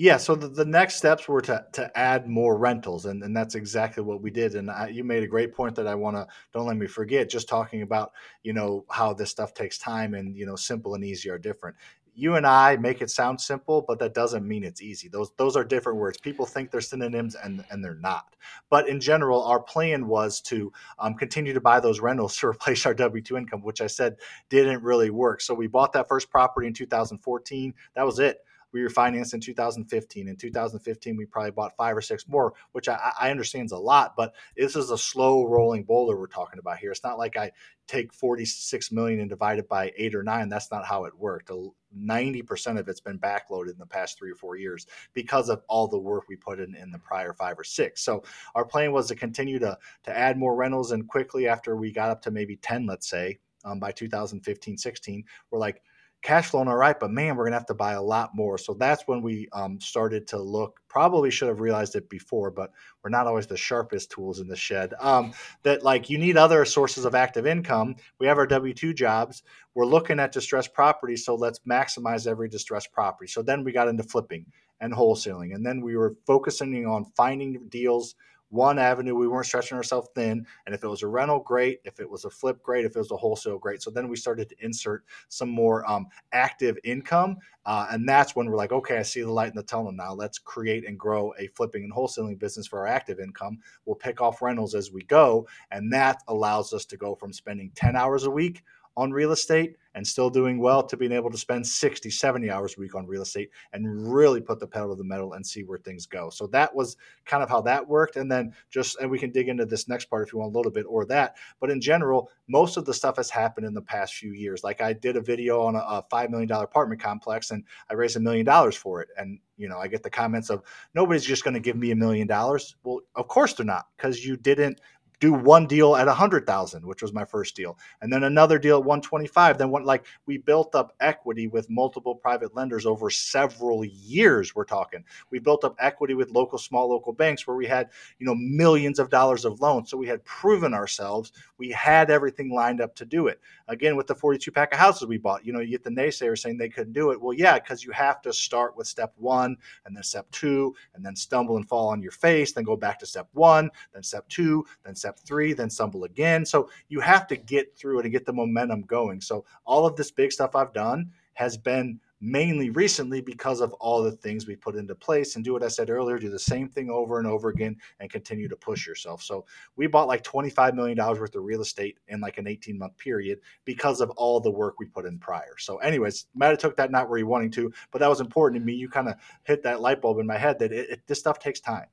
Yeah, 0.00 0.16
so 0.18 0.36
the, 0.36 0.46
the 0.46 0.64
next 0.64 0.94
steps 0.94 1.26
were 1.26 1.40
to, 1.40 1.66
to 1.72 1.98
add 1.98 2.28
more 2.28 2.56
rentals, 2.56 3.04
and, 3.04 3.20
and 3.24 3.36
that's 3.36 3.56
exactly 3.56 4.00
what 4.04 4.22
we 4.22 4.30
did. 4.30 4.54
And 4.54 4.70
I, 4.70 4.86
you 4.88 5.02
made 5.02 5.24
a 5.24 5.26
great 5.26 5.52
point 5.52 5.74
that 5.74 5.88
I 5.88 5.96
want 5.96 6.14
to 6.16 6.28
don't 6.52 6.66
let 6.66 6.76
me 6.76 6.86
forget. 6.86 7.28
Just 7.28 7.48
talking 7.48 7.82
about 7.82 8.12
you 8.44 8.52
know 8.52 8.84
how 8.88 9.12
this 9.12 9.30
stuff 9.30 9.54
takes 9.54 9.76
time, 9.76 10.14
and 10.14 10.36
you 10.36 10.46
know 10.46 10.54
simple 10.54 10.94
and 10.94 11.04
easy 11.04 11.30
are 11.30 11.38
different. 11.38 11.76
You 12.18 12.34
and 12.34 12.44
I 12.44 12.76
make 12.76 13.00
it 13.00 13.10
sound 13.10 13.40
simple, 13.40 13.84
but 13.86 14.00
that 14.00 14.12
doesn't 14.12 14.46
mean 14.46 14.64
it's 14.64 14.82
easy. 14.82 15.08
Those 15.08 15.30
those 15.36 15.54
are 15.54 15.62
different 15.62 15.98
words. 15.98 16.18
People 16.18 16.46
think 16.46 16.72
they're 16.72 16.80
synonyms, 16.80 17.36
and 17.36 17.64
and 17.70 17.84
they're 17.84 17.94
not. 17.94 18.34
But 18.70 18.88
in 18.88 18.98
general, 19.00 19.44
our 19.44 19.60
plan 19.60 20.08
was 20.08 20.40
to 20.42 20.72
um, 20.98 21.14
continue 21.14 21.52
to 21.52 21.60
buy 21.60 21.78
those 21.78 22.00
rentals 22.00 22.36
to 22.38 22.48
replace 22.48 22.84
our 22.86 22.94
W 22.94 23.22
two 23.22 23.36
income, 23.36 23.62
which 23.62 23.80
I 23.80 23.86
said 23.86 24.16
didn't 24.48 24.82
really 24.82 25.10
work. 25.10 25.40
So 25.40 25.54
we 25.54 25.68
bought 25.68 25.92
that 25.92 26.08
first 26.08 26.28
property 26.28 26.66
in 26.66 26.74
2014. 26.74 27.74
That 27.94 28.04
was 28.04 28.18
it 28.18 28.38
we 28.72 28.80
refinanced 28.80 29.34
in 29.34 29.40
2015. 29.40 30.28
In 30.28 30.36
2015, 30.36 31.16
we 31.16 31.26
probably 31.26 31.50
bought 31.50 31.76
five 31.76 31.96
or 31.96 32.02
six 32.02 32.28
more, 32.28 32.54
which 32.72 32.88
I, 32.88 33.12
I 33.20 33.30
understand 33.30 33.66
is 33.66 33.72
a 33.72 33.78
lot, 33.78 34.14
but 34.16 34.34
this 34.56 34.76
is 34.76 34.90
a 34.90 34.98
slow 34.98 35.44
rolling 35.46 35.84
boulder 35.84 36.18
we're 36.18 36.26
talking 36.26 36.58
about 36.58 36.78
here. 36.78 36.90
It's 36.90 37.04
not 37.04 37.18
like 37.18 37.36
I 37.36 37.52
take 37.86 38.12
46 38.12 38.92
million 38.92 39.20
and 39.20 39.30
divide 39.30 39.58
it 39.58 39.68
by 39.68 39.92
eight 39.96 40.14
or 40.14 40.22
nine. 40.22 40.48
That's 40.48 40.70
not 40.70 40.84
how 40.84 41.04
it 41.04 41.18
worked. 41.18 41.50
90% 41.96 42.78
of 42.78 42.88
it's 42.88 43.00
been 43.00 43.18
backloaded 43.18 43.72
in 43.72 43.78
the 43.78 43.86
past 43.86 44.18
three 44.18 44.30
or 44.30 44.34
four 44.34 44.56
years 44.56 44.86
because 45.14 45.48
of 45.48 45.62
all 45.68 45.88
the 45.88 45.98
work 45.98 46.24
we 46.28 46.36
put 46.36 46.60
in 46.60 46.74
in 46.74 46.90
the 46.90 46.98
prior 46.98 47.32
five 47.32 47.58
or 47.58 47.64
six. 47.64 48.02
So 48.02 48.22
our 48.54 48.64
plan 48.64 48.92
was 48.92 49.08
to 49.08 49.16
continue 49.16 49.58
to, 49.60 49.78
to 50.04 50.16
add 50.16 50.38
more 50.38 50.54
rentals 50.54 50.92
and 50.92 51.08
quickly 51.08 51.48
after 51.48 51.76
we 51.76 51.90
got 51.90 52.10
up 52.10 52.20
to 52.22 52.30
maybe 52.30 52.56
10, 52.56 52.86
let's 52.86 53.08
say, 53.08 53.38
um, 53.64 53.80
by 53.80 53.90
2015, 53.90 54.76
16, 54.76 55.24
we're 55.50 55.58
like, 55.58 55.82
cash 56.22 56.50
flowing 56.50 56.68
all 56.68 56.76
right, 56.76 56.98
but 56.98 57.10
man, 57.10 57.36
we're 57.36 57.44
gonna 57.44 57.56
have 57.56 57.66
to 57.66 57.74
buy 57.74 57.92
a 57.92 58.02
lot 58.02 58.34
more. 58.34 58.58
So 58.58 58.74
that's 58.74 59.06
when 59.06 59.22
we 59.22 59.48
um, 59.52 59.80
started 59.80 60.26
to 60.28 60.38
look. 60.38 60.80
Probably 60.88 61.30
should 61.30 61.48
have 61.48 61.60
realized 61.60 61.94
it 61.94 62.08
before, 62.08 62.50
but 62.50 62.72
we're 63.02 63.10
not 63.10 63.26
always 63.26 63.46
the 63.46 63.56
sharpest 63.56 64.10
tools 64.10 64.40
in 64.40 64.48
the 64.48 64.56
shed. 64.56 64.94
Um, 65.00 65.32
that 65.62 65.84
like 65.84 66.10
you 66.10 66.18
need 66.18 66.36
other 66.36 66.64
sources 66.64 67.04
of 67.04 67.14
active 67.14 67.46
income. 67.46 67.96
We 68.18 68.26
have 68.26 68.38
our 68.38 68.46
W 68.46 68.74
two 68.74 68.92
jobs. 68.92 69.42
We're 69.74 69.86
looking 69.86 70.18
at 70.18 70.32
distressed 70.32 70.74
property, 70.74 71.16
so 71.16 71.34
let's 71.34 71.60
maximize 71.60 72.26
every 72.26 72.48
distressed 72.48 72.92
property. 72.92 73.28
So 73.28 73.42
then 73.42 73.62
we 73.62 73.72
got 73.72 73.88
into 73.88 74.02
flipping 74.02 74.46
and 74.80 74.92
wholesaling, 74.92 75.54
and 75.54 75.64
then 75.64 75.80
we 75.80 75.96
were 75.96 76.16
focusing 76.26 76.86
on 76.86 77.04
finding 77.16 77.68
deals 77.68 78.14
one 78.50 78.78
avenue. 78.78 79.14
We 79.14 79.28
weren't 79.28 79.46
stretching 79.46 79.76
ourselves 79.76 80.08
thin. 80.14 80.46
And 80.66 80.74
if 80.74 80.82
it 80.82 80.88
was 80.88 81.02
a 81.02 81.08
rental, 81.08 81.40
great. 81.40 81.80
If 81.84 82.00
it 82.00 82.08
was 82.08 82.24
a 82.24 82.30
flip, 82.30 82.62
great. 82.62 82.84
If 82.84 82.96
it 82.96 82.98
was 82.98 83.10
a 83.10 83.16
wholesale, 83.16 83.58
great. 83.58 83.82
So 83.82 83.90
then 83.90 84.08
we 84.08 84.16
started 84.16 84.48
to 84.48 84.56
insert 84.64 85.04
some 85.28 85.48
more 85.48 85.88
um, 85.90 86.06
active 86.32 86.78
income. 86.84 87.36
Uh, 87.66 87.86
and 87.90 88.08
that's 88.08 88.34
when 88.34 88.48
we're 88.48 88.56
like, 88.56 88.72
okay, 88.72 88.96
I 88.96 89.02
see 89.02 89.20
the 89.20 89.30
light 89.30 89.50
in 89.50 89.56
the 89.56 89.62
tunnel 89.62 89.92
now. 89.92 90.14
Let's 90.14 90.38
create 90.38 90.86
and 90.86 90.98
grow 90.98 91.34
a 91.38 91.48
flipping 91.48 91.84
and 91.84 91.92
wholesaling 91.92 92.38
business 92.38 92.66
for 92.66 92.80
our 92.80 92.86
active 92.86 93.20
income. 93.20 93.58
We'll 93.84 93.96
pick 93.96 94.20
off 94.20 94.40
rentals 94.40 94.74
as 94.74 94.90
we 94.90 95.02
go. 95.02 95.46
And 95.70 95.92
that 95.92 96.22
allows 96.28 96.72
us 96.72 96.84
to 96.86 96.96
go 96.96 97.14
from 97.14 97.32
spending 97.32 97.70
10 97.74 97.96
hours 97.96 98.24
a 98.24 98.30
week 98.30 98.62
on 98.98 99.12
real 99.12 99.30
estate 99.30 99.76
and 99.94 100.06
still 100.06 100.28
doing 100.28 100.58
well 100.58 100.82
to 100.82 100.96
being 100.96 101.12
able 101.12 101.30
to 101.30 101.38
spend 101.38 101.64
60, 101.66 102.10
70 102.10 102.50
hours 102.50 102.74
a 102.76 102.80
week 102.80 102.96
on 102.96 103.06
real 103.06 103.22
estate 103.22 103.50
and 103.72 104.12
really 104.12 104.40
put 104.40 104.58
the 104.58 104.66
pedal 104.66 104.90
to 104.90 104.96
the 104.96 105.04
metal 105.04 105.34
and 105.34 105.46
see 105.46 105.62
where 105.62 105.78
things 105.78 106.04
go. 106.04 106.30
So 106.30 106.48
that 106.48 106.74
was 106.74 106.96
kind 107.24 107.42
of 107.42 107.48
how 107.48 107.60
that 107.62 107.88
worked. 107.88 108.16
And 108.16 108.30
then 108.30 108.52
just, 108.70 108.98
and 109.00 109.08
we 109.08 109.18
can 109.18 109.30
dig 109.30 109.48
into 109.48 109.64
this 109.64 109.88
next 109.88 110.06
part 110.06 110.26
if 110.26 110.32
you 110.32 110.40
want 110.40 110.52
a 110.52 110.56
little 110.56 110.72
bit 110.72 110.84
or 110.88 111.04
that. 111.06 111.36
But 111.60 111.70
in 111.70 111.80
general, 111.80 112.30
most 112.48 112.76
of 112.76 112.84
the 112.84 112.94
stuff 112.94 113.16
has 113.16 113.30
happened 113.30 113.66
in 113.66 113.74
the 113.74 113.82
past 113.82 114.14
few 114.14 114.32
years. 114.32 114.64
Like 114.64 114.80
I 114.80 114.92
did 114.92 115.16
a 115.16 115.20
video 115.20 115.62
on 115.62 115.76
a, 115.76 115.78
a 115.78 116.04
$5 116.12 116.30
million 116.30 116.50
apartment 116.50 117.00
complex 117.00 117.52
and 117.52 117.64
I 117.88 117.94
raised 117.94 118.16
a 118.16 118.20
million 118.20 118.44
dollars 118.44 118.76
for 118.76 119.00
it. 119.00 119.08
And, 119.16 119.38
you 119.56 119.68
know, 119.68 119.78
I 119.78 119.86
get 119.86 120.02
the 120.02 120.10
comments 120.10 120.50
of 120.50 120.62
nobody's 120.94 121.24
just 121.24 121.44
going 121.44 121.54
to 121.54 121.60
give 121.60 121.76
me 121.76 121.92
a 121.92 121.96
million 121.96 122.26
dollars. 122.26 122.76
Well, 122.82 123.00
of 123.14 123.28
course 123.28 123.54
they're 123.54 123.64
not 123.64 123.86
because 123.96 124.24
you 124.24 124.36
didn't 124.36 124.80
do 125.20 125.32
one 125.32 125.66
deal 125.66 125.96
at 125.96 126.08
a 126.08 126.14
hundred 126.14 126.46
thousand, 126.46 126.86
which 126.86 127.02
was 127.02 127.12
my 127.12 127.24
first 127.24 127.56
deal, 127.56 127.78
and 128.00 128.12
then 128.12 128.24
another 128.24 128.58
deal 128.58 128.78
at 128.78 128.84
125. 128.84 129.58
Then 129.58 129.70
like 129.70 130.06
we 130.26 130.38
built 130.38 130.74
up 130.74 130.94
equity 131.00 131.46
with 131.46 131.68
multiple 131.70 132.14
private 132.14 132.54
lenders 132.54 132.86
over 132.86 133.10
several 133.10 133.84
years. 133.84 134.54
We're 134.54 134.64
talking. 134.64 135.04
We 135.30 135.38
built 135.38 135.64
up 135.64 135.76
equity 135.78 136.14
with 136.14 136.30
local 136.30 136.58
small 136.58 136.88
local 136.88 137.12
banks 137.12 137.46
where 137.46 137.56
we 137.56 137.66
had 137.66 137.90
you 138.18 138.26
know 138.26 138.34
millions 138.34 138.98
of 138.98 139.10
dollars 139.10 139.44
of 139.44 139.60
loans. 139.60 139.90
So 139.90 139.96
we 139.96 140.06
had 140.06 140.24
proven 140.24 140.74
ourselves. 140.74 141.32
We 141.58 141.70
had 141.70 142.10
everything 142.10 142.52
lined 142.52 142.80
up 142.80 142.94
to 142.96 143.04
do 143.04 143.26
it. 143.26 143.40
Again, 143.68 143.96
with 143.96 144.06
the 144.06 144.14
42 144.14 144.50
pack 144.50 144.72
of 144.72 144.78
houses 144.78 145.06
we 145.06 145.18
bought, 145.18 145.44
you 145.44 145.52
know, 145.52 145.60
you 145.60 145.70
get 145.70 145.84
the 145.84 145.90
naysayers 145.90 146.38
saying 146.38 146.58
they 146.58 146.68
couldn't 146.68 146.92
do 146.92 147.10
it. 147.10 147.20
Well, 147.20 147.34
yeah, 147.34 147.58
because 147.58 147.84
you 147.84 147.92
have 147.92 148.22
to 148.22 148.32
start 148.32 148.76
with 148.76 148.86
step 148.86 149.12
one 149.16 149.56
and 149.84 149.96
then 149.96 150.02
step 150.02 150.30
two, 150.30 150.74
and 150.94 151.04
then 151.04 151.16
stumble 151.16 151.56
and 151.56 151.68
fall 151.68 151.88
on 151.88 152.02
your 152.02 152.12
face, 152.12 152.52
then 152.52 152.64
go 152.64 152.76
back 152.76 152.98
to 153.00 153.06
step 153.06 153.28
one, 153.32 153.70
then 153.92 154.02
step 154.02 154.28
two, 154.28 154.64
then 154.84 154.94
step 154.94 155.07
step 155.08 155.26
three, 155.26 155.52
then 155.54 155.70
stumble 155.70 156.04
again. 156.04 156.44
So 156.44 156.68
you 156.88 157.00
have 157.00 157.26
to 157.28 157.36
get 157.36 157.76
through 157.76 158.00
it 158.00 158.04
and 158.04 158.12
get 158.12 158.26
the 158.26 158.32
momentum 158.32 158.82
going. 158.82 159.20
So 159.20 159.44
all 159.64 159.86
of 159.86 159.96
this 159.96 160.10
big 160.10 160.32
stuff 160.32 160.54
I've 160.54 160.74
done 160.74 161.10
has 161.34 161.56
been 161.56 161.98
mainly 162.20 162.68
recently 162.68 163.20
because 163.20 163.60
of 163.60 163.72
all 163.74 164.02
the 164.02 164.10
things 164.10 164.46
we 164.46 164.56
put 164.56 164.74
into 164.74 164.94
place 164.94 165.36
and 165.36 165.44
do 165.44 165.52
what 165.52 165.62
I 165.62 165.68
said 165.68 165.88
earlier, 165.88 166.18
do 166.18 166.28
the 166.28 166.38
same 166.38 166.68
thing 166.68 166.90
over 166.90 167.18
and 167.18 167.28
over 167.28 167.48
again 167.48 167.76
and 168.00 168.10
continue 168.10 168.48
to 168.48 168.56
push 168.56 168.86
yourself. 168.86 169.22
So 169.22 169.46
we 169.76 169.86
bought 169.86 170.08
like 170.08 170.24
$25 170.24 170.74
million 170.74 170.98
worth 170.98 171.34
of 171.34 171.44
real 171.44 171.62
estate 171.62 171.98
in 172.08 172.20
like 172.20 172.36
an 172.36 172.48
18 172.48 172.76
month 172.76 172.98
period 172.98 173.38
because 173.64 174.00
of 174.00 174.10
all 174.10 174.40
the 174.40 174.50
work 174.50 174.80
we 174.80 174.86
put 174.86 175.06
in 175.06 175.18
prior. 175.18 175.56
So 175.58 175.78
anyways, 175.78 176.26
might 176.34 176.48
have 176.48 176.58
took 176.58 176.76
that 176.76 176.90
not 176.90 177.08
where 177.08 177.18
you 177.18 177.26
wanting 177.26 177.52
to, 177.52 177.72
but 177.92 178.00
that 178.00 178.08
was 178.08 178.20
important 178.20 178.60
to 178.60 178.66
me. 178.66 178.74
You 178.74 178.88
kind 178.88 179.08
of 179.08 179.14
hit 179.44 179.62
that 179.62 179.80
light 179.80 180.02
bulb 180.02 180.18
in 180.18 180.26
my 180.26 180.38
head 180.38 180.58
that 180.58 180.72
it, 180.72 180.90
it, 180.90 181.00
this 181.06 181.20
stuff 181.20 181.38
takes 181.38 181.60
time. 181.60 181.86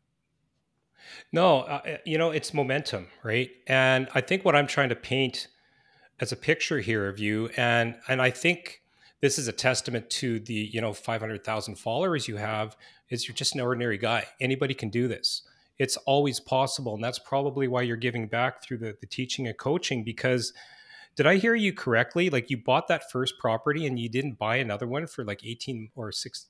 No, 1.32 1.62
uh, 1.62 1.82
uh, 1.86 1.98
you 2.06 2.18
know, 2.18 2.32
it's 2.32 2.54
momentum, 2.54 3.08
right? 3.24 3.50
And 3.68 4.08
I 4.13 4.22
think 4.22 4.46
what 4.46 4.56
I'm 4.56 4.68
trying 4.68 4.89
to 4.89 4.96
paint 4.96 5.48
as 6.20 6.32
a 6.32 6.36
picture 6.36 6.80
here 6.80 7.08
of 7.08 7.20
you, 7.20 7.50
and 7.58 7.96
and 8.08 8.22
I 8.22 8.32
think 8.32 8.82
this 9.22 9.38
is 9.38 9.48
a 9.48 9.52
testament 9.52 10.10
to 10.12 10.39
the 10.39 10.54
you 10.54 10.82
know 10.82 10.94
500,000 10.94 11.76
followers 11.76 12.28
you 12.28 12.38
have. 12.38 12.76
Is 13.10 13.28
you're 13.28 13.36
just 13.36 13.54
an 13.54 13.62
ordinary 13.62 13.98
guy. 13.98 14.26
Anybody 14.39 14.74
can 14.74 14.89
do 14.89 15.08
this. 15.08 15.44
It's 15.78 15.98
always 15.98 16.39
possible, 16.39 16.96
and 16.96 17.04
that's 17.04 17.20
probably 17.20 17.68
why 17.68 17.82
you're 17.82 17.98
giving 17.98 18.28
back 18.28 18.63
through 18.63 18.78
the, 18.78 18.96
the 19.00 19.08
teaching 19.08 19.48
and 19.48 19.58
coaching. 19.58 20.04
Because 20.04 20.54
did 21.15 21.28
I 21.28 21.36
hear 21.36 21.56
you 21.56 21.74
correctly? 21.74 22.30
Like 22.30 22.50
you 22.50 22.58
bought 22.58 22.88
that 22.88 23.12
first 23.12 23.39
property 23.39 23.86
and 23.86 24.00
you 24.00 24.10
didn't 24.10 24.38
buy 24.38 24.58
another 24.58 24.88
one 24.88 25.08
for 25.08 25.24
like 25.24 25.46
18 25.46 25.89
or 25.96 26.12
six 26.12 26.48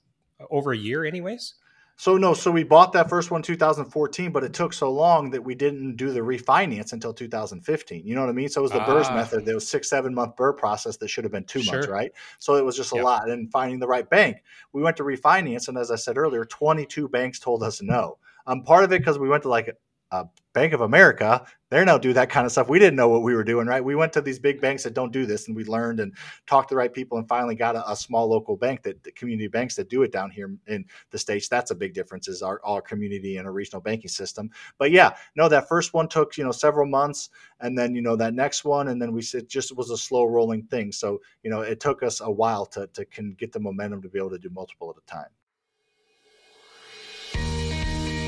over 0.50 0.72
a 0.72 0.78
year, 0.78 1.06
anyways. 1.06 1.56
So 1.98 2.18
no, 2.18 2.34
so 2.34 2.52
we 2.52 2.64
bought 2.64 2.92
that 2.94 3.10
first 3.10 3.32
one 3.32 3.42
2014, 3.42 4.32
but 4.32 4.44
it 4.44 4.54
took 4.54 4.74
so 4.74 4.92
long 4.92 5.30
that 5.30 5.42
we 5.42 5.56
didn't 5.56 5.96
do 5.96 6.12
the 6.12 6.20
refinance 6.20 6.92
until 6.92 7.14
2015. 7.14 8.06
You 8.06 8.16
know 8.16 8.22
what 8.22 8.30
I 8.30 8.34
mean? 8.34 8.50
So 8.50 8.62
it 8.62 8.64
was 8.64 8.72
the 8.72 8.82
ah. 8.82 8.86
BRRRRs 8.86 9.16
method. 9.16 9.46
There 9.46 9.56
was 9.56 9.68
six, 9.68 9.90
seven 9.90 10.14
month 10.14 10.36
BRRRR 10.36 10.58
process 10.58 10.98
that 10.98 11.08
should 11.08 11.24
have 11.24 11.32
been 11.32 11.46
two 11.46 11.62
sure. 11.62 11.76
months, 11.76 11.88
right? 11.88 12.12
So 12.40 12.56
it 12.56 12.66
was 12.66 12.76
just 12.76 12.92
a 12.92 12.98
yep. 12.98 13.06
lot. 13.06 13.30
And 13.30 13.50
finding 13.50 13.80
the 13.80 13.88
right 13.88 14.10
bank, 14.10 14.44
we 14.74 14.82
went 14.82 14.98
to 14.98 15.04
refinance, 15.04 15.70
and 15.70 15.78
as 15.78 15.90
I 15.90 15.96
said 15.96 16.18
earlier, 16.18 16.44
22 16.44 17.08
banks 17.08 17.40
told 17.40 17.64
us 17.64 17.82
no. 17.82 18.18
Um, 18.46 18.62
part 18.62 18.84
of 18.84 18.92
it 18.92 19.00
because 19.00 19.18
we 19.18 19.30
went 19.30 19.44
to 19.44 19.50
like 19.50 19.76
uh, 20.16 20.26
Bank 20.54 20.72
of 20.72 20.80
America, 20.80 21.46
they 21.70 21.84
don't 21.84 22.02
do 22.02 22.14
that 22.14 22.30
kind 22.30 22.46
of 22.46 22.52
stuff. 22.52 22.70
We 22.70 22.80
didn't 22.80 22.96
know 22.96 23.10
what 23.10 23.24
we 23.24 23.36
were 23.36 23.44
doing, 23.44 23.68
right? 23.68 23.84
We 23.84 23.96
went 23.96 24.14
to 24.14 24.22
these 24.22 24.40
big 24.40 24.62
banks 24.62 24.84
that 24.84 24.94
don't 24.94 25.12
do 25.12 25.26
this, 25.26 25.48
and 25.48 25.56
we 25.56 25.66
learned 25.66 26.00
and 26.00 26.14
talked 26.48 26.70
to 26.70 26.76
the 26.76 26.78
right 26.78 26.94
people, 26.94 27.18
and 27.18 27.28
finally 27.28 27.56
got 27.56 27.76
a, 27.76 27.92
a 27.92 27.96
small 27.96 28.30
local 28.30 28.56
bank 28.56 28.82
that 28.84 29.04
the 29.04 29.12
community 29.12 29.50
banks 29.50 29.76
that 29.76 29.90
do 29.90 30.04
it 30.04 30.14
down 30.14 30.32
here 30.32 30.56
in 30.68 30.86
the 31.12 31.18
states. 31.18 31.50
That's 31.50 31.72
a 31.72 31.76
big 31.76 31.94
difference 31.94 32.30
is 32.30 32.42
our, 32.42 32.62
our 32.64 32.82
community 32.82 33.36
and 33.36 33.48
a 33.48 33.52
regional 33.52 33.82
banking 33.82 34.08
system. 34.08 34.50
But 34.78 34.92
yeah, 34.92 35.18
no, 35.36 35.50
that 35.50 35.68
first 35.68 35.94
one 35.94 36.08
took 36.08 36.38
you 36.38 36.46
know 36.46 36.54
several 36.54 36.88
months, 36.88 37.30
and 37.60 37.78
then 37.78 37.94
you 37.94 38.02
know 38.02 38.16
that 38.16 38.34
next 38.34 38.64
one, 38.64 38.88
and 38.88 39.02
then 39.02 39.12
we 39.12 39.22
it 39.34 39.50
just 39.50 39.76
was 39.76 39.90
a 39.90 39.98
slow 39.98 40.24
rolling 40.24 40.64
thing. 40.64 40.94
So 40.94 41.20
you 41.44 41.50
know 41.50 41.62
it 41.62 41.82
took 41.82 42.02
us 42.02 42.22
a 42.22 42.32
while 42.32 42.66
to 42.68 42.88
to 42.94 43.04
can 43.04 43.34
get 43.34 43.52
the 43.52 43.60
momentum 43.60 44.02
to 44.04 44.10
be 44.10 44.20
able 44.20 44.30
to 44.30 44.40
do 44.40 44.50
multiple 44.52 44.96
at 44.96 45.04
a 45.04 45.06
time. 45.06 45.32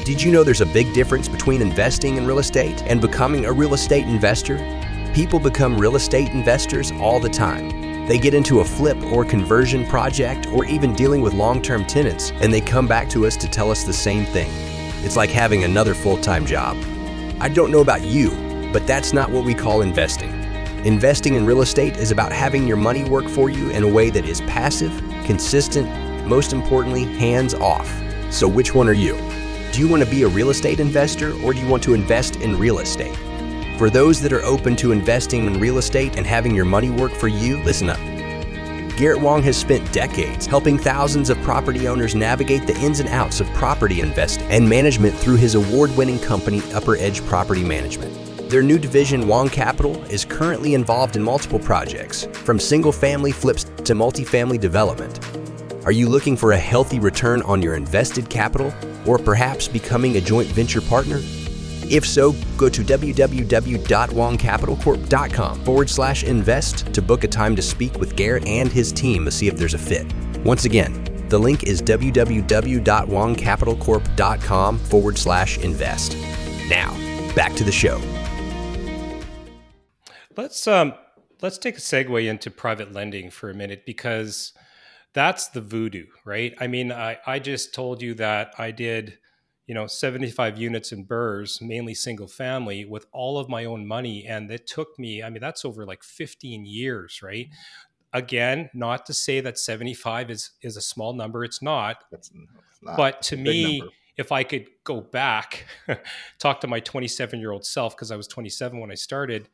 Did 0.07 0.21
you 0.21 0.31
know 0.31 0.41
there's 0.41 0.61
a 0.61 0.65
big 0.65 0.93
difference 0.93 1.27
between 1.27 1.61
investing 1.61 2.15
in 2.15 2.25
real 2.25 2.39
estate 2.39 2.81
and 2.83 3.01
becoming 3.01 3.43
a 3.43 3.51
real 3.51 3.73
estate 3.73 4.05
investor? 4.05 4.55
People 5.13 5.37
become 5.37 5.77
real 5.77 5.97
estate 5.97 6.29
investors 6.29 6.93
all 6.93 7.19
the 7.19 7.27
time. 7.27 8.07
They 8.07 8.17
get 8.17 8.33
into 8.33 8.61
a 8.61 8.63
flip 8.63 8.95
or 9.11 9.25
conversion 9.25 9.85
project 9.85 10.45
or 10.47 10.63
even 10.63 10.93
dealing 10.93 11.19
with 11.19 11.33
long 11.33 11.61
term 11.61 11.83
tenants, 11.83 12.31
and 12.35 12.53
they 12.53 12.61
come 12.61 12.87
back 12.87 13.09
to 13.09 13.27
us 13.27 13.35
to 13.35 13.49
tell 13.49 13.69
us 13.69 13.83
the 13.83 13.91
same 13.91 14.23
thing. 14.23 14.49
It's 15.03 15.17
like 15.17 15.29
having 15.29 15.65
another 15.65 15.93
full 15.93 16.15
time 16.15 16.45
job. 16.45 16.77
I 17.41 17.49
don't 17.49 17.69
know 17.69 17.81
about 17.81 18.05
you, 18.05 18.29
but 18.71 18.87
that's 18.87 19.11
not 19.11 19.29
what 19.29 19.43
we 19.43 19.53
call 19.53 19.81
investing. 19.81 20.29
Investing 20.85 21.35
in 21.35 21.45
real 21.45 21.61
estate 21.61 21.97
is 21.97 22.11
about 22.11 22.31
having 22.31 22.65
your 22.65 22.77
money 22.77 23.03
work 23.03 23.27
for 23.27 23.49
you 23.49 23.71
in 23.71 23.83
a 23.83 23.89
way 23.89 24.09
that 24.11 24.23
is 24.23 24.39
passive, 24.39 25.03
consistent, 25.25 25.89
most 26.25 26.53
importantly, 26.53 27.03
hands 27.03 27.53
off. 27.53 27.93
So, 28.31 28.47
which 28.47 28.73
one 28.73 28.87
are 28.87 28.93
you? 28.93 29.17
Do 29.71 29.79
you 29.79 29.87
want 29.87 30.03
to 30.03 30.09
be 30.09 30.23
a 30.23 30.27
real 30.27 30.49
estate 30.49 30.79
investor 30.79 31.33
or 31.43 31.53
do 31.53 31.59
you 31.59 31.67
want 31.67 31.83
to 31.83 31.93
invest 31.93 32.37
in 32.37 32.57
real 32.57 32.79
estate? 32.79 33.15
For 33.77 33.89
those 33.89 34.19
that 34.21 34.33
are 34.33 34.41
open 34.43 34.75
to 34.77 34.91
investing 34.91 35.45
in 35.45 35.59
real 35.59 35.77
estate 35.77 36.17
and 36.17 36.25
having 36.25 36.55
your 36.55 36.65
money 36.65 36.89
work 36.89 37.11
for 37.11 37.27
you, 37.27 37.61
listen 37.63 37.89
up. 37.89 37.99
Garrett 38.97 39.21
Wong 39.21 39.43
has 39.43 39.55
spent 39.55 39.93
decades 39.93 40.47
helping 40.47 40.79
thousands 40.79 41.29
of 41.29 41.39
property 41.43 41.87
owners 41.87 42.15
navigate 42.15 42.65
the 42.65 42.75
ins 42.79 42.99
and 42.99 43.09
outs 43.09 43.39
of 43.39 43.47
property 43.49 44.01
investing 44.01 44.47
and 44.47 44.67
management 44.67 45.13
through 45.13 45.35
his 45.35 45.53
award 45.53 45.95
winning 45.95 46.17
company, 46.17 46.63
Upper 46.73 46.97
Edge 46.97 47.23
Property 47.25 47.63
Management. 47.63 48.49
Their 48.49 48.63
new 48.63 48.79
division, 48.79 49.27
Wong 49.27 49.49
Capital, 49.49 50.01
is 50.05 50.25
currently 50.25 50.73
involved 50.73 51.15
in 51.15 51.21
multiple 51.21 51.59
projects, 51.59 52.25
from 52.33 52.59
single 52.59 52.91
family 52.91 53.31
flips 53.31 53.65
to 53.65 53.93
multifamily 53.93 54.59
development. 54.59 55.19
Are 55.87 55.91
you 55.93 56.09
looking 56.09 56.35
for 56.35 56.51
a 56.51 56.57
healthy 56.57 56.99
return 56.99 57.41
on 57.43 57.61
your 57.61 57.75
invested 57.75 58.29
capital 58.29 58.73
or 59.05 59.17
perhaps 59.17 59.69
becoming 59.69 60.17
a 60.17 60.21
joint 60.21 60.49
venture 60.49 60.81
partner? 60.81 61.19
If 61.89 62.05
so, 62.05 62.33
go 62.57 62.67
to 62.67 62.81
www.wongcapitalcorp.com 62.81 65.63
forward 65.63 65.89
slash 65.89 66.25
invest 66.25 66.93
to 66.93 67.01
book 67.01 67.23
a 67.23 67.27
time 67.29 67.55
to 67.55 67.61
speak 67.61 67.97
with 67.99 68.17
Garrett 68.17 68.45
and 68.45 68.69
his 68.69 68.91
team 68.91 69.23
to 69.23 69.31
see 69.31 69.47
if 69.47 69.55
there's 69.55 69.75
a 69.75 69.77
fit. 69.77 70.13
Once 70.43 70.65
again, 70.65 71.05
the 71.29 71.39
link 71.39 71.63
is 71.63 71.81
www.wongcapitalcorp.com 71.81 74.77
forward 74.77 75.17
slash 75.17 75.57
invest. 75.59 76.17
Now, 76.67 76.91
back 77.33 77.55
to 77.55 77.63
the 77.63 77.71
show. 77.71 78.01
Let's 80.35 80.67
um 80.67 80.95
let's 81.41 81.57
take 81.57 81.77
a 81.77 81.79
segue 81.79 82.29
into 82.29 82.51
private 82.51 82.91
lending 82.91 83.29
for 83.29 83.49
a 83.49 83.53
minute 83.53 83.85
because 83.85 84.51
that's 85.17 85.47
the 85.47 85.61
voodoo, 85.61 86.05
right? 86.25 86.53
I 86.59 86.67
mean, 86.67 86.91
I, 86.91 87.17
I 87.25 87.39
just 87.39 87.73
told 87.73 88.03
you 88.03 88.13
that 88.15 88.53
I 88.59 88.69
did, 88.69 89.17
you 89.65 89.73
know, 89.73 89.87
75 89.87 90.59
units 90.59 90.91
in 90.91 91.07
BRRRRs, 91.07 91.59
mainly 91.59 91.95
single 91.95 92.27
family, 92.27 92.85
with 92.85 93.07
all 93.11 93.39
of 93.39 93.49
my 93.49 93.65
own 93.65 93.87
money. 93.87 94.27
And 94.27 94.51
it 94.51 94.67
took 94.67 94.99
me, 94.99 95.23
I 95.23 95.31
mean, 95.31 95.41
that's 95.41 95.65
over 95.65 95.87
like 95.87 96.03
15 96.03 96.67
years, 96.67 97.23
right? 97.23 97.47
Again, 98.13 98.69
not 98.75 99.07
to 99.07 99.13
say 99.13 99.39
that 99.39 99.57
75 99.57 100.29
is 100.29 100.51
is 100.61 100.77
a 100.77 100.81
small 100.81 101.13
number. 101.13 101.43
It's 101.43 101.63
not. 101.63 102.03
It's 102.11 102.29
not 102.83 102.95
but 102.95 103.23
to 103.23 103.37
me, 103.37 103.79
number. 103.79 103.93
if 104.17 104.31
I 104.31 104.43
could 104.43 104.67
go 104.83 105.01
back, 105.01 105.65
talk 106.37 106.61
to 106.61 106.67
my 106.67 106.79
27 106.79 107.39
year 107.39 107.51
old 107.51 107.65
self, 107.65 107.95
because 107.95 108.11
I 108.11 108.17
was 108.17 108.27
27 108.27 108.79
when 108.79 108.91
I 108.91 108.95
started, 108.95 109.49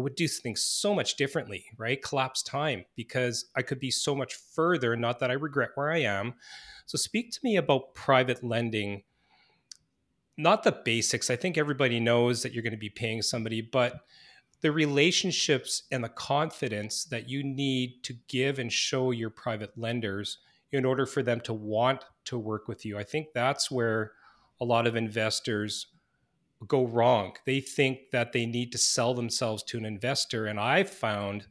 I 0.00 0.02
would 0.02 0.14
do 0.14 0.26
things 0.26 0.64
so 0.64 0.94
much 0.94 1.16
differently, 1.16 1.66
right? 1.76 2.02
Collapse 2.02 2.42
time 2.42 2.86
because 2.96 3.50
I 3.54 3.60
could 3.60 3.78
be 3.78 3.90
so 3.90 4.14
much 4.14 4.34
further. 4.34 4.96
Not 4.96 5.18
that 5.18 5.30
I 5.30 5.34
regret 5.34 5.72
where 5.74 5.90
I 5.90 5.98
am. 5.98 6.34
So, 6.86 6.96
speak 6.96 7.32
to 7.32 7.40
me 7.42 7.56
about 7.56 7.94
private 7.94 8.42
lending. 8.42 9.02
Not 10.38 10.62
the 10.62 10.72
basics. 10.72 11.28
I 11.28 11.36
think 11.36 11.58
everybody 11.58 12.00
knows 12.00 12.42
that 12.42 12.54
you're 12.54 12.62
going 12.62 12.72
to 12.72 12.78
be 12.78 12.88
paying 12.88 13.20
somebody, 13.20 13.60
but 13.60 14.06
the 14.62 14.72
relationships 14.72 15.82
and 15.92 16.02
the 16.02 16.08
confidence 16.08 17.04
that 17.04 17.28
you 17.28 17.44
need 17.44 18.02
to 18.04 18.14
give 18.26 18.58
and 18.58 18.72
show 18.72 19.10
your 19.10 19.28
private 19.28 19.76
lenders 19.76 20.38
in 20.72 20.86
order 20.86 21.04
for 21.04 21.22
them 21.22 21.40
to 21.42 21.52
want 21.52 22.06
to 22.24 22.38
work 22.38 22.68
with 22.68 22.86
you. 22.86 22.96
I 22.96 23.04
think 23.04 23.28
that's 23.34 23.70
where 23.70 24.12
a 24.62 24.64
lot 24.64 24.86
of 24.86 24.96
investors 24.96 25.88
go 26.66 26.86
wrong. 26.86 27.32
They 27.46 27.60
think 27.60 28.10
that 28.12 28.32
they 28.32 28.46
need 28.46 28.72
to 28.72 28.78
sell 28.78 29.14
themselves 29.14 29.62
to 29.64 29.78
an 29.78 29.84
investor. 29.84 30.46
And 30.46 30.60
I've 30.60 30.90
found 30.90 31.46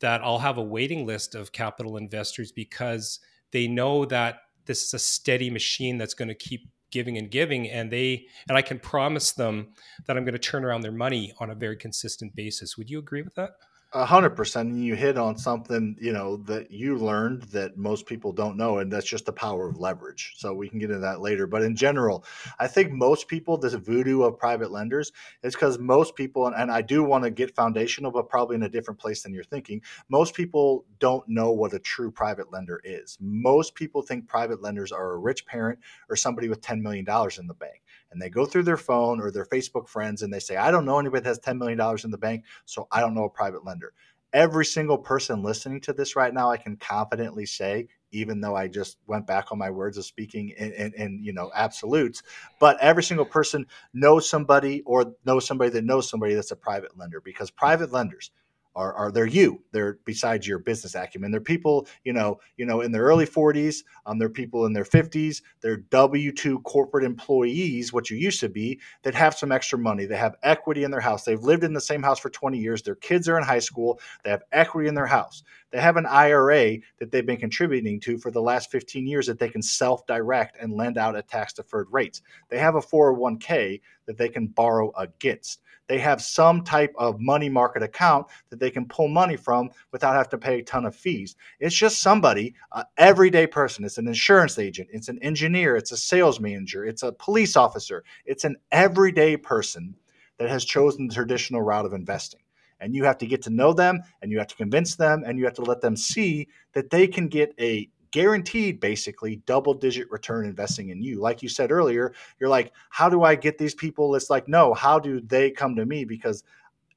that 0.00 0.20
I'll 0.22 0.38
have 0.38 0.58
a 0.58 0.62
waiting 0.62 1.06
list 1.06 1.34
of 1.34 1.52
capital 1.52 1.96
investors 1.96 2.52
because 2.52 3.20
they 3.52 3.66
know 3.68 4.04
that 4.06 4.40
this 4.66 4.84
is 4.84 4.94
a 4.94 4.98
steady 4.98 5.50
machine 5.50 5.98
that's 5.98 6.14
going 6.14 6.28
to 6.28 6.34
keep 6.34 6.68
giving 6.90 7.16
and 7.16 7.30
giving 7.30 7.70
and 7.70 7.90
they 7.90 8.26
and 8.48 8.56
I 8.56 8.60
can 8.62 8.78
promise 8.78 9.32
them 9.32 9.68
that 10.06 10.16
I'm 10.16 10.24
going 10.24 10.34
to 10.34 10.38
turn 10.38 10.62
around 10.62 10.82
their 10.82 10.92
money 10.92 11.32
on 11.38 11.50
a 11.50 11.54
very 11.54 11.76
consistent 11.76 12.36
basis. 12.36 12.76
Would 12.76 12.90
you 12.90 12.98
agree 12.98 13.22
with 13.22 13.34
that? 13.36 13.52
A 13.94 14.06
hundred 14.06 14.30
percent. 14.30 14.70
And 14.70 14.82
you 14.82 14.94
hit 14.94 15.18
on 15.18 15.36
something, 15.36 15.98
you 16.00 16.14
know, 16.14 16.38
that 16.44 16.70
you 16.70 16.96
learned 16.96 17.42
that 17.44 17.76
most 17.76 18.06
people 18.06 18.32
don't 18.32 18.56
know, 18.56 18.78
and 18.78 18.90
that's 18.90 19.06
just 19.06 19.26
the 19.26 19.34
power 19.34 19.68
of 19.68 19.78
leverage. 19.78 20.32
So 20.38 20.54
we 20.54 20.70
can 20.70 20.78
get 20.78 20.88
into 20.88 21.00
that 21.00 21.20
later. 21.20 21.46
But 21.46 21.62
in 21.62 21.76
general, 21.76 22.24
I 22.58 22.68
think 22.68 22.90
most 22.90 23.28
people, 23.28 23.58
this 23.58 23.74
voodoo 23.74 24.22
of 24.22 24.38
private 24.38 24.70
lenders, 24.70 25.12
is 25.42 25.54
because 25.54 25.78
most 25.78 26.16
people, 26.16 26.46
and, 26.46 26.56
and 26.56 26.72
I 26.72 26.80
do 26.80 27.04
want 27.04 27.24
to 27.24 27.30
get 27.30 27.54
foundational, 27.54 28.10
but 28.10 28.30
probably 28.30 28.56
in 28.56 28.62
a 28.62 28.68
different 28.68 28.98
place 28.98 29.22
than 29.22 29.34
you're 29.34 29.44
thinking. 29.44 29.82
Most 30.08 30.34
people 30.34 30.86
don't 30.98 31.28
know 31.28 31.52
what 31.52 31.74
a 31.74 31.78
true 31.78 32.10
private 32.10 32.50
lender 32.50 32.80
is. 32.84 33.18
Most 33.20 33.74
people 33.74 34.00
think 34.00 34.26
private 34.26 34.62
lenders 34.62 34.90
are 34.90 35.12
a 35.12 35.18
rich 35.18 35.44
parent 35.44 35.78
or 36.08 36.16
somebody 36.16 36.48
with 36.48 36.62
$10 36.62 36.80
million 36.80 37.04
in 37.38 37.46
the 37.46 37.54
bank 37.54 37.81
and 38.12 38.20
they 38.20 38.28
go 38.28 38.46
through 38.46 38.64
their 38.64 38.76
phone 38.76 39.20
or 39.20 39.30
their 39.30 39.46
Facebook 39.46 39.88
friends 39.88 40.22
and 40.22 40.32
they 40.32 40.38
say, 40.38 40.56
I 40.56 40.70
don't 40.70 40.84
know 40.84 40.98
anybody 40.98 41.22
that 41.22 41.28
has 41.28 41.38
$10 41.40 41.58
million 41.58 41.80
in 42.04 42.10
the 42.10 42.18
bank, 42.18 42.44
so 42.64 42.86
I 42.92 43.00
don't 43.00 43.14
know 43.14 43.24
a 43.24 43.30
private 43.30 43.64
lender. 43.64 43.92
Every 44.32 44.64
single 44.64 44.98
person 44.98 45.42
listening 45.42 45.80
to 45.82 45.92
this 45.92 46.16
right 46.16 46.32
now, 46.32 46.50
I 46.50 46.56
can 46.56 46.76
confidently 46.76 47.44
say, 47.44 47.88
even 48.12 48.40
though 48.40 48.54
I 48.54 48.68
just 48.68 48.98
went 49.06 49.26
back 49.26 49.52
on 49.52 49.58
my 49.58 49.70
words 49.70 49.98
of 49.98 50.04
speaking 50.04 50.50
in, 50.50 50.72
in, 50.72 50.92
in, 50.94 51.24
you 51.24 51.32
know 51.32 51.50
absolutes, 51.54 52.22
but 52.58 52.78
every 52.80 53.02
single 53.02 53.26
person 53.26 53.66
knows 53.92 54.28
somebody 54.28 54.82
or 54.82 55.14
knows 55.24 55.46
somebody 55.46 55.70
that 55.70 55.84
knows 55.84 56.08
somebody 56.08 56.34
that's 56.34 56.50
a 56.50 56.56
private 56.56 56.96
lender 56.96 57.20
because 57.20 57.50
private 57.50 57.92
lenders 57.92 58.30
are, 58.74 58.92
are 58.94 59.12
they're 59.12 59.26
you. 59.26 59.62
They're 59.72 59.98
besides 60.04 60.46
your 60.46 60.58
business 60.58 60.94
acumen. 60.94 61.30
They're 61.30 61.40
people 61.40 61.86
you 62.04 62.12
know 62.12 62.40
you 62.56 62.66
know 62.66 62.80
in 62.80 62.92
their 62.92 63.02
early 63.02 63.26
40s 63.26 63.82
um, 64.06 64.18
they're 64.18 64.28
people 64.28 64.66
in 64.66 64.72
their 64.72 64.84
50s 64.84 65.42
they're 65.60 65.78
w2 65.78 66.62
corporate 66.62 67.04
employees 67.04 67.92
what 67.92 68.10
you 68.10 68.16
used 68.16 68.40
to 68.40 68.48
be 68.48 68.80
that 69.02 69.14
have 69.14 69.34
some 69.34 69.52
extra 69.52 69.78
money. 69.78 70.06
They 70.06 70.16
have 70.16 70.36
equity 70.42 70.84
in 70.84 70.90
their 70.90 71.00
house. 71.00 71.24
They've 71.24 71.40
lived 71.40 71.64
in 71.64 71.72
the 71.72 71.80
same 71.80 72.02
house 72.02 72.18
for 72.18 72.30
20 72.30 72.58
years. 72.58 72.82
Their 72.82 72.94
kids 72.96 73.28
are 73.28 73.38
in 73.38 73.44
high 73.44 73.58
school. 73.58 74.00
They 74.24 74.30
have 74.30 74.42
equity 74.52 74.88
in 74.88 74.94
their 74.94 75.06
house. 75.06 75.42
They 75.70 75.80
have 75.80 75.96
an 75.96 76.06
ira 76.06 76.78
that 76.98 77.10
they've 77.10 77.24
been 77.24 77.38
contributing 77.38 77.98
to 78.00 78.18
for 78.18 78.30
the 78.30 78.42
last 78.42 78.70
15 78.70 79.06
years 79.06 79.26
that 79.26 79.38
they 79.38 79.48
can 79.48 79.62
self-direct 79.62 80.58
and 80.60 80.74
lend 80.74 80.98
out 80.98 81.16
at 81.16 81.28
tax 81.28 81.54
deferred 81.54 81.88
rates. 81.90 82.20
They 82.50 82.58
have 82.58 82.74
a 82.74 82.80
401k 82.80 83.80
that 84.06 84.18
they 84.18 84.28
can 84.28 84.48
borrow 84.48 84.92
against 84.98 85.61
they 85.88 85.98
have 85.98 86.22
some 86.22 86.62
type 86.64 86.94
of 86.96 87.20
money 87.20 87.48
market 87.48 87.82
account 87.82 88.26
that 88.50 88.60
they 88.60 88.70
can 88.70 88.86
pull 88.86 89.08
money 89.08 89.36
from 89.36 89.70
without 89.90 90.14
having 90.14 90.30
to 90.30 90.38
pay 90.38 90.60
a 90.60 90.62
ton 90.62 90.86
of 90.86 90.94
fees. 90.94 91.36
It's 91.60 91.74
just 91.74 92.00
somebody, 92.00 92.54
everyday 92.96 93.46
person. 93.46 93.84
It's 93.84 93.98
an 93.98 94.08
insurance 94.08 94.58
agent, 94.58 94.88
it's 94.92 95.08
an 95.08 95.18
engineer, 95.22 95.76
it's 95.76 95.92
a 95.92 95.96
sales 95.96 96.40
manager, 96.40 96.84
it's 96.84 97.02
a 97.02 97.12
police 97.12 97.56
officer, 97.56 98.04
it's 98.24 98.44
an 98.44 98.56
everyday 98.70 99.36
person 99.36 99.94
that 100.38 100.48
has 100.48 100.64
chosen 100.64 101.08
the 101.08 101.14
traditional 101.14 101.62
route 101.62 101.84
of 101.84 101.92
investing. 101.92 102.40
And 102.80 102.94
you 102.94 103.04
have 103.04 103.18
to 103.18 103.26
get 103.26 103.42
to 103.42 103.50
know 103.50 103.72
them 103.72 104.00
and 104.22 104.32
you 104.32 104.38
have 104.38 104.48
to 104.48 104.56
convince 104.56 104.96
them 104.96 105.22
and 105.24 105.38
you 105.38 105.44
have 105.44 105.54
to 105.54 105.62
let 105.62 105.80
them 105.80 105.96
see 105.96 106.48
that 106.72 106.90
they 106.90 107.06
can 107.06 107.28
get 107.28 107.54
a 107.60 107.88
guaranteed 108.12 108.78
basically 108.78 109.36
double 109.46 109.74
digit 109.74 110.10
return 110.10 110.44
investing 110.44 110.90
in 110.90 111.02
you. 111.02 111.18
Like 111.18 111.42
you 111.42 111.48
said 111.48 111.72
earlier, 111.72 112.14
you're 112.38 112.50
like, 112.50 112.72
how 112.90 113.08
do 113.08 113.24
I 113.24 113.34
get 113.34 113.58
these 113.58 113.74
people? 113.74 114.14
It's 114.14 114.30
like, 114.30 114.46
no, 114.46 114.72
how 114.74 114.98
do 114.98 115.20
they 115.20 115.50
come 115.50 115.74
to 115.76 115.86
me? 115.86 116.04
Because 116.04 116.44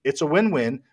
it's 0.04 0.21
a 0.21 0.25
win 0.25 0.51
win, 0.51 0.84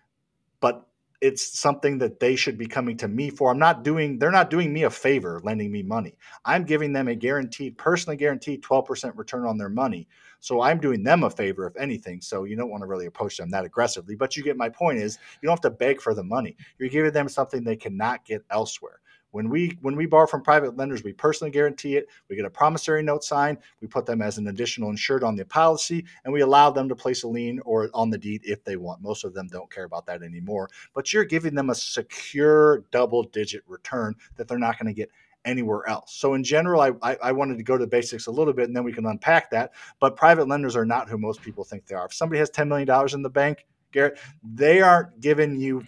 but 0.59 0.87
it's 1.21 1.57
something 1.57 1.97
that 1.99 2.19
they 2.19 2.35
should 2.35 2.57
be 2.57 2.65
coming 2.65 2.97
to 2.97 3.07
me 3.07 3.29
for. 3.29 3.49
I'm 3.49 3.59
not 3.59 3.83
doing, 3.83 4.17
they're 4.17 4.31
not 4.31 4.49
doing 4.49 4.73
me 4.73 4.83
a 4.83 4.89
favor 4.89 5.39
lending 5.43 5.71
me 5.71 5.83
money. 5.83 6.17
I'm 6.43 6.65
giving 6.65 6.91
them 6.91 7.07
a 7.07 7.15
guaranteed, 7.15 7.77
personally 7.77 8.17
guaranteed 8.17 8.61
12% 8.61 9.17
return 9.17 9.45
on 9.45 9.57
their 9.57 9.69
money. 9.69 10.07
So 10.41 10.61
I'm 10.61 10.79
doing 10.79 11.03
them 11.03 11.23
a 11.23 11.29
favor, 11.29 11.65
if 11.65 11.77
anything. 11.77 12.19
So 12.19 12.43
you 12.43 12.57
don't 12.57 12.69
want 12.69 12.81
to 12.81 12.87
really 12.87 13.05
approach 13.05 13.37
them 13.37 13.49
that 13.51 13.63
aggressively. 13.63 14.15
But 14.15 14.35
you 14.35 14.43
get 14.43 14.57
my 14.57 14.67
point 14.67 14.99
is 14.99 15.17
you 15.41 15.47
don't 15.47 15.53
have 15.53 15.61
to 15.61 15.69
beg 15.69 16.01
for 16.01 16.13
the 16.13 16.23
money. 16.23 16.57
You're 16.77 16.89
giving 16.89 17.13
them 17.13 17.29
something 17.29 17.63
they 17.63 17.77
cannot 17.77 18.25
get 18.25 18.43
elsewhere. 18.49 18.99
When 19.33 19.49
we 19.49 19.79
when 19.81 19.95
we 19.95 20.05
borrow 20.05 20.27
from 20.27 20.43
private 20.43 20.77
lenders, 20.77 21.03
we 21.03 21.11
personally 21.11 21.49
guarantee 21.49 21.97
it. 21.97 22.07
We 22.29 22.35
get 22.35 22.45
a 22.45 22.51
promissory 22.51 23.01
note 23.01 23.23
signed. 23.23 23.57
We 23.81 23.87
put 23.87 24.05
them 24.05 24.21
as 24.21 24.37
an 24.37 24.47
additional 24.47 24.91
insured 24.91 25.23
on 25.23 25.35
the 25.35 25.43
policy, 25.43 26.05
and 26.23 26.31
we 26.31 26.41
allow 26.41 26.69
them 26.69 26.87
to 26.87 26.95
place 26.95 27.23
a 27.23 27.27
lien 27.27 27.59
or 27.65 27.89
on 27.95 28.11
the 28.11 28.17
deed 28.19 28.41
if 28.43 28.63
they 28.63 28.75
want. 28.75 29.01
Most 29.01 29.23
of 29.23 29.33
them 29.33 29.47
don't 29.47 29.71
care 29.71 29.85
about 29.85 30.05
that 30.05 30.21
anymore. 30.21 30.69
But 30.93 31.11
you're 31.11 31.25
giving 31.25 31.55
them 31.55 31.71
a 31.71 31.75
secure 31.75 32.83
double-digit 32.91 33.63
return 33.65 34.13
that 34.35 34.47
they're 34.47 34.59
not 34.59 34.77
going 34.77 34.93
to 34.93 34.97
get 34.97 35.09
anywhere 35.45 35.89
else. 35.89 36.13
So 36.13 36.35
in 36.35 36.43
general, 36.43 36.81
I, 36.81 36.91
I, 37.01 37.17
I 37.23 37.31
wanted 37.31 37.57
to 37.57 37.63
go 37.63 37.75
to 37.75 37.83
the 37.83 37.89
basics 37.89 38.27
a 38.27 38.31
little 38.31 38.53
bit, 38.53 38.67
and 38.67 38.77
then 38.77 38.83
we 38.83 38.93
can 38.93 39.07
unpack 39.07 39.49
that. 39.49 39.71
But 39.99 40.15
private 40.15 40.47
lenders 40.47 40.75
are 40.75 40.85
not 40.85 41.09
who 41.09 41.17
most 41.17 41.41
people 41.41 41.63
think 41.63 41.87
they 41.87 41.95
are. 41.95 42.05
If 42.05 42.13
somebody 42.13 42.37
has 42.37 42.51
ten 42.51 42.69
million 42.69 42.87
dollars 42.87 43.15
in 43.15 43.23
the 43.23 43.31
bank, 43.31 43.65
Garrett, 43.91 44.19
they 44.43 44.81
aren't 44.81 45.19
giving 45.21 45.59
you 45.59 45.87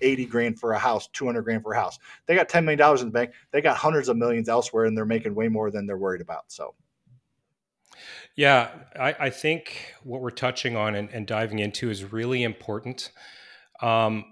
80 0.00 0.26
grand 0.26 0.60
for 0.60 0.72
a 0.72 0.78
house, 0.78 1.08
200 1.12 1.42
grand 1.42 1.62
for 1.62 1.72
a 1.72 1.76
house. 1.76 1.98
They 2.26 2.34
got 2.34 2.48
$10 2.48 2.64
million 2.64 2.98
in 2.98 3.06
the 3.06 3.12
bank. 3.12 3.32
They 3.50 3.60
got 3.60 3.76
hundreds 3.76 4.08
of 4.08 4.16
millions 4.16 4.48
elsewhere 4.48 4.84
and 4.84 4.96
they're 4.96 5.04
making 5.04 5.34
way 5.34 5.48
more 5.48 5.70
than 5.70 5.86
they're 5.86 5.96
worried 5.96 6.20
about. 6.20 6.44
So, 6.48 6.74
yeah, 8.36 8.70
I, 8.98 9.14
I 9.18 9.30
think 9.30 9.94
what 10.04 10.20
we're 10.20 10.30
touching 10.30 10.76
on 10.76 10.94
and, 10.94 11.08
and, 11.10 11.26
diving 11.26 11.58
into 11.58 11.90
is 11.90 12.12
really 12.12 12.42
important. 12.42 13.10
Um, 13.80 14.24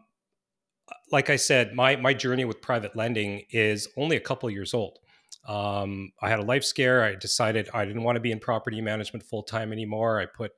like 1.11 1.31
I 1.31 1.37
said, 1.37 1.75
my, 1.75 1.97
my 1.97 2.13
journey 2.13 2.45
with 2.45 2.61
private 2.61 2.95
lending 2.95 3.45
is 3.51 3.89
only 3.97 4.17
a 4.17 4.21
couple 4.21 4.51
years 4.51 4.75
old. 4.75 4.99
Um, 5.49 6.13
I 6.21 6.29
had 6.29 6.39
a 6.39 6.45
life 6.45 6.65
scare. 6.65 7.03
I 7.03 7.15
decided 7.15 7.69
I 7.73 7.85
didn't 7.85 8.03
want 8.03 8.17
to 8.17 8.21
be 8.21 8.33
in 8.33 8.41
property 8.41 8.81
management 8.81 9.25
full 9.25 9.43
time 9.43 9.73
anymore. 9.73 10.21
I 10.21 10.27
put 10.27 10.53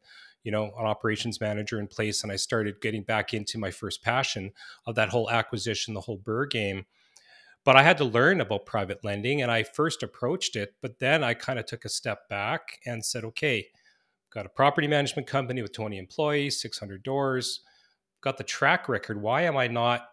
you 0.47 0.53
know, 0.53 0.66
an 0.78 0.86
operations 0.86 1.40
manager 1.40 1.80
in 1.80 1.88
place, 1.88 2.22
and 2.22 2.30
I 2.30 2.36
started 2.36 2.80
getting 2.80 3.03
back 3.03 3.34
into 3.34 3.59
my 3.59 3.72
first 3.72 4.01
passion 4.01 4.53
of 4.86 4.94
that 4.94 5.09
whole 5.09 5.28
acquisition, 5.28 5.92
the 5.92 6.01
whole 6.01 6.18
BRRRR 6.18 6.51
game. 6.51 6.86
But 7.64 7.74
I 7.74 7.82
had 7.82 7.99
to 7.99 8.05
learn 8.05 8.40
about 8.40 8.64
private 8.64 9.05
lending, 9.05 9.42
and 9.42 9.51
I 9.51 9.64
first 9.64 10.05
approached 10.05 10.55
it, 10.55 10.74
but 10.80 11.01
then 11.01 11.24
I 11.24 11.34
kind 11.34 11.59
of 11.59 11.66
took 11.66 11.84
a 11.84 11.88
step 11.88 12.28
back 12.28 12.78
and 12.86 13.05
said, 13.05 13.24
okay, 13.24 13.66
got 14.30 14.47
a 14.47 14.49
property 14.49 14.86
management 14.86 15.26
company 15.26 15.62
with 15.62 15.72
20 15.72 15.99
employees, 15.99 16.61
600 16.62 17.03
doors, 17.03 17.62
got 18.20 18.38
the 18.38 18.44
track 18.44 18.88
record. 18.88 19.20
Why 19.20 19.42
am 19.42 19.57
I 19.57 19.66
not 19.66 20.11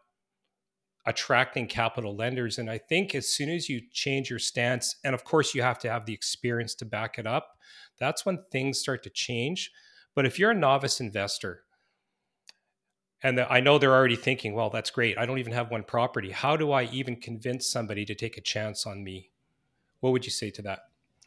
attracting 1.06 1.68
capital 1.68 2.16
lenders? 2.16 2.58
And 2.58 2.72
I 2.72 2.80
think 2.80 3.14
as 3.14 3.28
soon 3.28 3.52
as 3.52 3.70
you 3.70 3.82
change 3.92 4.32
your 4.32 4.40
stance, 4.40 4.96
and 5.04 5.14
of 5.14 5.26
course, 5.26 5.54
you 5.54 5.62
have 5.62 5.78
to 5.78 5.92
have 5.92 6.08
the 6.08 6.14
experience 6.14 6.74
to 6.76 6.86
back 6.86 7.20
it 7.20 7.28
up, 7.28 7.60
that's 8.00 8.26
when 8.26 8.40
things 8.52 8.80
start 8.80 9.04
to 9.04 9.12
change. 9.12 9.72
But 10.16 10.26
if 10.26 10.38
you're 10.38 10.52
a 10.52 10.56
novice 10.56 11.00
investor, 11.00 11.64
and 13.24 13.40
I 13.40 13.62
know 13.62 13.78
they're 13.78 13.96
already 13.96 14.18
thinking, 14.18 14.54
well, 14.54 14.70
that's 14.70 14.92
great. 14.92 15.18
I 15.18 15.26
don't 15.26 15.40
even 15.40 15.54
have 15.54 15.72
one 15.72 15.84
property. 15.84 16.32
How 16.32 16.58
do 16.58 16.72
I 16.72 16.84
even 16.86 17.16
convince 17.16 17.70
somebody 17.70 18.04
to 18.06 18.16
take 18.16 18.38
a 18.38 18.42
chance 18.42 18.86
on 18.86 19.04
me? 19.04 19.30
What 20.02 20.12
would 20.12 20.26
you 20.26 20.32
say 20.32 20.52
to 20.52 20.62
that? 20.64 20.80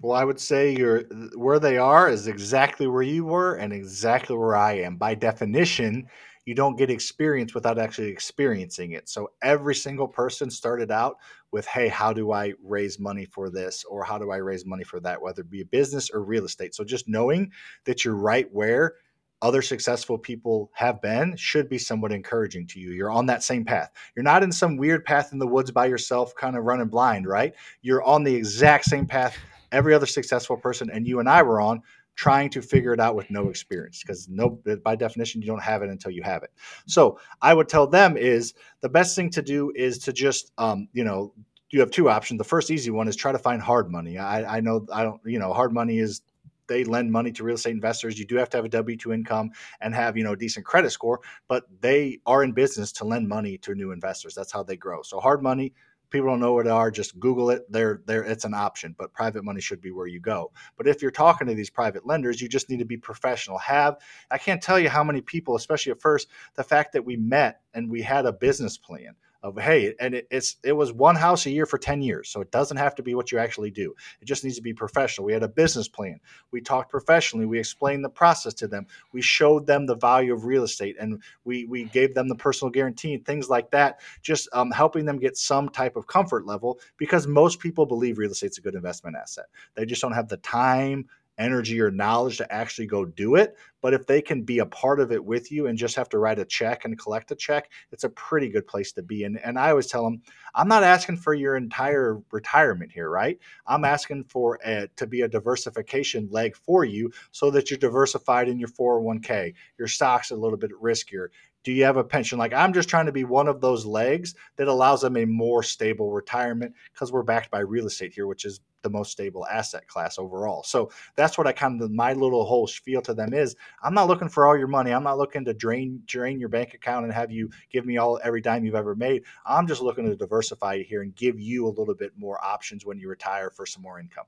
Well, 0.03 0.13
I 0.13 0.25
would 0.25 0.39
say 0.39 0.77
you're 0.77 1.05
where 1.37 1.59
they 1.59 1.79
are 1.79 2.11
is 2.11 2.27
exactly 2.27 2.87
where 2.87 3.03
you 3.03 3.25
were 3.25 3.55
and 3.55 3.73
exactly 3.73 4.37
where 4.37 4.55
I 4.55 4.75
am. 4.75 4.97
By 4.97 5.15
definition, 5.15 6.07
you 6.47 6.55
don't 6.55 6.77
get 6.77 6.91
experience 6.91 7.55
without 7.55 7.79
actually 7.79 8.09
experiencing 8.09 8.93
it. 8.93 9.09
So 9.09 9.31
every 9.43 9.75
single 9.75 10.07
person 10.07 10.49
started 10.49 10.93
out 10.93 11.17
with, 11.51 11.67
hey, 11.67 11.89
how 11.89 12.13
do 12.13 12.33
I 12.33 12.55
raise 12.63 12.99
money 13.01 13.25
for 13.27 13.51
this? 13.51 13.85
Or 13.85 14.05
how 14.05 14.17
do 14.17 14.31
I 14.31 14.37
raise 14.37 14.65
money 14.65 14.85
for 14.85 15.01
that? 15.01 15.21
Whether 15.21 15.43
it 15.43 15.51
be 15.51 15.61
a 15.61 15.67
business 15.67 16.09
or 16.09 16.23
real 16.23 16.45
estate. 16.45 16.75
So 16.75 16.85
just 16.85 17.09
knowing 17.09 17.51
that 17.85 18.05
you're 18.05 18.15
right 18.15 18.49
where 18.53 18.95
other 19.43 19.61
successful 19.61 20.17
people 20.17 20.71
have 20.73 21.03
been 21.03 21.37
should 21.37 21.69
be 21.69 21.79
somewhat 21.79 22.13
encouraging 22.13 22.67
to 22.69 22.81
you. 22.81 22.93
You're 22.93 23.11
on 23.11 23.27
that 23.27 23.43
same 23.43 23.65
path. 23.65 23.91
You're 24.15 24.23
not 24.23 24.43
in 24.43 24.51
some 24.51 24.77
weird 24.77 25.05
path 25.05 25.33
in 25.33 25.39
the 25.39 25.47
woods 25.47 25.71
by 25.73 25.87
yourself, 25.87 26.35
kind 26.37 26.57
of 26.57 26.65
running 26.65 26.89
blind, 26.89 27.27
right? 27.27 27.55
You're 27.83 28.05
on 28.05 28.23
the 28.23 28.35
exact 28.35 28.85
same 28.85 29.07
path 29.07 29.37
every 29.73 29.95
other 29.95 30.07
successful 30.07 30.57
person 30.57 30.91
and 30.91 31.07
you 31.07 31.19
and 31.19 31.29
I 31.29 31.43
were 31.43 31.61
on 31.61 31.83
trying 32.17 32.51
to 32.51 32.61
figure 32.61 32.93
it 32.93 33.01
out 33.01 33.15
with 33.15 33.31
no 33.31 33.49
experience 33.49 34.03
because 34.03 34.29
no 34.29 34.59
by 34.83 34.97
definition 34.97 35.41
you 35.41 35.47
don't 35.47 35.63
have 35.63 35.83
it 35.83 35.91
until 35.91 36.11
you 36.11 36.23
have 36.23 36.43
it 36.43 36.51
so 36.87 37.19
i 37.43 37.55
would 37.55 37.69
tell 37.69 37.87
them 37.87 38.17
is 38.17 38.55
the 38.81 38.89
best 38.89 39.15
thing 39.15 39.31
to 39.31 39.43
do 39.43 39.73
is 39.77 39.99
to 39.99 40.13
just 40.13 40.53
um, 40.59 40.89
you 40.93 41.05
know 41.05 41.33
you 41.71 41.81
have 41.81 41.91
two 41.91 42.09
options 42.09 42.39
the 42.39 42.45
first 42.45 42.71
easy 42.71 42.91
one 42.91 43.07
is 43.07 43.17
try 43.17 43.33
to 43.33 43.39
find 43.39 43.63
hard 43.63 43.91
money 43.91 44.19
i, 44.19 44.57
I 44.57 44.61
know 44.61 44.87
i 44.93 45.03
don't 45.03 45.21
you 45.25 45.39
know 45.39 45.53
hard 45.53 45.73
money 45.73 45.99
is 45.99 46.23
they 46.69 46.85
lend 46.85 47.13
money 47.13 47.33
to 47.33 47.45
real 47.45 47.55
estate 47.55 47.73
investors. 47.73 48.19
You 48.19 48.27
do 48.27 48.37
have 48.37 48.51
to 48.51 48.59
have 48.59 48.65
a 48.65 48.69
W 48.69 48.97
two 48.97 49.13
income 49.13 49.51
and 49.81 49.95
have 49.95 50.17
you 50.17 50.25
know 50.25 50.33
a 50.33 50.37
decent 50.37 50.67
credit 50.67 50.91
score, 50.91 51.21
but 51.49 51.65
they 51.81 52.19
are 52.27 52.43
in 52.43 52.53
business 52.53 52.93
to 52.93 53.05
lend 53.05 53.29
money 53.29 53.59
to 53.59 53.75
new 53.75 53.93
investors. 53.93 54.35
That's 54.35 54.53
how 54.53 54.63
they 54.63 54.77
grow. 54.77 55.03
So 55.03 55.21
hard 55.21 55.43
money, 55.43 55.73
people 56.11 56.29
don't 56.29 56.41
know 56.41 56.53
what 56.53 56.65
they 56.65 56.71
are 56.71 56.91
just 56.91 57.19
google 57.19 57.51
it. 57.51 57.71
They're 57.71 58.03
there 58.07 58.23
it's 58.23 58.45
an 58.45 58.55
option 58.55 58.95
but 58.99 59.13
private 59.13 59.45
money 59.45 59.61
should 59.61 59.81
be 59.81 59.91
where 59.91 60.07
you 60.07 60.21
go. 60.21 60.53
But 60.77 60.87
if 60.87 61.03
you're 61.03 61.11
talking 61.11 61.47
to 61.49 61.55
these 61.55 61.71
private 61.71 62.07
lenders 62.07 62.41
you 62.41 62.49
just 62.49 62.71
need 62.71 62.79
to 62.79 62.85
be 62.85 62.97
professional. 62.97 63.59
Have 63.59 63.97
i 64.31 64.39
can't 64.39 64.63
tell 64.63 64.79
you 64.79 64.89
how 64.89 65.05
many 65.05 65.21
people 65.21 65.57
especially 65.57 65.93
at 65.93 66.01
first 66.01 66.29
the 66.55 66.65
fact 66.65 66.93
that 66.93 67.05
we 67.05 67.17
met 67.17 67.61
and 67.75 67.91
we 67.91 68.03
had 68.03 68.27
a 68.27 68.33
business 68.33 68.77
plan 68.79 69.15
of 69.47 69.57
hey 69.63 69.95
and 70.01 70.15
it, 70.15 70.27
it's 70.31 70.57
it 70.65 70.73
was 70.73 70.93
one 70.93 71.15
house 71.15 71.47
a 71.47 71.51
year 71.51 71.67
for 71.67 71.79
10 71.79 72.03
years 72.03 72.29
so 72.29 72.41
it 72.41 72.51
doesn't 72.51 72.77
have 72.77 72.95
to 72.97 73.03
be 73.03 73.15
what 73.15 73.31
you 73.31 73.39
actually 73.39 73.71
do. 73.71 73.95
It 74.21 74.25
just 74.25 74.43
needs 74.43 74.57
to 74.57 74.63
be 74.63 74.75
professional. 74.75 75.25
We 75.25 75.33
had 75.33 75.43
a 75.43 75.49
business 75.49 75.89
plan. 75.89 76.19
We 76.51 76.61
talked 76.61 76.91
professionally. 76.91 77.47
We 77.47 77.59
explained 77.59 78.05
the 78.05 78.11
process 78.11 78.55
to 78.55 78.69
them. 78.69 78.87
We 79.13 79.23
showed 79.23 79.67
them 79.67 79.87
the 79.87 79.97
value 79.97 80.35
of 80.35 80.45
real 80.45 80.65
estate 80.65 80.97
and 80.99 81.23
we 81.45 81.65
we 81.67 81.85
gave 81.85 82.15
them 82.15 82.29
the 82.29 82.35
personal 82.35 82.71
guarantee 82.71 83.15
and 83.15 83.25
things 83.25 83.49
like 83.49 83.71
that 83.71 84.01
just 84.23 84.49
um, 84.53 84.71
helping 84.71 85.05
them 85.05 85.19
get 85.19 85.37
some 85.37 85.69
type 85.69 85.97
of 85.97 86.07
comfort 86.07 86.45
level 86.45 86.81
because 86.97 87.27
most 87.27 87.61
people 87.61 87.87
believe 87.87 88.19
real 88.19 88.31
estate's 88.31 88.59
a 88.59 88.61
good 88.61 88.75
investment 88.75 89.17
asset. 89.17 89.47
They 89.75 89.87
just 89.87 90.03
don't 90.03 90.13
have 90.13 90.29
the 90.29 90.39
time 90.39 91.07
energy 91.39 91.81
or 91.81 91.91
knowledge 91.91 92.39
to 92.39 92.53
actually 92.53 92.87
go 92.87 93.05
do 93.05 93.35
it. 93.35 93.57
But 93.83 93.95
if 93.95 94.07
they 94.07 94.21
can 94.21 94.43
be 94.43 94.59
a 94.59 94.67
part 94.67 95.01
of 95.01 95.13
it 95.13 95.25
with 95.25 95.53
you 95.53 95.67
and 95.67 95.79
just 95.79 95.97
have 95.97 96.09
to 96.09 96.19
write 96.19 96.39
a 96.39 96.45
check 96.45 96.85
and 96.85 96.99
collect 96.99 97.31
a 97.31 97.37
check, 97.37 97.71
it's 97.93 98.05
a 98.05 98.09
pretty 98.11 98.49
good 98.49 98.67
place 98.67 98.93
to 98.93 99.03
be. 99.03 99.25
And, 99.25 99.39
and 99.39 99.59
I 99.59 99.71
always 99.71 99.87
tell 99.87 100.03
them, 100.03 100.23
I'm 100.55 100.69
not 100.69 100.83
asking 100.83 101.19
for 101.19 101.35
your 101.35 101.57
entire 101.57 102.21
retirement 102.33 102.91
here, 102.91 103.11
right? 103.11 103.39
I'm 103.67 103.85
asking 103.85 104.25
for 104.25 104.59
a, 104.65 104.89
to 104.97 105.07
be 105.07 105.21
a 105.21 105.29
diversification 105.29 106.29
leg 106.31 106.57
for 106.57 106.85
you 106.85 107.13
so 107.31 107.51
that 107.51 107.71
you're 107.71 107.79
diversified 107.79 108.49
in 108.49 108.59
your 108.59 108.71
401k. 108.71 109.55
Your 109.79 109.89
stock's 109.89 110.31
a 110.31 110.37
little 110.37 110.59
bit 110.59 110.73
riskier. 110.83 111.29
Do 111.63 111.73
you 111.73 111.85
have 111.85 111.97
a 111.97 112.05
pension? 112.05 112.39
Like 112.39 112.53
I'm 112.53 112.73
just 112.73 112.89
trying 112.89 113.07
to 113.07 113.13
be 113.13 113.25
one 113.25 113.49
of 113.49 113.61
those 113.61 113.85
legs 113.85 114.37
that 114.55 114.69
allows 114.69 115.01
them 115.01 115.17
a 115.17 115.25
more 115.25 115.65
stable 115.65 116.13
retirement 116.13 116.75
because 116.93 117.11
we're 117.11 117.25
backed 117.25 117.51
by 117.51 117.59
real 117.59 117.87
estate 117.87 118.15
here, 118.15 118.29
which 118.29 118.45
is 118.45 118.61
the 118.87 118.91
most 118.91 119.11
stable 119.11 119.45
asset 119.49 119.89
class 119.89 120.17
overall. 120.17 120.63
So 120.63 120.93
that's 121.17 121.37
what 121.37 121.49
I 121.49 121.53
kind 121.53 121.83
of 121.83 121.91
my 121.91 122.13
little 122.13 122.45
whole 122.45 122.69
spiel 122.69 123.03
to 123.03 123.15
them 123.15 123.35
is. 123.35 123.57
I'm 123.83 123.95
not 123.95 124.07
looking 124.07 124.29
for 124.29 124.47
all 124.47 124.57
your 124.57 124.69
money. 124.69 124.93
I'm 124.93 125.03
not 125.03 125.19
looking 125.19 125.45
to 125.47 125.53
drain 125.53 126.03
drain 126.07 126.39
your 126.39 126.49
bank 126.49 126.75
account 126.75 127.05
and 127.05 127.13
have 127.13 127.33
you 127.33 127.51
give 127.71 127.85
me 127.85 127.97
all 127.97 128.21
every 128.23 128.41
dime 128.41 128.65
you've 128.65 128.77
ever 128.77 128.95
made. 128.95 129.25
I'm 129.45 129.67
just 129.67 129.83
looking 129.83 130.05
to 130.05 130.15
diversify 130.15 130.83
here 130.83 131.03
and 131.03 131.15
give 131.17 131.41
you 131.41 131.67
a 131.67 131.71
little 131.71 131.95
bit 131.95 132.13
more 132.17 132.43
options 132.45 132.87
when 132.87 132.99
you 132.99 133.09
retire 133.09 133.51
for 133.51 133.67
some 133.67 133.83
more 133.83 133.99
income. 133.99 134.27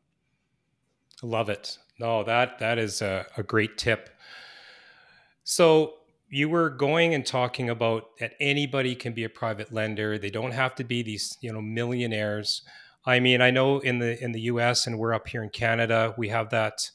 Love 1.23 1.49
it. 1.49 1.79
No, 2.01 2.25
that 2.25 2.59
that 2.59 2.79
is 2.79 3.01
a, 3.01 3.27
a 3.37 3.45
great 3.45 3.79
tip. 3.79 4.11
So 5.45 5.95
you 6.31 6.49
were 6.49 6.69
going 6.69 7.15
and 7.15 7.25
talking 7.25 7.71
about 7.71 8.19
that 8.19 8.35
anybody 8.39 8.95
can 8.95 9.15
be 9.15 9.25
a 9.25 9.29
private 9.29 9.73
lender. 9.73 10.19
They 10.19 10.31
don't 10.31 10.51
have 10.51 10.75
to 10.77 10.85
be 10.85 11.03
these, 11.03 11.39
you 11.41 11.53
know, 11.53 11.63
millionaires. 11.63 12.63
I 13.05 13.21
mean, 13.21 13.41
I 13.41 13.51
know 13.51 13.79
in 13.79 13.99
the 13.99 14.23
in 14.23 14.33
the 14.33 14.43
U.S. 14.43 14.87
and 14.87 14.99
we're 14.99 15.15
up 15.15 15.29
here 15.29 15.43
in 15.43 15.51
Canada, 15.51 16.15
we 16.19 16.29
have 16.29 16.51
that 16.51 16.91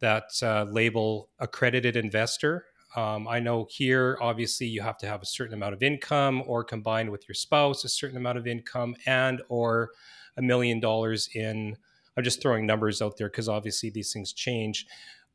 that 0.00 0.30
uh, 0.42 0.64
label 0.64 1.30
accredited 1.38 1.96
investor. 1.96 2.66
Um, 2.96 3.26
I 3.26 3.40
know 3.40 3.66
here, 3.70 4.18
obviously, 4.20 4.66
you 4.66 4.80
have 4.82 4.98
to 4.98 5.06
have 5.06 5.22
a 5.22 5.26
certain 5.26 5.54
amount 5.54 5.74
of 5.74 5.82
income, 5.82 6.42
or 6.46 6.62
combined 6.62 7.10
with 7.10 7.28
your 7.28 7.34
spouse, 7.34 7.84
a 7.84 7.88
certain 7.88 8.16
amount 8.16 8.38
of 8.38 8.46
income, 8.46 8.94
and 9.06 9.42
or 9.48 9.90
a 10.36 10.42
million 10.42 10.80
dollars 10.80 11.28
in. 11.34 11.76
I'm 12.16 12.22
just 12.22 12.40
throwing 12.40 12.64
numbers 12.64 13.02
out 13.02 13.16
there 13.16 13.28
because 13.28 13.48
obviously 13.48 13.90
these 13.90 14.12
things 14.12 14.32
change. 14.32 14.86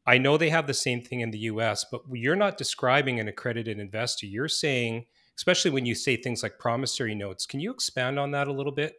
I 0.05 0.17
know 0.17 0.37
they 0.37 0.49
have 0.49 0.65
the 0.65 0.73
same 0.73 1.01
thing 1.01 1.19
in 1.19 1.31
the 1.31 1.39
US, 1.39 1.85
but 1.91 2.01
you're 2.11 2.35
not 2.35 2.57
describing 2.57 3.19
an 3.19 3.27
accredited 3.27 3.79
investor. 3.79 4.25
You're 4.25 4.47
saying, 4.47 5.05
especially 5.37 5.71
when 5.71 5.85
you 5.85 5.93
say 5.93 6.15
things 6.15 6.41
like 6.41 6.57
promissory 6.57 7.15
notes, 7.15 7.45
can 7.45 7.59
you 7.59 7.71
expand 7.71 8.17
on 8.17 8.31
that 8.31 8.47
a 8.47 8.53
little 8.53 8.71
bit? 8.71 8.95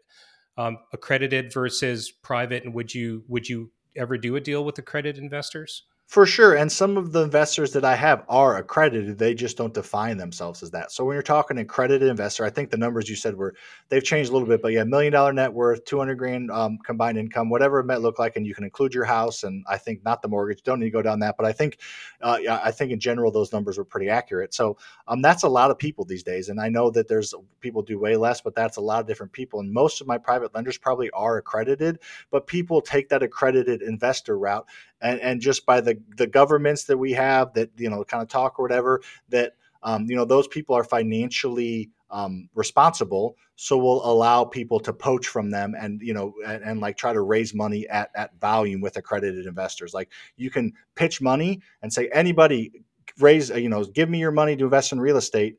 Um, 0.60 0.76
accredited 0.92 1.54
versus 1.54 2.10
private, 2.10 2.64
and 2.64 2.74
would 2.74 2.94
you 2.94 3.24
would 3.28 3.48
you 3.48 3.70
ever 3.96 4.18
do 4.18 4.36
a 4.36 4.40
deal 4.40 4.62
with 4.62 4.76
accredited 4.76 5.22
investors? 5.22 5.84
For 6.10 6.26
sure. 6.26 6.56
And 6.56 6.72
some 6.72 6.96
of 6.96 7.12
the 7.12 7.22
investors 7.22 7.72
that 7.74 7.84
I 7.84 7.94
have 7.94 8.24
are 8.28 8.56
accredited. 8.56 9.16
They 9.16 9.32
just 9.32 9.56
don't 9.56 9.72
define 9.72 10.16
themselves 10.16 10.60
as 10.60 10.72
that. 10.72 10.90
So 10.90 11.04
when 11.04 11.14
you're 11.14 11.22
talking 11.22 11.56
accredited 11.56 12.08
investor, 12.08 12.44
I 12.44 12.50
think 12.50 12.68
the 12.68 12.76
numbers 12.76 13.08
you 13.08 13.14
said 13.14 13.36
were 13.36 13.54
they've 13.90 14.02
changed 14.02 14.28
a 14.28 14.32
little 14.32 14.48
bit, 14.48 14.60
but 14.60 14.72
yeah, 14.72 14.82
million 14.82 15.12
dollar 15.12 15.32
net 15.32 15.52
worth, 15.52 15.84
200 15.84 16.16
grand 16.16 16.50
um, 16.50 16.78
combined 16.78 17.16
income, 17.16 17.48
whatever 17.48 17.78
it 17.78 17.86
might 17.86 18.00
look 18.00 18.18
like. 18.18 18.34
And 18.34 18.44
you 18.44 18.56
can 18.56 18.64
include 18.64 18.92
your 18.92 19.04
house. 19.04 19.44
And 19.44 19.64
I 19.68 19.78
think 19.78 20.04
not 20.04 20.20
the 20.20 20.26
mortgage, 20.26 20.64
don't 20.64 20.80
need 20.80 20.86
to 20.86 20.90
go 20.90 21.00
down 21.00 21.20
that. 21.20 21.36
But 21.36 21.46
I 21.46 21.52
think, 21.52 21.78
uh, 22.20 22.38
I 22.48 22.72
think 22.72 22.90
in 22.90 22.98
general, 22.98 23.30
those 23.30 23.52
numbers 23.52 23.78
were 23.78 23.84
pretty 23.84 24.08
accurate. 24.08 24.52
So 24.52 24.78
um, 25.06 25.22
that's 25.22 25.44
a 25.44 25.48
lot 25.48 25.70
of 25.70 25.78
people 25.78 26.04
these 26.04 26.24
days. 26.24 26.48
And 26.48 26.60
I 26.60 26.70
know 26.70 26.90
that 26.90 27.06
there's 27.06 27.34
people 27.60 27.82
do 27.82 28.00
way 28.00 28.16
less, 28.16 28.40
but 28.40 28.56
that's 28.56 28.78
a 28.78 28.80
lot 28.80 28.98
of 29.00 29.06
different 29.06 29.30
people. 29.30 29.60
And 29.60 29.72
most 29.72 30.00
of 30.00 30.08
my 30.08 30.18
private 30.18 30.56
lenders 30.56 30.76
probably 30.76 31.08
are 31.10 31.36
accredited, 31.36 32.00
but 32.32 32.48
people 32.48 32.80
take 32.80 33.10
that 33.10 33.22
accredited 33.22 33.80
investor 33.80 34.36
route 34.36 34.66
and, 35.00 35.20
and 35.20 35.40
just 35.40 35.66
by 35.66 35.80
the 35.80 35.98
the 36.16 36.26
governments 36.26 36.84
that 36.84 36.96
we 36.96 37.12
have 37.12 37.52
that 37.54 37.70
you 37.76 37.90
know 37.90 38.04
kind 38.04 38.22
of 38.22 38.28
talk 38.28 38.58
or 38.58 38.62
whatever 38.62 39.00
that 39.28 39.54
um, 39.82 40.06
you 40.08 40.16
know 40.16 40.24
those 40.24 40.46
people 40.48 40.74
are 40.74 40.84
financially 40.84 41.90
um, 42.10 42.48
responsible 42.54 43.36
so 43.56 43.76
we'll 43.76 44.04
allow 44.04 44.44
people 44.44 44.80
to 44.80 44.92
poach 44.92 45.26
from 45.26 45.50
them 45.50 45.74
and 45.78 46.00
you 46.02 46.12
know 46.12 46.32
and, 46.46 46.62
and, 46.64 46.80
like 46.80 46.96
try 46.96 47.12
to 47.12 47.20
raise 47.20 47.54
money 47.54 47.86
at, 47.88 48.10
at 48.14 48.38
volume 48.40 48.80
with 48.80 48.96
accredited 48.96 49.46
investors 49.46 49.94
like 49.94 50.10
you 50.36 50.50
can 50.50 50.72
pitch 50.94 51.20
money 51.20 51.60
and 51.82 51.92
say 51.92 52.08
anybody 52.12 52.72
raise 53.18 53.50
you 53.50 53.68
know 53.68 53.84
give 53.84 54.08
me 54.08 54.18
your 54.18 54.32
money 54.32 54.56
to 54.56 54.64
invest 54.64 54.92
in 54.92 55.00
real 55.00 55.16
estate 55.16 55.56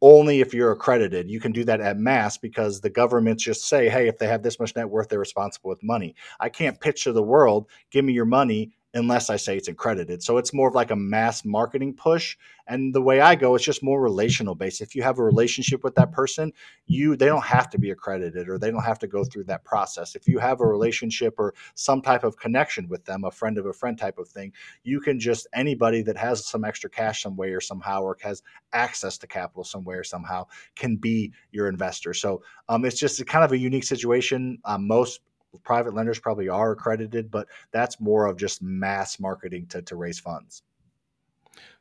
only 0.00 0.40
if 0.40 0.54
you're 0.54 0.72
accredited. 0.72 1.30
You 1.30 1.40
can 1.40 1.52
do 1.52 1.64
that 1.64 1.80
at 1.80 1.98
mass 1.98 2.38
because 2.38 2.80
the 2.80 2.90
governments 2.90 3.42
just 3.42 3.68
say, 3.68 3.88
hey, 3.88 4.08
if 4.08 4.18
they 4.18 4.28
have 4.28 4.42
this 4.42 4.60
much 4.60 4.76
net 4.76 4.88
worth, 4.88 5.08
they're 5.08 5.18
responsible 5.18 5.70
with 5.70 5.82
money. 5.82 6.14
I 6.38 6.48
can't 6.48 6.80
pitch 6.80 7.04
to 7.04 7.12
the 7.12 7.22
world, 7.22 7.68
give 7.90 8.04
me 8.04 8.12
your 8.12 8.24
money, 8.24 8.72
unless 8.94 9.28
I 9.28 9.36
say 9.36 9.56
it's 9.56 9.68
accredited. 9.68 10.22
So 10.22 10.38
it's 10.38 10.54
more 10.54 10.68
of 10.68 10.74
like 10.74 10.90
a 10.90 10.96
mass 10.96 11.44
marketing 11.44 11.94
push. 11.94 12.36
And 12.66 12.94
the 12.94 13.02
way 13.02 13.20
I 13.20 13.34
go, 13.34 13.54
it's 13.54 13.64
just 13.64 13.82
more 13.82 14.00
relational 14.00 14.54
based. 14.54 14.80
If 14.80 14.94
you 14.94 15.02
have 15.02 15.18
a 15.18 15.24
relationship 15.24 15.84
with 15.84 15.94
that 15.96 16.12
person, 16.12 16.52
you 16.86 17.16
they 17.16 17.26
don't 17.26 17.44
have 17.44 17.70
to 17.70 17.78
be 17.78 17.90
accredited 17.90 18.48
or 18.48 18.58
they 18.58 18.70
don't 18.70 18.82
have 18.82 18.98
to 19.00 19.06
go 19.06 19.24
through 19.24 19.44
that 19.44 19.64
process. 19.64 20.14
If 20.14 20.26
you 20.26 20.38
have 20.38 20.60
a 20.60 20.66
relationship 20.66 21.34
or 21.38 21.54
some 21.74 22.02
type 22.02 22.24
of 22.24 22.38
connection 22.38 22.88
with 22.88 23.04
them, 23.04 23.24
a 23.24 23.30
friend 23.30 23.58
of 23.58 23.66
a 23.66 23.72
friend 23.72 23.98
type 23.98 24.18
of 24.18 24.28
thing, 24.28 24.52
you 24.82 25.00
can 25.00 25.18
just 25.18 25.46
anybody 25.52 26.02
that 26.02 26.16
has 26.16 26.46
some 26.46 26.64
extra 26.64 26.90
cash 26.90 27.22
some 27.22 27.36
way 27.36 27.50
or 27.50 27.60
somehow 27.60 28.02
or 28.02 28.16
has 28.22 28.42
access 28.72 29.18
to 29.18 29.26
capital 29.26 29.64
some 29.64 29.84
way 29.84 29.96
or 29.96 30.04
somehow 30.04 30.46
can 30.76 30.96
be 30.96 31.32
your 31.52 31.68
investor. 31.68 32.14
So 32.14 32.42
um, 32.68 32.84
it's 32.84 32.98
just 32.98 33.24
kind 33.26 33.44
of 33.44 33.52
a 33.52 33.58
unique 33.58 33.84
situation. 33.84 34.58
Um, 34.64 34.86
most 34.86 35.20
private 35.64 35.94
lenders 35.94 36.18
probably 36.18 36.48
are 36.48 36.72
accredited, 36.72 37.30
but 37.30 37.48
that's 37.72 38.00
more 38.00 38.26
of 38.26 38.36
just 38.36 38.62
mass 38.62 39.18
marketing 39.18 39.66
to, 39.68 39.82
to 39.82 39.96
raise 39.96 40.18
funds. 40.20 40.62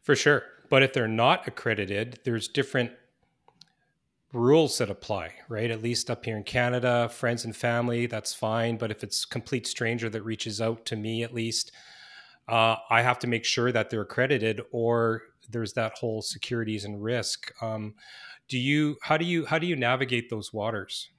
For 0.01 0.15
sure. 0.15 0.43
But 0.69 0.83
if 0.83 0.93
they're 0.93 1.07
not 1.07 1.47
accredited, 1.47 2.19
there's 2.23 2.47
different 2.47 2.91
rules 4.33 4.77
that 4.77 4.89
apply, 4.89 5.33
right? 5.49 5.71
At 5.71 5.81
least 5.81 6.09
up 6.09 6.25
here 6.25 6.37
in 6.37 6.43
Canada, 6.43 7.09
friends 7.09 7.45
and 7.45 7.55
family, 7.55 8.05
that's 8.05 8.33
fine. 8.33 8.77
But 8.77 8.91
if 8.91 9.03
it's 9.03 9.25
complete 9.25 9.67
stranger 9.67 10.09
that 10.09 10.23
reaches 10.23 10.61
out 10.61 10.85
to 10.85 10.95
me, 10.95 11.23
at 11.23 11.33
least, 11.33 11.71
uh, 12.47 12.75
I 12.89 13.01
have 13.01 13.19
to 13.19 13.27
make 13.27 13.45
sure 13.45 13.71
that 13.71 13.89
they're 13.89 14.01
accredited, 14.01 14.61
or 14.71 15.23
there's 15.49 15.73
that 15.73 15.93
whole 15.97 16.21
securities 16.21 16.85
and 16.85 17.01
risk. 17.01 17.51
Um, 17.61 17.95
do 18.47 18.57
you? 18.57 18.97
How 19.01 19.17
do 19.17 19.25
you? 19.25 19.45
How 19.45 19.59
do 19.59 19.67
you 19.67 19.75
navigate 19.75 20.29
those 20.29 20.53
waters? 20.53 21.09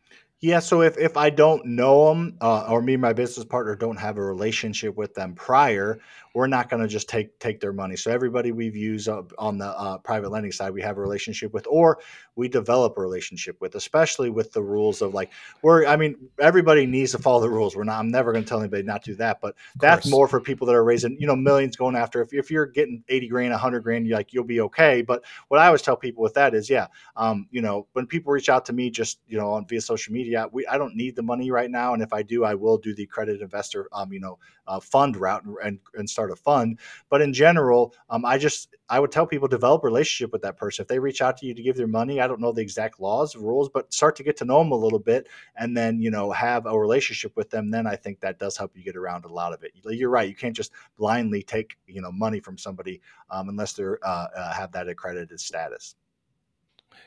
Yeah, 0.41 0.61
so 0.61 0.83
if 0.83 0.97
if 0.99 1.17
I 1.17 1.31
don't 1.31 1.65
know 1.67 2.09
them, 2.09 2.37
uh, 2.41 2.67
or 2.69 2.81
me 2.81 2.95
and 2.95 3.03
my 3.03 3.13
business 3.13 3.45
partner 3.45 3.75
don't 3.75 3.97
have 3.97 4.19
a 4.19 4.23
relationship 4.23 4.97
with 4.97 5.15
them 5.15 5.35
prior, 5.35 5.99
we're 6.39 6.47
not 6.47 6.69
going 6.69 6.81
to 6.81 6.87
just 6.87 7.09
take 7.09 7.37
take 7.41 7.59
their 7.59 7.73
money. 7.73 7.97
So 7.97 8.13
everybody 8.13 8.53
we've 8.53 8.77
used 8.77 9.09
on 9.09 9.59
the 9.59 9.67
uh, 9.67 9.99
private 9.99 10.31
lending 10.31 10.53
side, 10.53 10.71
we 10.71 10.81
have 10.83 10.97
a 10.97 11.01
relationship 11.01 11.53
with, 11.53 11.67
or 11.69 11.99
we 12.37 12.47
develop 12.47 12.97
a 12.97 13.01
relationship 13.01 13.61
with, 13.61 13.75
especially 13.75 14.31
with 14.31 14.53
the 14.53 14.63
rules 14.63 15.03
of 15.03 15.15
like 15.15 15.33
we're. 15.63 15.85
I 15.85 15.97
mean, 15.97 16.15
everybody 16.39 16.87
needs 16.87 17.11
to 17.11 17.19
follow 17.19 17.41
the 17.41 17.51
rules. 17.51 17.75
We're 17.75 17.83
not. 17.83 17.99
I'm 17.99 18.13
never 18.13 18.31
going 18.31 18.45
to 18.45 18.49
tell 18.49 18.61
anybody 18.61 18.85
not 18.85 19.03
to 19.03 19.11
do 19.11 19.17
that, 19.17 19.41
but 19.41 19.57
that's 19.81 20.09
more 20.09 20.29
for 20.29 20.41
people 20.41 20.65
that 20.69 20.77
are 20.77 20.85
raising 20.85 21.17
you 21.21 21.27
know 21.27 21.35
millions 21.35 21.75
going 21.75 21.97
after. 21.97 22.23
If 22.23 22.33
if 22.33 22.53
you're 22.53 22.67
getting 22.67 23.03
eighty 23.09 23.27
grand, 23.27 23.53
hundred 23.55 23.81
grand, 23.81 24.07
you 24.07 24.15
like 24.15 24.33
you'll 24.33 24.45
be 24.45 24.61
okay. 24.61 25.03
But 25.03 25.25
what 25.49 25.59
I 25.59 25.67
always 25.67 25.83
tell 25.83 25.97
people 25.97 26.23
with 26.23 26.35
that 26.35 26.55
is, 26.55 26.71
yeah, 26.71 26.87
um, 27.17 27.49
you 27.51 27.63
know, 27.63 27.89
when 27.95 28.07
people 28.07 28.33
reach 28.33 28.49
out 28.49 28.65
to 28.67 28.73
me, 28.73 28.91
just 28.91 29.19
you 29.27 29.39
know, 29.39 29.51
on 29.51 29.67
via 29.67 29.81
social 29.81 30.13
media, 30.13 30.47
we 30.53 30.65
I 30.69 30.79
don't 30.79 30.95
need 30.95 31.17
the 31.17 31.23
money 31.23 31.51
right 31.51 31.69
now, 31.69 31.95
and 31.95 32.03
if 32.03 32.13
I 32.13 32.23
do, 32.23 32.45
I 32.45 32.55
will 32.55 32.79
do 32.79 32.95
the 32.95 33.07
credit 33.07 33.41
investor, 33.41 33.89
um, 33.91 34.13
you 34.13 34.21
know, 34.21 34.39
uh, 34.69 34.79
fund 34.79 35.17
route 35.17 35.45
and, 35.45 35.57
and, 35.65 35.79
and 35.95 36.09
start 36.09 36.28
a 36.31 36.37
fund. 36.37 36.79
But 37.09 37.23
in 37.23 37.33
general, 37.33 37.95
um, 38.11 38.25
I 38.25 38.39
just 38.39 38.75
I 38.89 39.01
would 39.01 39.13
tell 39.13 39.27
people 39.27 39.49
develop 39.49 39.83
a 39.85 39.87
relationship 39.87 40.33
with 40.33 40.43
that 40.43 40.57
person. 40.57 40.83
If 40.83 40.89
they 40.89 40.99
reach 40.99 41.21
out 41.21 41.37
to 41.39 41.47
you 41.47 41.55
to 41.55 41.63
give 41.63 41.77
their 41.77 41.87
money, 41.87 42.21
I 42.21 42.27
don't 42.27 42.41
know 42.41 42.53
the 42.53 42.63
exact 42.63 43.01
laws, 43.01 43.37
rules, 43.37 43.69
but 43.69 43.93
start 43.93 44.17
to 44.17 44.23
get 44.23 44.37
to 44.39 44.45
know 44.45 44.59
them 44.59 44.73
a 44.73 44.77
little 44.77 44.99
bit, 44.99 45.29
and 45.57 45.77
then 45.77 46.01
you 46.01 46.11
know 46.11 46.31
have 46.33 46.67
a 46.67 46.79
relationship 46.79 47.37
with 47.37 47.51
them. 47.51 47.71
Then 47.71 47.87
I 47.87 47.97
think 47.97 48.21
that 48.21 48.39
does 48.39 48.57
help 48.57 48.77
you 48.77 48.83
get 48.83 48.97
around 48.97 49.25
a 49.25 49.33
lot 49.33 49.53
of 49.53 49.63
it. 49.63 49.73
You're 49.85 50.11
right. 50.11 50.29
You 50.29 50.35
can't 50.35 50.57
just 50.57 50.73
blindly 50.97 51.43
take 51.43 51.77
you 51.87 52.01
know 52.01 52.13
money 52.13 52.41
from 52.41 52.59
somebody 52.59 53.01
um, 53.31 53.49
unless 53.49 53.73
they're 53.73 53.99
uh, 54.03 54.27
uh, 54.37 54.53
have 54.53 54.73
that 54.73 54.89
accredited 54.89 55.41
status. 55.41 55.95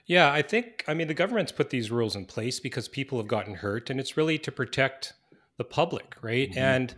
Yeah, 0.05 0.32
I 0.32 0.41
think 0.41 0.84
I 0.88 0.93
mean 0.93 1.07
the 1.07 1.13
government's 1.13 1.51
put 1.51 1.69
these 1.69 1.91
rules 1.91 2.15
in 2.15 2.26
place 2.26 2.59
because 2.59 2.88
people 2.88 3.17
have 3.17 3.28
gotten 3.28 3.55
hurt, 3.55 3.89
and 3.89 3.99
it's 3.99 4.17
really 4.17 4.38
to 4.39 4.51
protect 4.51 5.13
the 5.62 5.66
public, 5.66 6.16
right? 6.24 6.49
Mm-hmm. 6.49 6.59
And 6.59 6.95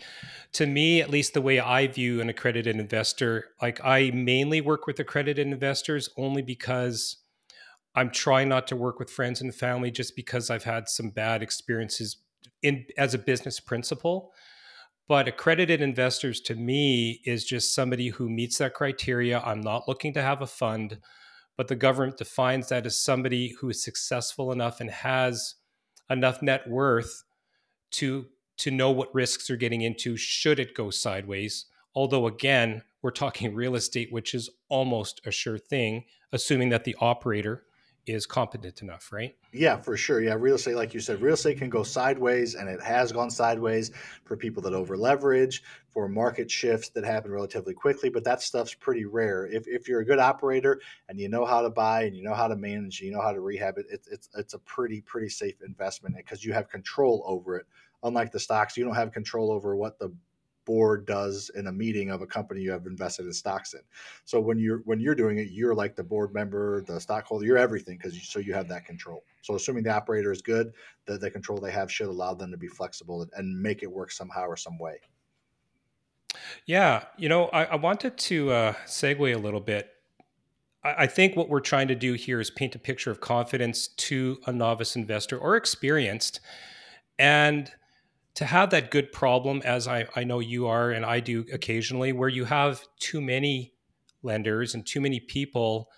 to 0.53 0.65
me, 0.65 1.01
at 1.01 1.09
least 1.09 1.33
the 1.33 1.41
way 1.41 1.59
I 1.59 1.87
view 1.87 2.21
an 2.21 2.29
accredited 2.29 2.77
investor, 2.77 3.49
like 3.61 3.83
I 3.83 4.11
mainly 4.11 4.61
work 4.61 4.87
with 4.87 4.99
accredited 4.99 5.45
investors 5.45 6.09
only 6.15 6.41
because 6.41 7.17
I'm 7.93 8.09
trying 8.09 8.47
not 8.47 8.67
to 8.67 8.77
work 8.77 8.99
with 8.99 9.09
friends 9.09 9.41
and 9.41 9.53
family 9.53 9.91
just 9.91 10.15
because 10.15 10.49
I've 10.49 10.63
had 10.63 10.87
some 10.87 11.09
bad 11.09 11.43
experiences 11.43 12.17
in 12.61 12.85
as 12.97 13.13
a 13.13 13.17
business 13.17 13.59
principle. 13.59 14.31
But 15.09 15.27
accredited 15.27 15.81
investors 15.81 16.39
to 16.41 16.55
me 16.55 17.19
is 17.25 17.43
just 17.43 17.75
somebody 17.75 18.07
who 18.07 18.29
meets 18.29 18.59
that 18.59 18.73
criteria. 18.73 19.41
I'm 19.41 19.59
not 19.59 19.89
looking 19.89 20.13
to 20.13 20.21
have 20.21 20.41
a 20.41 20.47
fund, 20.47 20.99
but 21.57 21.67
the 21.67 21.75
government 21.75 22.17
defines 22.17 22.69
that 22.69 22.85
as 22.85 22.97
somebody 22.97 23.55
who 23.59 23.69
is 23.69 23.83
successful 23.83 24.53
enough 24.53 24.79
and 24.79 24.89
has 24.89 25.55
enough 26.09 26.41
net 26.41 26.69
worth 26.69 27.25
to 27.91 28.27
to 28.63 28.71
know 28.71 28.91
what 28.91 29.13
risks 29.13 29.47
they're 29.47 29.57
getting 29.57 29.81
into 29.81 30.15
should 30.15 30.57
it 30.57 30.73
go 30.73 30.89
sideways. 30.89 31.65
Although, 31.93 32.27
again, 32.27 32.81
we're 33.01 33.11
talking 33.11 33.53
real 33.55 33.75
estate, 33.75 34.11
which 34.11 34.33
is 34.33 34.49
almost 34.69 35.19
a 35.25 35.31
sure 35.31 35.57
thing, 35.57 36.05
assuming 36.31 36.69
that 36.69 36.85
the 36.85 36.95
operator 37.01 37.63
is 38.05 38.25
competent 38.25 38.81
enough, 38.81 39.11
right? 39.11 39.35
Yeah, 39.51 39.77
for 39.77 39.95
sure. 39.95 40.21
Yeah, 40.21 40.35
real 40.37 40.55
estate, 40.55 40.75
like 40.75 40.93
you 40.93 40.99
said, 41.01 41.21
real 41.21 41.33
estate 41.33 41.57
can 41.57 41.69
go 41.69 41.83
sideways, 41.83 42.55
and 42.55 42.69
it 42.69 42.81
has 42.81 43.11
gone 43.11 43.29
sideways 43.29 43.91
for 44.23 44.37
people 44.37 44.63
that 44.63 44.73
over 44.73 44.97
leverage, 44.97 45.61
for 45.89 46.07
market 46.07 46.49
shifts 46.49 46.89
that 46.89 47.03
happen 47.03 47.31
relatively 47.31 47.73
quickly. 47.73 48.09
But 48.09 48.23
that 48.23 48.41
stuff's 48.41 48.73
pretty 48.73 49.05
rare. 49.05 49.45
If, 49.45 49.67
if 49.67 49.87
you're 49.89 50.01
a 50.01 50.05
good 50.05 50.19
operator 50.19 50.81
and 51.07 51.19
you 51.19 51.29
know 51.29 51.45
how 51.45 51.61
to 51.61 51.69
buy 51.69 52.03
and 52.03 52.15
you 52.15 52.23
know 52.23 52.33
how 52.33 52.47
to 52.47 52.55
manage, 52.55 53.01
you 53.01 53.11
know 53.11 53.21
how 53.21 53.31
to 53.33 53.41
rehab 53.41 53.77
it, 53.77 53.85
it 53.89 54.07
it's 54.09 54.29
it's 54.35 54.53
a 54.53 54.59
pretty 54.59 55.01
pretty 55.01 55.29
safe 55.29 55.61
investment 55.65 56.15
because 56.15 56.43
you 56.43 56.51
have 56.53 56.69
control 56.69 57.23
over 57.25 57.57
it 57.57 57.65
unlike 58.03 58.31
the 58.31 58.39
stocks, 58.39 58.77
you 58.77 58.83
don't 58.83 58.95
have 58.95 59.11
control 59.11 59.51
over 59.51 59.75
what 59.75 59.99
the 59.99 60.13
board 60.65 61.05
does 61.05 61.51
in 61.55 61.67
a 61.67 61.71
meeting 61.71 62.09
of 62.09 62.21
a 62.21 62.25
company 62.25 62.61
you 62.61 62.71
have 62.71 62.85
invested 62.85 63.25
in 63.25 63.33
stocks 63.33 63.73
in. 63.73 63.81
So 64.25 64.39
when 64.39 64.57
you're 64.57 64.79
when 64.85 64.99
you're 64.99 65.15
doing 65.15 65.39
it, 65.39 65.49
you're 65.51 65.75
like 65.75 65.95
the 65.95 66.03
board 66.03 66.33
member, 66.33 66.81
the 66.81 66.99
stockholder, 66.99 67.45
you're 67.45 67.57
everything 67.57 67.97
because 67.97 68.21
so 68.27 68.39
you 68.39 68.53
have 68.53 68.67
that 68.69 68.85
control. 68.85 69.23
So 69.41 69.55
assuming 69.55 69.83
the 69.83 69.91
operator 69.91 70.31
is 70.31 70.41
good, 70.41 70.73
the, 71.05 71.17
the 71.17 71.29
control 71.29 71.59
they 71.59 71.71
have 71.71 71.91
should 71.91 72.07
allow 72.07 72.33
them 72.33 72.51
to 72.51 72.57
be 72.57 72.67
flexible 72.67 73.27
and 73.35 73.61
make 73.61 73.83
it 73.83 73.91
work 73.91 74.11
somehow 74.11 74.45
or 74.45 74.57
some 74.57 74.77
way. 74.79 74.99
Yeah, 76.65 77.03
you 77.17 77.29
know, 77.29 77.45
I, 77.47 77.65
I 77.65 77.75
wanted 77.75 78.17
to 78.17 78.51
uh, 78.51 78.73
segue 78.87 79.35
a 79.35 79.37
little 79.37 79.59
bit. 79.59 79.89
I, 80.83 81.03
I 81.03 81.07
think 81.07 81.35
what 81.35 81.49
we're 81.49 81.59
trying 81.59 81.89
to 81.89 81.95
do 81.95 82.13
here 82.13 82.39
is 82.39 82.49
paint 82.49 82.73
a 82.73 82.79
picture 82.79 83.11
of 83.11 83.21
confidence 83.21 83.87
to 83.87 84.39
a 84.47 84.51
novice 84.51 84.95
investor 84.95 85.37
or 85.37 85.55
experienced, 85.55 86.39
and 87.19 87.71
to 88.35 88.45
have 88.45 88.71
that 88.71 88.89
good 88.89 89.11
problem, 89.11 89.61
as 89.63 89.87
I, 89.87 90.07
I 90.15 90.23
know 90.23 90.39
you 90.39 90.67
are 90.67 90.91
and 90.91 91.05
I 91.05 91.19
do 91.19 91.45
occasionally, 91.53 92.13
where 92.13 92.29
you 92.29 92.45
have 92.45 92.83
too 92.99 93.21
many 93.21 93.73
lenders 94.23 94.73
and 94.73 94.85
too 94.85 95.01
many 95.01 95.19
people. 95.19 95.89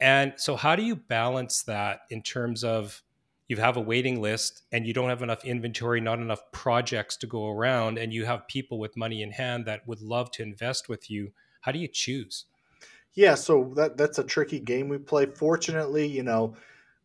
And 0.00 0.34
so, 0.36 0.56
how 0.56 0.76
do 0.76 0.82
you 0.82 0.96
balance 0.96 1.62
that 1.64 2.00
in 2.10 2.22
terms 2.22 2.62
of 2.62 3.02
you 3.48 3.56
have 3.56 3.76
a 3.76 3.80
waiting 3.80 4.22
list 4.22 4.62
and 4.72 4.86
you 4.86 4.92
don't 4.92 5.08
have 5.08 5.22
enough 5.22 5.44
inventory, 5.44 6.00
not 6.00 6.18
enough 6.18 6.40
projects 6.52 7.16
to 7.18 7.26
go 7.26 7.50
around, 7.50 7.98
and 7.98 8.12
you 8.12 8.24
have 8.24 8.46
people 8.46 8.78
with 8.78 8.96
money 8.96 9.22
in 9.22 9.32
hand 9.32 9.66
that 9.66 9.86
would 9.86 10.00
love 10.00 10.30
to 10.32 10.42
invest 10.42 10.88
with 10.88 11.10
you? 11.10 11.32
How 11.60 11.72
do 11.72 11.78
you 11.78 11.88
choose? 11.88 12.46
Yeah, 13.14 13.34
so 13.34 13.72
that 13.76 13.96
that's 13.96 14.18
a 14.18 14.24
tricky 14.24 14.60
game 14.60 14.88
we 14.88 14.98
play. 14.98 15.26
Fortunately, 15.26 16.06
you 16.06 16.22
know, 16.22 16.56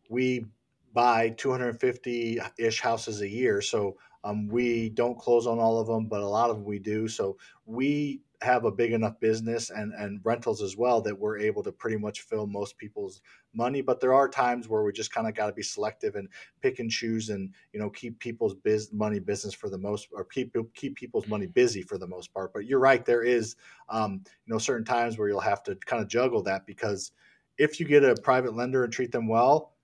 we 0.08 0.46
buy 0.92 1.30
250 1.30 2.40
ish 2.58 2.80
houses 2.80 3.20
a 3.20 3.28
year, 3.28 3.60
so 3.60 3.96
um, 4.24 4.48
we 4.48 4.90
don't 4.90 5.18
close 5.18 5.46
on 5.46 5.58
all 5.58 5.78
of 5.78 5.86
them, 5.86 6.06
but 6.06 6.20
a 6.20 6.28
lot 6.28 6.50
of 6.50 6.56
them 6.56 6.64
we 6.64 6.78
do. 6.78 7.08
So 7.08 7.38
we 7.64 8.20
have 8.42 8.64
a 8.64 8.70
big 8.70 8.92
enough 8.92 9.20
business 9.20 9.70
and 9.70 9.92
and 9.94 10.20
rentals 10.24 10.62
as 10.62 10.76
well 10.76 11.00
that 11.02 11.18
we're 11.18 11.38
able 11.38 11.62
to 11.62 11.70
pretty 11.70 11.98
much 11.98 12.22
fill 12.22 12.46
most 12.46 12.78
people's 12.78 13.20
money 13.52 13.82
but 13.82 14.00
there 14.00 14.14
are 14.14 14.28
times 14.28 14.66
where 14.66 14.82
we 14.82 14.92
just 14.92 15.12
kind 15.12 15.28
of 15.28 15.34
got 15.34 15.46
to 15.46 15.52
be 15.52 15.62
selective 15.62 16.14
and 16.14 16.28
pick 16.62 16.78
and 16.78 16.90
choose 16.90 17.28
and 17.28 17.52
you 17.74 17.78
know 17.78 17.90
keep 17.90 18.18
people's 18.18 18.54
biz 18.54 18.92
money 18.92 19.18
business 19.18 19.52
for 19.52 19.68
the 19.68 19.76
most 19.76 20.08
or 20.12 20.24
keep 20.24 20.56
keep 20.74 20.96
people's 20.96 21.28
money 21.28 21.46
busy 21.46 21.82
for 21.82 21.98
the 21.98 22.06
most 22.06 22.32
part 22.32 22.52
but 22.54 22.64
you're 22.64 22.78
right 22.78 23.04
there 23.04 23.22
is 23.22 23.56
um, 23.90 24.22
you 24.46 24.52
know 24.52 24.58
certain 24.58 24.86
times 24.86 25.18
where 25.18 25.28
you'll 25.28 25.40
have 25.40 25.62
to 25.62 25.74
kind 25.84 26.02
of 26.02 26.08
juggle 26.08 26.42
that 26.42 26.66
because 26.66 27.12
if 27.58 27.78
you 27.78 27.86
get 27.86 28.04
a 28.04 28.14
private 28.22 28.56
lender 28.56 28.84
and 28.84 28.92
treat 28.92 29.12
them 29.12 29.28
well 29.28 29.74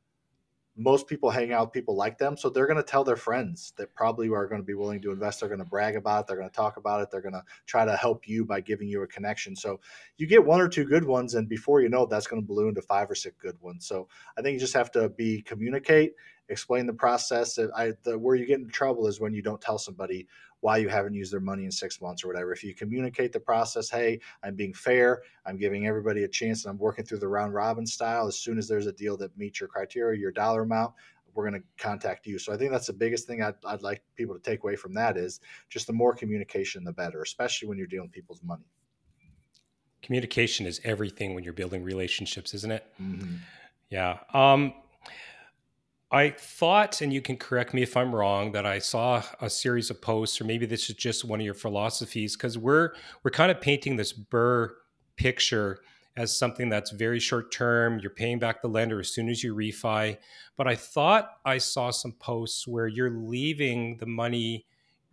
most 0.77 1.07
people 1.07 1.31
hang 1.31 1.53
out 1.53 1.67
with 1.67 1.73
people 1.73 1.97
like 1.97 2.19
them 2.19 2.37
so 2.37 2.49
they're 2.49 2.67
going 2.67 2.77
to 2.77 2.83
tell 2.83 3.05
their 3.05 3.17
friends 3.17 3.73
that 3.77 3.95
probably 3.95 4.29
are 4.29 4.47
going 4.47 4.61
to 4.61 4.67
be 4.67 4.75
willing 4.75 5.01
to 5.01 5.11
invest 5.11 5.41
they're 5.41 5.49
going 5.49 5.59
to 5.59 5.65
brag 5.65 5.97
about 5.97 6.21
it 6.21 6.27
they're 6.27 6.37
going 6.37 6.49
to 6.49 6.55
talk 6.55 6.77
about 6.77 7.01
it 7.01 7.11
they're 7.11 7.21
going 7.21 7.33
to 7.33 7.43
try 7.67 7.85
to 7.85 7.97
help 7.97 8.29
you 8.29 8.45
by 8.45 8.61
giving 8.61 8.89
you 8.89 9.03
a 9.03 9.07
connection. 9.07 9.57
So 9.57 9.81
you 10.17 10.27
get 10.27 10.45
one 10.45 10.61
or 10.61 10.69
two 10.69 10.85
good 10.85 11.05
ones 11.05 11.35
and 11.35 11.49
before 11.49 11.81
you 11.81 11.89
know 11.89 12.03
it, 12.03 12.11
that's 12.11 12.27
going 12.27 12.43
to 12.43 12.47
balloon 12.47 12.75
to 12.75 12.83
five 12.83 13.11
or 13.11 13.15
six 13.15 13.37
good 13.41 13.61
ones. 13.61 13.87
So 13.87 14.09
i 14.39 14.43
think 14.43 14.55
you 14.55 14.61
just 14.61 14.75
have 14.75 14.91
to 14.93 15.09
be 15.09 15.43
communicate 15.43 16.15
explain 16.49 16.87
the 16.87 16.93
process 16.93 17.59
I, 17.77 17.93
the, 18.05 18.19
where 18.19 18.37
you 18.37 18.47
get 18.47 18.61
into 18.61 18.71
trouble 18.71 19.07
is 19.09 19.21
when 19.21 19.35
you 19.35 19.43
don't 19.43 19.61
tell 19.61 19.79
somebody 19.79 20.29
why 20.61 20.79
you 20.79 20.89
haven't 20.89 21.15
used 21.15 21.33
their 21.33 21.41
money 21.41 21.65
in 21.65 21.71
six 21.71 22.01
months 22.01 22.25
or 22.25 22.29
whatever. 22.29 22.53
If 22.53 22.65
you 22.65 22.75
communicate 22.75 23.33
the 23.33 23.41
process, 23.41 23.91
hey, 23.91 24.19
I'm 24.43 24.55
being 24.55 24.73
fair, 24.73 25.23
I'm 25.45 25.57
giving 25.57 25.87
everybody 25.87 26.25
a 26.25 26.29
chance, 26.29 26.65
and 26.65 26.71
I'm 26.71 26.79
working 26.79 27.05
through 27.05 27.19
the 27.19 27.29
round 27.29 27.55
robin 27.55 27.87
style. 27.87 28.27
As 28.27 28.39
soon 28.39 28.59
as 28.59 28.67
there's 28.67 28.87
a 28.87 28.93
deal 28.93 29.17
that 29.19 29.37
meets 29.37 29.61
your 29.61 29.69
criteria, 29.69 30.19
your 30.19 30.33
dollar 30.33 30.63
amount, 30.63 30.95
we're 31.35 31.49
going 31.49 31.61
to 31.61 31.67
contact 31.83 32.27
you. 32.27 32.39
So 32.39 32.53
I 32.53 32.57
think 32.57 32.73
that's 32.73 32.87
the 32.87 32.95
biggest 32.95 33.27
thing 33.27 33.43
I'd, 33.43 33.55
I'd 33.65 33.83
like 33.83 34.03
people 34.17 34.35
to 34.35 34.41
take 34.41 34.63
away 34.63 34.75
from 34.75 34.95
that 34.95 35.17
is 35.17 35.41
just 35.69 35.87
the 35.87 35.93
more 35.93 36.15
communication, 36.15 36.83
the 36.83 36.93
better, 36.93 37.21
especially 37.23 37.69
when 37.69 37.77
you're 37.77 37.87
dealing 37.87 38.07
with 38.07 38.13
people's 38.13 38.43
money. 38.43 38.65
Communication 40.03 40.67
is 40.67 40.81
everything 40.85 41.35
when 41.35 41.45
you're 41.45 41.53
building 41.53 41.83
relationships, 41.83 42.55
isn't 42.55 42.73
it? 42.73 42.87
Mm-hmm. 43.01 43.37
Yeah. 43.91 44.19
Um, 44.33 44.73
I 46.11 46.31
thought, 46.31 47.01
and 47.01 47.13
you 47.13 47.21
can 47.21 47.37
correct 47.37 47.75
me 47.75 47.83
if 47.83 47.97
I'm 47.97 48.15
wrong, 48.15 48.53
that 48.53 48.65
I 48.65 48.79
saw 48.79 49.25
a 49.41 49.51
series 49.51 49.91
of 49.91 50.01
posts, 50.01 50.41
or 50.41 50.45
maybe 50.45 50.65
this 50.65 50.89
is 50.89 50.97
just 50.97 51.25
one 51.25 51.41
of 51.41 51.45
your 51.45 51.55
philosophies, 51.55 52.37
because 52.37 52.57
we're 52.57 52.93
we're 53.25 53.33
kind 53.33 53.51
of 53.51 53.61
painting 53.61 53.97
this 53.97 54.13
BRRRR 54.13 54.71
picture 55.17 55.81
as 56.17 56.39
something 56.39 56.69
that's 56.69 56.93
very 56.93 57.21
short 57.21 57.53
term. 57.53 57.99
You're 57.99 58.11
paying 58.11 58.39
back 58.39 58.63
the 58.63 58.69
lender 58.69 59.01
as 59.01 59.13
soon 59.13 59.29
as 59.29 59.43
you 59.43 59.55
refi. 59.55 60.17
But 60.57 60.67
I 60.67 60.75
thought 60.75 61.39
I 61.45 61.59
saw 61.59 61.91
some 61.91 62.13
posts 62.13 62.67
where 62.67 62.87
you're 62.87 63.11
leaving 63.11 63.99
the 63.99 64.07
money 64.07 64.67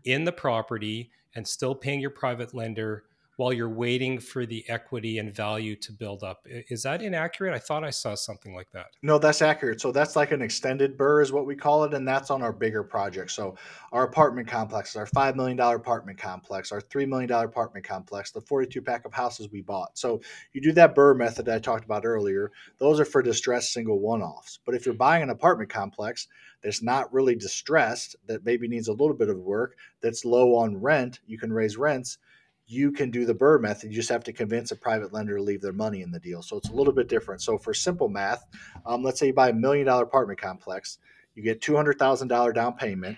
in 0.05 0.23
the 0.23 0.31
property 0.31 1.11
and 1.35 1.47
still 1.47 1.75
paying 1.75 1.99
your 1.99 2.09
private 2.11 2.53
lender 2.53 3.05
while 3.37 3.51
you're 3.51 3.69
waiting 3.69 4.19
for 4.19 4.45
the 4.45 4.63
equity 4.69 5.17
and 5.17 5.35
value 5.35 5.75
to 5.75 5.91
build 5.91 6.23
up. 6.23 6.45
Is 6.45 6.83
that 6.83 7.01
inaccurate? 7.01 7.53
I 7.53 7.59
thought 7.59 7.83
I 7.83 7.89
saw 7.89 8.13
something 8.15 8.53
like 8.53 8.71
that. 8.71 8.87
No, 9.01 9.17
that's 9.17 9.41
accurate. 9.41 9.81
So 9.81 9.91
that's 9.91 10.15
like 10.15 10.31
an 10.31 10.41
extended 10.41 10.97
BRRRR 10.97 11.23
is 11.23 11.31
what 11.31 11.45
we 11.45 11.55
call 11.55 11.83
it, 11.83 11.93
and 11.93 12.07
that's 12.07 12.29
on 12.29 12.41
our 12.41 12.53
bigger 12.53 12.83
projects. 12.83 13.33
So 13.33 13.55
our 13.91 14.03
apartment 14.03 14.47
complexes, 14.47 14.95
our 14.95 15.07
$5 15.07 15.35
million 15.35 15.59
apartment 15.59 16.17
complex, 16.17 16.71
our 16.71 16.81
$3 16.81 17.07
million 17.07 17.31
apartment 17.31 17.85
complex, 17.85 18.31
the 18.31 18.41
42 18.41 18.81
pack 18.81 19.05
of 19.05 19.13
houses 19.13 19.49
we 19.51 19.61
bought. 19.61 19.97
So 19.97 20.21
you 20.53 20.61
do 20.61 20.71
that 20.73 20.95
BRRRR 20.95 21.17
method 21.17 21.49
I 21.49 21.59
talked 21.59 21.85
about 21.85 22.05
earlier. 22.05 22.51
Those 22.77 22.99
are 22.99 23.05
for 23.05 23.23
distressed 23.23 23.73
single 23.73 23.99
one-offs. 23.99 24.59
But 24.65 24.75
if 24.75 24.85
you're 24.85 24.93
buying 24.93 25.23
an 25.23 25.31
apartment 25.31 25.69
complex 25.69 26.27
that's 26.61 26.83
not 26.83 27.11
really 27.11 27.35
distressed, 27.35 28.15
that 28.27 28.45
maybe 28.45 28.67
needs 28.67 28.87
a 28.87 28.93
little 28.93 29.15
bit 29.15 29.29
of 29.29 29.37
work, 29.37 29.75
that's 30.01 30.23
low 30.23 30.55
on 30.55 30.79
rent, 30.79 31.19
you 31.25 31.39
can 31.39 31.51
raise 31.51 31.77
rents– 31.77 32.19
you 32.73 32.91
can 32.91 33.11
do 33.11 33.25
the 33.25 33.35
BRRRR 33.35 33.61
method. 33.61 33.89
You 33.89 33.95
just 33.95 34.09
have 34.09 34.23
to 34.25 34.33
convince 34.33 34.71
a 34.71 34.75
private 34.75 35.13
lender 35.13 35.37
to 35.37 35.43
leave 35.43 35.61
their 35.61 35.73
money 35.73 36.01
in 36.01 36.11
the 36.11 36.19
deal. 36.19 36.41
So 36.41 36.57
it's 36.57 36.69
a 36.69 36.73
little 36.73 36.93
bit 36.93 37.07
different. 37.07 37.41
So 37.41 37.57
for 37.57 37.73
simple 37.73 38.09
math, 38.09 38.45
um, 38.85 39.03
let's 39.03 39.19
say 39.19 39.27
you 39.27 39.33
buy 39.33 39.49
a 39.49 39.53
million 39.53 39.85
dollar 39.85 40.03
apartment 40.03 40.41
complex, 40.41 40.97
you 41.35 41.43
get 41.43 41.61
two 41.61 41.75
hundred 41.75 41.99
thousand 41.99 42.27
dollar 42.27 42.51
down 42.51 42.73
payment, 42.73 43.17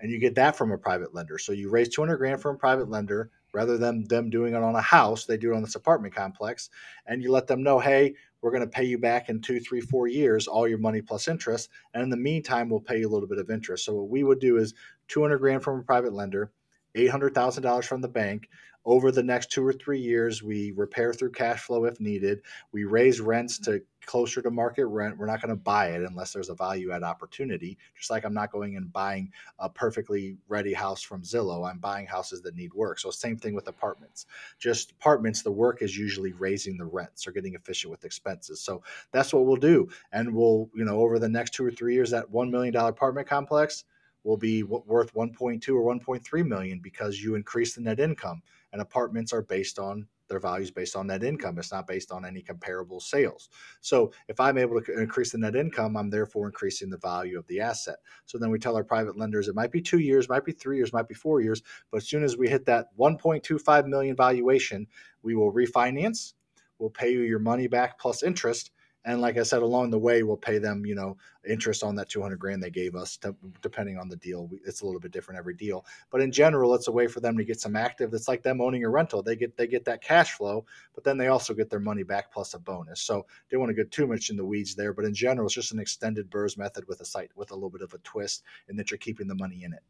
and 0.00 0.10
you 0.10 0.18
get 0.18 0.34
that 0.36 0.56
from 0.56 0.72
a 0.72 0.78
private 0.78 1.14
lender. 1.14 1.38
So 1.38 1.52
you 1.52 1.70
raise 1.70 1.88
two 1.88 2.02
hundred 2.02 2.16
grand 2.18 2.40
from 2.40 2.56
a 2.56 2.58
private 2.58 2.88
lender 2.88 3.30
rather 3.52 3.78
than 3.78 4.04
them 4.08 4.30
doing 4.30 4.54
it 4.54 4.62
on 4.62 4.74
a 4.74 4.80
house. 4.80 5.26
They 5.26 5.36
do 5.36 5.52
it 5.52 5.56
on 5.56 5.62
this 5.62 5.76
apartment 5.76 6.14
complex, 6.14 6.70
and 7.06 7.22
you 7.22 7.30
let 7.30 7.46
them 7.46 7.62
know, 7.62 7.78
hey, 7.78 8.14
we're 8.40 8.50
going 8.50 8.62
to 8.62 8.66
pay 8.66 8.84
you 8.84 8.98
back 8.98 9.28
in 9.28 9.40
two, 9.40 9.60
three, 9.60 9.80
four 9.80 10.08
years 10.08 10.48
all 10.48 10.68
your 10.68 10.78
money 10.78 11.00
plus 11.00 11.28
interest, 11.28 11.70
and 11.94 12.02
in 12.02 12.10
the 12.10 12.16
meantime, 12.16 12.68
we'll 12.68 12.80
pay 12.80 12.98
you 12.98 13.08
a 13.08 13.12
little 13.12 13.28
bit 13.28 13.38
of 13.38 13.50
interest. 13.50 13.84
So 13.84 13.94
what 13.94 14.08
we 14.08 14.24
would 14.24 14.40
do 14.40 14.58
is 14.58 14.74
two 15.08 15.22
hundred 15.22 15.38
grand 15.38 15.62
from 15.62 15.80
a 15.80 15.82
private 15.82 16.12
lender. 16.12 16.50
$800,000 16.94 17.84
from 17.84 18.00
the 18.00 18.08
bank 18.08 18.48
over 18.84 19.10
the 19.10 19.22
next 19.22 19.50
two 19.50 19.66
or 19.66 19.72
three 19.72 20.00
years, 20.00 20.42
we 20.42 20.72
repair 20.72 21.12
through 21.12 21.32
cash 21.32 21.62
flow 21.62 21.84
if 21.84 22.00
needed. 22.00 22.42
We 22.72 22.84
raise 22.84 23.20
rents 23.20 23.58
to 23.60 23.82
closer 24.04 24.42
to 24.42 24.50
market 24.50 24.86
rent. 24.86 25.16
We're 25.16 25.26
not 25.26 25.40
going 25.40 25.56
to 25.56 25.62
buy 25.62 25.92
it 25.92 26.02
unless 26.02 26.32
there's 26.32 26.50
a 26.50 26.54
value 26.54 26.92
add 26.92 27.02
opportunity. 27.02 27.78
Just 27.96 28.10
like 28.10 28.24
I'm 28.24 28.34
not 28.34 28.52
going 28.52 28.76
and 28.76 28.92
buying 28.92 29.32
a 29.58 29.70
perfectly 29.70 30.36
ready 30.48 30.74
house 30.74 31.02
from 31.02 31.22
Zillow. 31.22 31.68
I'm 31.68 31.78
buying 31.78 32.06
houses 32.06 32.42
that 32.42 32.54
need 32.54 32.74
work. 32.74 32.98
So 32.98 33.10
same 33.10 33.38
thing 33.38 33.54
with 33.54 33.68
apartments. 33.68 34.26
Just 34.58 34.92
apartments, 34.92 35.42
the 35.42 35.50
work 35.50 35.80
is 35.80 35.96
usually 35.96 36.32
raising 36.32 36.76
the 36.76 36.84
rents 36.84 37.26
or 37.26 37.32
getting 37.32 37.54
efficient 37.54 37.90
with 37.90 38.04
expenses. 38.04 38.60
So 38.60 38.82
that's 39.12 39.32
what 39.32 39.46
we'll 39.46 39.56
do. 39.56 39.88
And 40.12 40.34
we'll, 40.34 40.68
you 40.74 40.84
know, 40.84 41.00
over 41.00 41.18
the 41.18 41.28
next 41.28 41.54
two 41.54 41.64
or 41.64 41.70
three 41.70 41.94
years, 41.94 42.10
that 42.10 42.30
$1 42.30 42.50
million 42.50 42.76
apartment 42.76 43.26
complex 43.26 43.84
will 44.24 44.36
be 44.38 44.62
worth 44.62 45.14
1.2 45.14 45.68
or 45.68 45.94
1.3 45.94 46.46
million 46.46 46.80
because 46.80 47.22
you 47.22 47.34
increase 47.34 47.74
the 47.74 47.80
net 47.82 48.00
income 48.00 48.42
and 48.74 48.82
apartments 48.82 49.32
are 49.32 49.42
based 49.42 49.78
on 49.78 50.06
their 50.28 50.40
values 50.40 50.70
based 50.70 50.96
on 50.96 51.06
net 51.06 51.22
income. 51.22 51.58
It's 51.58 51.70
not 51.70 51.86
based 51.86 52.10
on 52.10 52.24
any 52.24 52.42
comparable 52.42 52.98
sales. 52.98 53.48
So 53.80 54.12
if 54.26 54.40
I'm 54.40 54.58
able 54.58 54.80
to 54.80 55.00
increase 55.00 55.30
the 55.30 55.38
net 55.38 55.54
income, 55.54 55.96
I'm 55.96 56.10
therefore 56.10 56.46
increasing 56.46 56.90
the 56.90 56.98
value 56.98 57.38
of 57.38 57.46
the 57.46 57.60
asset. 57.60 57.98
So 58.26 58.36
then 58.36 58.50
we 58.50 58.58
tell 58.58 58.76
our 58.76 58.82
private 58.82 59.16
lenders 59.16 59.46
it 59.46 59.54
might 59.54 59.70
be 59.70 59.80
two 59.80 60.00
years, 60.00 60.28
might 60.28 60.44
be 60.44 60.50
three 60.50 60.76
years, 60.76 60.92
might 60.92 61.06
be 61.06 61.14
four 61.14 61.40
years, 61.40 61.62
but 61.92 61.98
as 61.98 62.08
soon 62.08 62.24
as 62.24 62.36
we 62.36 62.48
hit 62.48 62.66
that 62.66 62.86
1.25 62.98 63.86
million 63.86 64.16
valuation, 64.16 64.88
we 65.22 65.36
will 65.36 65.52
refinance. 65.52 66.32
We'll 66.80 66.90
pay 66.90 67.12
you 67.12 67.20
your 67.20 67.38
money 67.38 67.68
back 67.68 68.00
plus 68.00 68.24
interest, 68.24 68.72
and 69.06 69.20
like 69.20 69.36
I 69.36 69.42
said, 69.42 69.60
along 69.60 69.90
the 69.90 69.98
way, 69.98 70.22
we'll 70.22 70.36
pay 70.36 70.56
them, 70.58 70.86
you 70.86 70.94
know, 70.94 71.16
interest 71.46 71.82
on 71.82 71.94
that 71.96 72.08
200 72.08 72.38
grand 72.38 72.62
they 72.62 72.70
gave 72.70 72.94
us, 72.94 73.18
to, 73.18 73.36
depending 73.60 73.98
on 73.98 74.08
the 74.08 74.16
deal. 74.16 74.48
It's 74.64 74.80
a 74.80 74.86
little 74.86 75.00
bit 75.00 75.12
different 75.12 75.38
every 75.38 75.54
deal, 75.54 75.84
but 76.10 76.22
in 76.22 76.32
general, 76.32 76.74
it's 76.74 76.88
a 76.88 76.92
way 76.92 77.06
for 77.06 77.20
them 77.20 77.36
to 77.36 77.44
get 77.44 77.60
some 77.60 77.76
active. 77.76 78.14
It's 78.14 78.28
like 78.28 78.42
them 78.42 78.62
owning 78.62 78.84
a 78.84 78.88
rental. 78.88 79.22
They 79.22 79.36
get 79.36 79.56
they 79.56 79.66
get 79.66 79.84
that 79.84 80.02
cash 80.02 80.32
flow, 80.32 80.64
but 80.94 81.04
then 81.04 81.18
they 81.18 81.28
also 81.28 81.52
get 81.52 81.68
their 81.68 81.80
money 81.80 82.02
back 82.02 82.32
plus 82.32 82.54
a 82.54 82.58
bonus. 82.58 83.02
So 83.02 83.26
don't 83.50 83.60
want 83.60 83.70
to 83.70 83.74
get 83.74 83.90
too 83.90 84.06
much 84.06 84.30
in 84.30 84.36
the 84.36 84.44
weeds 84.44 84.74
there, 84.74 84.94
but 84.94 85.04
in 85.04 85.14
general, 85.14 85.46
it's 85.46 85.54
just 85.54 85.72
an 85.72 85.80
extended 85.80 86.30
BRRRRs 86.30 86.56
method 86.56 86.84
with 86.88 87.00
a 87.00 87.04
site 87.04 87.30
with 87.36 87.50
a 87.50 87.54
little 87.54 87.70
bit 87.70 87.82
of 87.82 87.92
a 87.92 87.98
twist, 87.98 88.42
in 88.68 88.76
that 88.76 88.90
you're 88.90 88.98
keeping 88.98 89.28
the 89.28 89.34
money 89.34 89.64
in 89.64 89.74
it. 89.74 89.82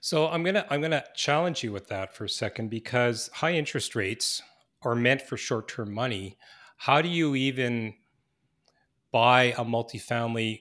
So 0.00 0.28
I'm 0.28 0.42
gonna 0.42 0.66
I'm 0.70 0.80
gonna 0.80 1.04
challenge 1.14 1.62
you 1.62 1.72
with 1.72 1.88
that 1.88 2.14
for 2.14 2.24
a 2.24 2.30
second 2.30 2.70
because 2.70 3.28
high 3.34 3.52
interest 3.52 3.94
rates 3.94 4.42
are 4.82 4.94
meant 4.94 5.20
for 5.20 5.36
short 5.36 5.68
term 5.68 5.92
money 5.92 6.38
how 6.84 7.00
do 7.00 7.08
you 7.08 7.34
even 7.34 7.94
buy 9.10 9.54
a 9.56 9.64
multifamily 9.64 10.60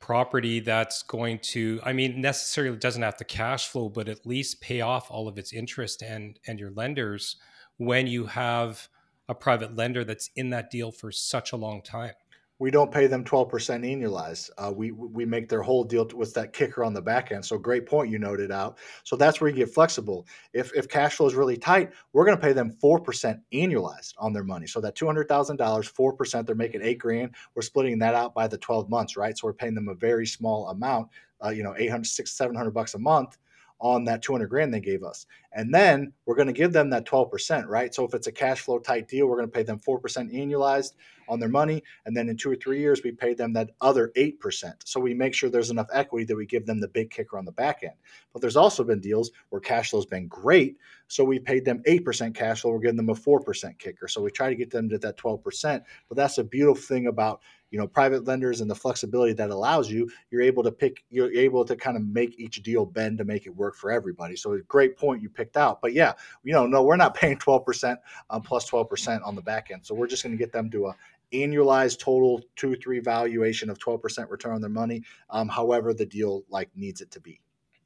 property 0.00 0.60
that's 0.60 1.02
going 1.02 1.38
to 1.40 1.78
i 1.84 1.92
mean 1.92 2.22
necessarily 2.22 2.74
doesn't 2.78 3.02
have 3.02 3.18
to 3.18 3.24
cash 3.24 3.68
flow 3.68 3.86
but 3.90 4.08
at 4.08 4.24
least 4.24 4.62
pay 4.62 4.80
off 4.80 5.10
all 5.10 5.28
of 5.28 5.36
its 5.36 5.52
interest 5.52 6.00
and 6.00 6.38
and 6.46 6.58
your 6.58 6.70
lenders 6.70 7.36
when 7.76 8.06
you 8.06 8.24
have 8.24 8.88
a 9.28 9.34
private 9.34 9.76
lender 9.76 10.04
that's 10.04 10.30
in 10.36 10.48
that 10.48 10.70
deal 10.70 10.90
for 10.90 11.12
such 11.12 11.52
a 11.52 11.56
long 11.56 11.82
time 11.82 12.14
we 12.58 12.70
don't 12.70 12.90
pay 12.90 13.06
them 13.06 13.24
12% 13.24 13.50
annualized. 13.50 14.50
Uh, 14.58 14.72
we 14.74 14.90
we 14.90 15.24
make 15.24 15.48
their 15.48 15.62
whole 15.62 15.84
deal 15.84 16.08
with 16.14 16.34
that 16.34 16.52
kicker 16.52 16.84
on 16.84 16.92
the 16.92 17.00
back 17.00 17.30
end. 17.30 17.44
So 17.44 17.56
great 17.56 17.86
point 17.86 18.10
you 18.10 18.18
noted 18.18 18.50
out. 18.50 18.78
So 19.04 19.16
that's 19.16 19.40
where 19.40 19.48
you 19.48 19.56
get 19.56 19.72
flexible. 19.72 20.26
If 20.52 20.72
if 20.74 20.88
cash 20.88 21.14
flow 21.16 21.26
is 21.26 21.34
really 21.34 21.56
tight, 21.56 21.92
we're 22.12 22.24
going 22.24 22.36
to 22.36 22.42
pay 22.42 22.52
them 22.52 22.76
4% 22.82 23.40
annualized 23.52 24.14
on 24.18 24.32
their 24.32 24.44
money. 24.44 24.66
So 24.66 24.80
that 24.80 24.96
$200,000, 24.96 25.56
4%, 25.56 26.46
they're 26.46 26.54
making 26.54 26.82
eight 26.82 26.98
grand. 26.98 27.34
We're 27.54 27.62
splitting 27.62 27.98
that 28.00 28.14
out 28.14 28.34
by 28.34 28.48
the 28.48 28.58
12 28.58 28.90
months, 28.90 29.16
right? 29.16 29.36
So 29.36 29.46
we're 29.46 29.54
paying 29.54 29.74
them 29.74 29.88
a 29.88 29.94
very 29.94 30.26
small 30.26 30.68
amount, 30.68 31.08
uh, 31.44 31.50
you 31.50 31.62
know, 31.62 31.74
800, 31.76 32.06
600, 32.06 32.28
700 32.28 32.70
bucks 32.72 32.94
a 32.94 32.98
month 32.98 33.38
on 33.80 34.04
that 34.04 34.22
200 34.22 34.48
grand 34.48 34.72
they 34.72 34.80
gave 34.80 35.02
us. 35.02 35.26
And 35.52 35.72
then 35.72 36.12
we're 36.26 36.34
going 36.34 36.48
to 36.48 36.52
give 36.52 36.72
them 36.72 36.90
that 36.90 37.06
12%, 37.06 37.66
right? 37.66 37.94
So 37.94 38.04
if 38.04 38.14
it's 38.14 38.26
a 38.26 38.32
cash 38.32 38.60
flow 38.60 38.78
tight 38.78 39.08
deal, 39.08 39.26
we're 39.26 39.36
going 39.36 39.48
to 39.48 39.52
pay 39.52 39.62
them 39.62 39.78
4% 39.78 40.00
annualized 40.34 40.92
on 41.28 41.38
their 41.38 41.48
money. 41.48 41.82
And 42.04 42.16
then 42.16 42.28
in 42.28 42.36
two 42.36 42.50
or 42.50 42.56
three 42.56 42.80
years, 42.80 43.02
we 43.02 43.12
pay 43.12 43.34
them 43.34 43.52
that 43.54 43.70
other 43.80 44.12
8%. 44.16 44.72
So 44.84 45.00
we 45.00 45.14
make 45.14 45.34
sure 45.34 45.48
there's 45.48 45.70
enough 45.70 45.88
equity 45.92 46.24
that 46.26 46.36
we 46.36 46.46
give 46.46 46.66
them 46.66 46.80
the 46.80 46.88
big 46.88 47.10
kicker 47.10 47.38
on 47.38 47.44
the 47.44 47.52
back 47.52 47.82
end. 47.82 47.94
But 48.32 48.40
there's 48.42 48.56
also 48.56 48.84
been 48.84 49.00
deals 49.00 49.30
where 49.50 49.60
cash 49.60 49.90
flow's 49.90 50.06
been 50.06 50.28
great. 50.28 50.76
So 51.06 51.24
we 51.24 51.38
paid 51.38 51.64
them 51.64 51.82
8% 51.86 52.34
cash 52.34 52.62
flow. 52.62 52.72
We're 52.72 52.80
giving 52.80 52.96
them 52.96 53.08
a 53.08 53.14
4% 53.14 53.78
kicker. 53.78 54.08
So 54.08 54.20
we 54.20 54.30
try 54.30 54.48
to 54.48 54.54
get 54.54 54.70
them 54.70 54.88
to 54.90 54.98
that 54.98 55.16
12%. 55.16 55.82
But 56.08 56.16
that's 56.16 56.38
a 56.38 56.44
beautiful 56.44 56.82
thing 56.82 57.06
about 57.06 57.40
you 57.70 57.78
know 57.78 57.86
private 57.86 58.24
lenders 58.24 58.60
and 58.60 58.70
the 58.70 58.74
flexibility 58.74 59.32
that 59.32 59.50
allows 59.50 59.90
you 59.90 60.10
you're 60.30 60.42
able 60.42 60.62
to 60.62 60.72
pick 60.72 61.04
you're 61.10 61.32
able 61.32 61.64
to 61.64 61.76
kind 61.76 61.96
of 61.96 62.02
make 62.04 62.38
each 62.38 62.62
deal 62.62 62.86
bend 62.86 63.18
to 63.18 63.24
make 63.24 63.46
it 63.46 63.54
work 63.54 63.76
for 63.76 63.90
everybody. 63.90 64.36
So 64.36 64.52
a 64.52 64.60
great 64.62 64.96
point 64.96 65.22
you 65.22 65.28
picked 65.28 65.56
out. 65.56 65.80
But 65.80 65.92
yeah 65.92 66.12
you 66.42 66.52
know 66.52 66.66
no 66.66 66.82
we're 66.82 66.96
not 66.96 67.14
paying 67.18 67.38
12% 67.38 67.96
um, 68.30 68.42
plus 68.42 68.68
12% 68.70 69.26
on 69.26 69.34
the 69.34 69.42
back 69.42 69.70
end. 69.70 69.84
So 69.84 69.94
we're 69.94 70.06
just 70.06 70.22
going 70.22 70.36
to 70.36 70.38
get 70.38 70.52
them 70.52 70.70
to 70.70 70.88
a 70.88 70.96
annualized 71.32 71.98
total 71.98 72.40
two 72.56 72.74
three 72.76 73.00
valuation 73.00 73.68
of 73.68 73.78
12% 73.78 74.30
return 74.30 74.54
on 74.54 74.60
their 74.62 74.70
money 74.70 75.02
um, 75.28 75.46
however 75.46 75.92
the 75.92 76.06
deal 76.06 76.42
like 76.48 76.70
needs 76.74 77.00
it 77.00 77.10
to 77.10 77.20
be. 77.20 77.40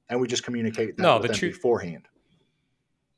And 0.08 0.20
we 0.20 0.28
just 0.28 0.44
communicate 0.44 0.96
that 0.96 1.02
no, 1.02 1.18
the 1.18 1.28
true, 1.28 1.50
beforehand. 1.50 2.06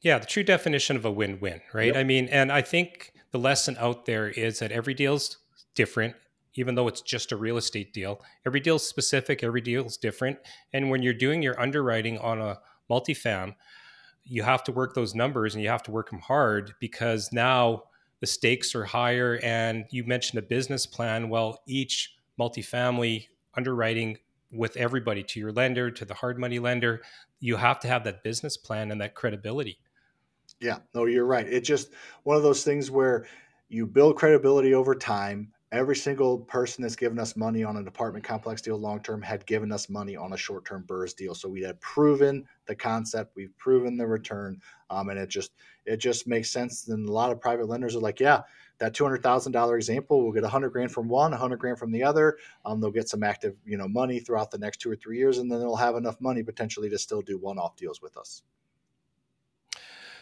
Yeah 0.01 0.19
the 0.19 0.27
true 0.27 0.43
definition 0.45 0.97
of 0.97 1.05
a 1.05 1.11
win-win 1.11 1.61
right? 1.73 1.89
Yep. 1.89 1.97
i 1.97 2.05
mean 2.05 2.29
and 2.29 2.51
i 2.51 2.63
think 2.63 3.13
the 3.33 3.39
lesson 3.39 3.77
out 3.79 4.07
there 4.07 4.29
is 4.29 4.61
that 4.61 4.71
every 4.71 4.95
deal's 4.95 5.39
different 5.75 6.15
even 6.55 6.75
though 6.75 6.89
it's 6.89 7.01
just 7.01 7.33
a 7.33 7.37
real 7.37 7.57
estate 7.57 7.93
deal. 7.93 8.21
Every 8.47 8.61
deal's 8.61 8.87
specific, 8.87 9.43
every 9.43 9.61
deal's 9.61 9.97
different. 9.97 10.39
And 10.73 10.91
when 10.91 11.03
you're 11.03 11.15
doing 11.15 11.43
your 11.43 11.61
underwriting 11.61 12.19
on 12.19 12.41
a 12.41 12.59
multifam, 12.91 13.55
you 14.25 14.43
have 14.43 14.65
to 14.65 14.73
work 14.73 14.95
those 14.95 15.15
numbers 15.15 15.55
and 15.55 15.63
you 15.63 15.69
have 15.69 15.83
to 15.85 15.91
work 15.91 16.11
them 16.11 16.21
hard 16.21 16.75
because 16.81 17.31
now 17.33 17.85
the 18.21 18.27
stakes 18.27 18.75
are 18.75 18.85
higher. 18.85 19.39
And 19.43 19.85
you 19.91 20.05
mentioned 20.05 20.39
a 20.39 20.43
business 20.43 20.87
plan. 20.87 21.29
Well, 21.29 21.63
each 21.67 22.17
multifamily 22.41 23.29
underwriting 23.57 24.19
with 24.51 24.77
everybody 24.77 25.23
to 25.23 25.41
your 25.41 25.53
lender, 25.53 25.91
to 25.91 26.05
the 26.05 26.15
hard 26.15 26.39
money 26.39 26.59
lender, 26.59 27.03
you 27.41 27.57
have 27.57 27.81
to 27.81 27.89
have 27.89 28.05
that 28.05 28.23
business 28.23 28.57
plan 28.57 28.91
and 28.91 29.01
that 29.01 29.15
credibility. 29.15 29.79
Yeah, 30.61 30.79
no, 30.95 31.05
you're 31.07 31.27
right. 31.27 31.47
It's 31.47 31.69
just 31.69 31.91
one 32.23 32.37
of 32.37 32.43
those 32.43 32.63
things 32.63 32.91
where 32.91 33.27
you 33.69 33.87
build 33.87 34.17
credibility 34.17 34.73
over 34.73 34.95
time 34.95 35.53
every 35.75 35.97
single 35.97 36.39
person 36.39 36.83
that's 36.83 36.95
given 36.95 37.19
us 37.19 37.37
money 37.37 37.65
on 37.65 37.77
an 37.77 37.89
apartment 37.89 38.25
complex 38.25 38.63
deal 38.63 38.79
long 38.79 39.03
term 39.03 39.21
had 39.21 39.45
given 39.45 39.73
us 39.73 39.89
money 39.89 40.17
on 40.17 40.33
a 40.33 40.37
short 40.37 40.65
term 40.65 40.85
BRRRR 40.87 41.17
deal. 41.17 41.35
So 41.35 41.49
we 41.49 41.63
had 41.63 41.81
proven 41.81 42.47
the 42.67 42.77
concept, 42.77 43.35
we've 43.35 43.57
proven 43.59 43.97
the 43.97 44.07
return, 44.07 44.61
um, 44.91 45.09
and 45.09 45.19
it 45.19 45.29
just 45.29 45.53
it 45.85 45.97
just 45.97 46.27
makes 46.27 46.51
sense. 46.51 46.89
And 46.89 47.09
a 47.09 47.13
lot 47.13 47.33
of 47.33 47.41
private 47.41 47.69
lenders 47.69 47.97
are 47.97 48.01
like, 48.01 48.21
yeah, 48.21 48.43
that 48.79 48.95
two 48.95 49.05
hundred 49.05 49.23
thousand 49.23 49.53
dollar 49.53 49.77
example, 49.77 50.23
we'll 50.23 50.33
get 50.33 50.45
a 50.45 50.49
hundred 50.49 50.71
grand 50.71 50.93
from 50.93 51.09
one, 51.09 51.33
a 51.33 51.37
hundred 51.37 51.59
grand 51.59 51.79
from 51.79 51.91
the 51.91 52.05
other. 52.05 52.39
Um, 52.65 52.81
they'll 52.81 52.93
get 52.93 53.09
some 53.09 53.25
active 53.25 53.57
you 53.67 53.77
know 53.77 53.89
money 53.89 54.21
throughout 54.21 54.53
the 54.53 54.59
next 54.59 54.79
two 54.79 54.91
or 54.91 54.97
three 54.97 55.19
years, 55.19 55.39
and 55.39 55.51
then 55.51 55.59
they'll 55.59 55.77
have 55.77 55.97
enough 55.97 56.21
money 56.21 56.45
potentially 56.45 56.89
to 56.91 56.99
still 56.99 57.21
do 57.21 57.37
one 57.37 57.59
off 57.59 57.77
deals 57.77 58.01
with 58.01 58.17
us. 58.17 58.43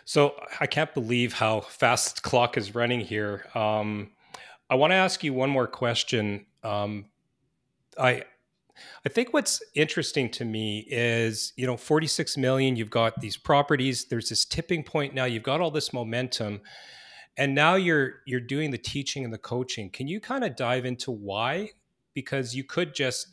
So 0.04 0.34
I 0.58 0.66
can't 0.66 0.92
believe 0.94 1.34
how 1.34 1.60
fast 1.60 2.22
clock 2.22 2.56
is 2.56 2.74
running 2.74 3.00
here. 3.00 3.46
Um, 3.54 4.10
I 4.72 4.74
want 4.74 4.92
to 4.92 4.94
ask 4.94 5.22
you 5.22 5.34
one 5.34 5.50
more 5.50 5.66
question. 5.66 6.46
Um, 6.64 7.04
I 8.00 8.24
I 9.04 9.10
think 9.10 9.34
what's 9.34 9.62
interesting 9.74 10.30
to 10.30 10.46
me 10.46 10.86
is, 10.88 11.52
you 11.56 11.66
know, 11.66 11.76
46 11.76 12.38
million, 12.38 12.74
you've 12.74 12.88
got 12.88 13.20
these 13.20 13.36
properties, 13.36 14.06
there's 14.06 14.30
this 14.30 14.46
tipping 14.46 14.82
point 14.82 15.12
now, 15.12 15.26
you've 15.26 15.42
got 15.42 15.60
all 15.60 15.70
this 15.70 15.92
momentum, 15.92 16.62
and 17.36 17.54
now 17.54 17.74
you're 17.74 18.22
you're 18.24 18.40
doing 18.40 18.70
the 18.70 18.78
teaching 18.78 19.26
and 19.26 19.34
the 19.34 19.36
coaching. 19.36 19.90
Can 19.90 20.08
you 20.08 20.20
kind 20.20 20.42
of 20.42 20.56
dive 20.56 20.86
into 20.86 21.10
why? 21.10 21.72
Because 22.14 22.54
you 22.54 22.64
could 22.64 22.94
just 22.94 23.26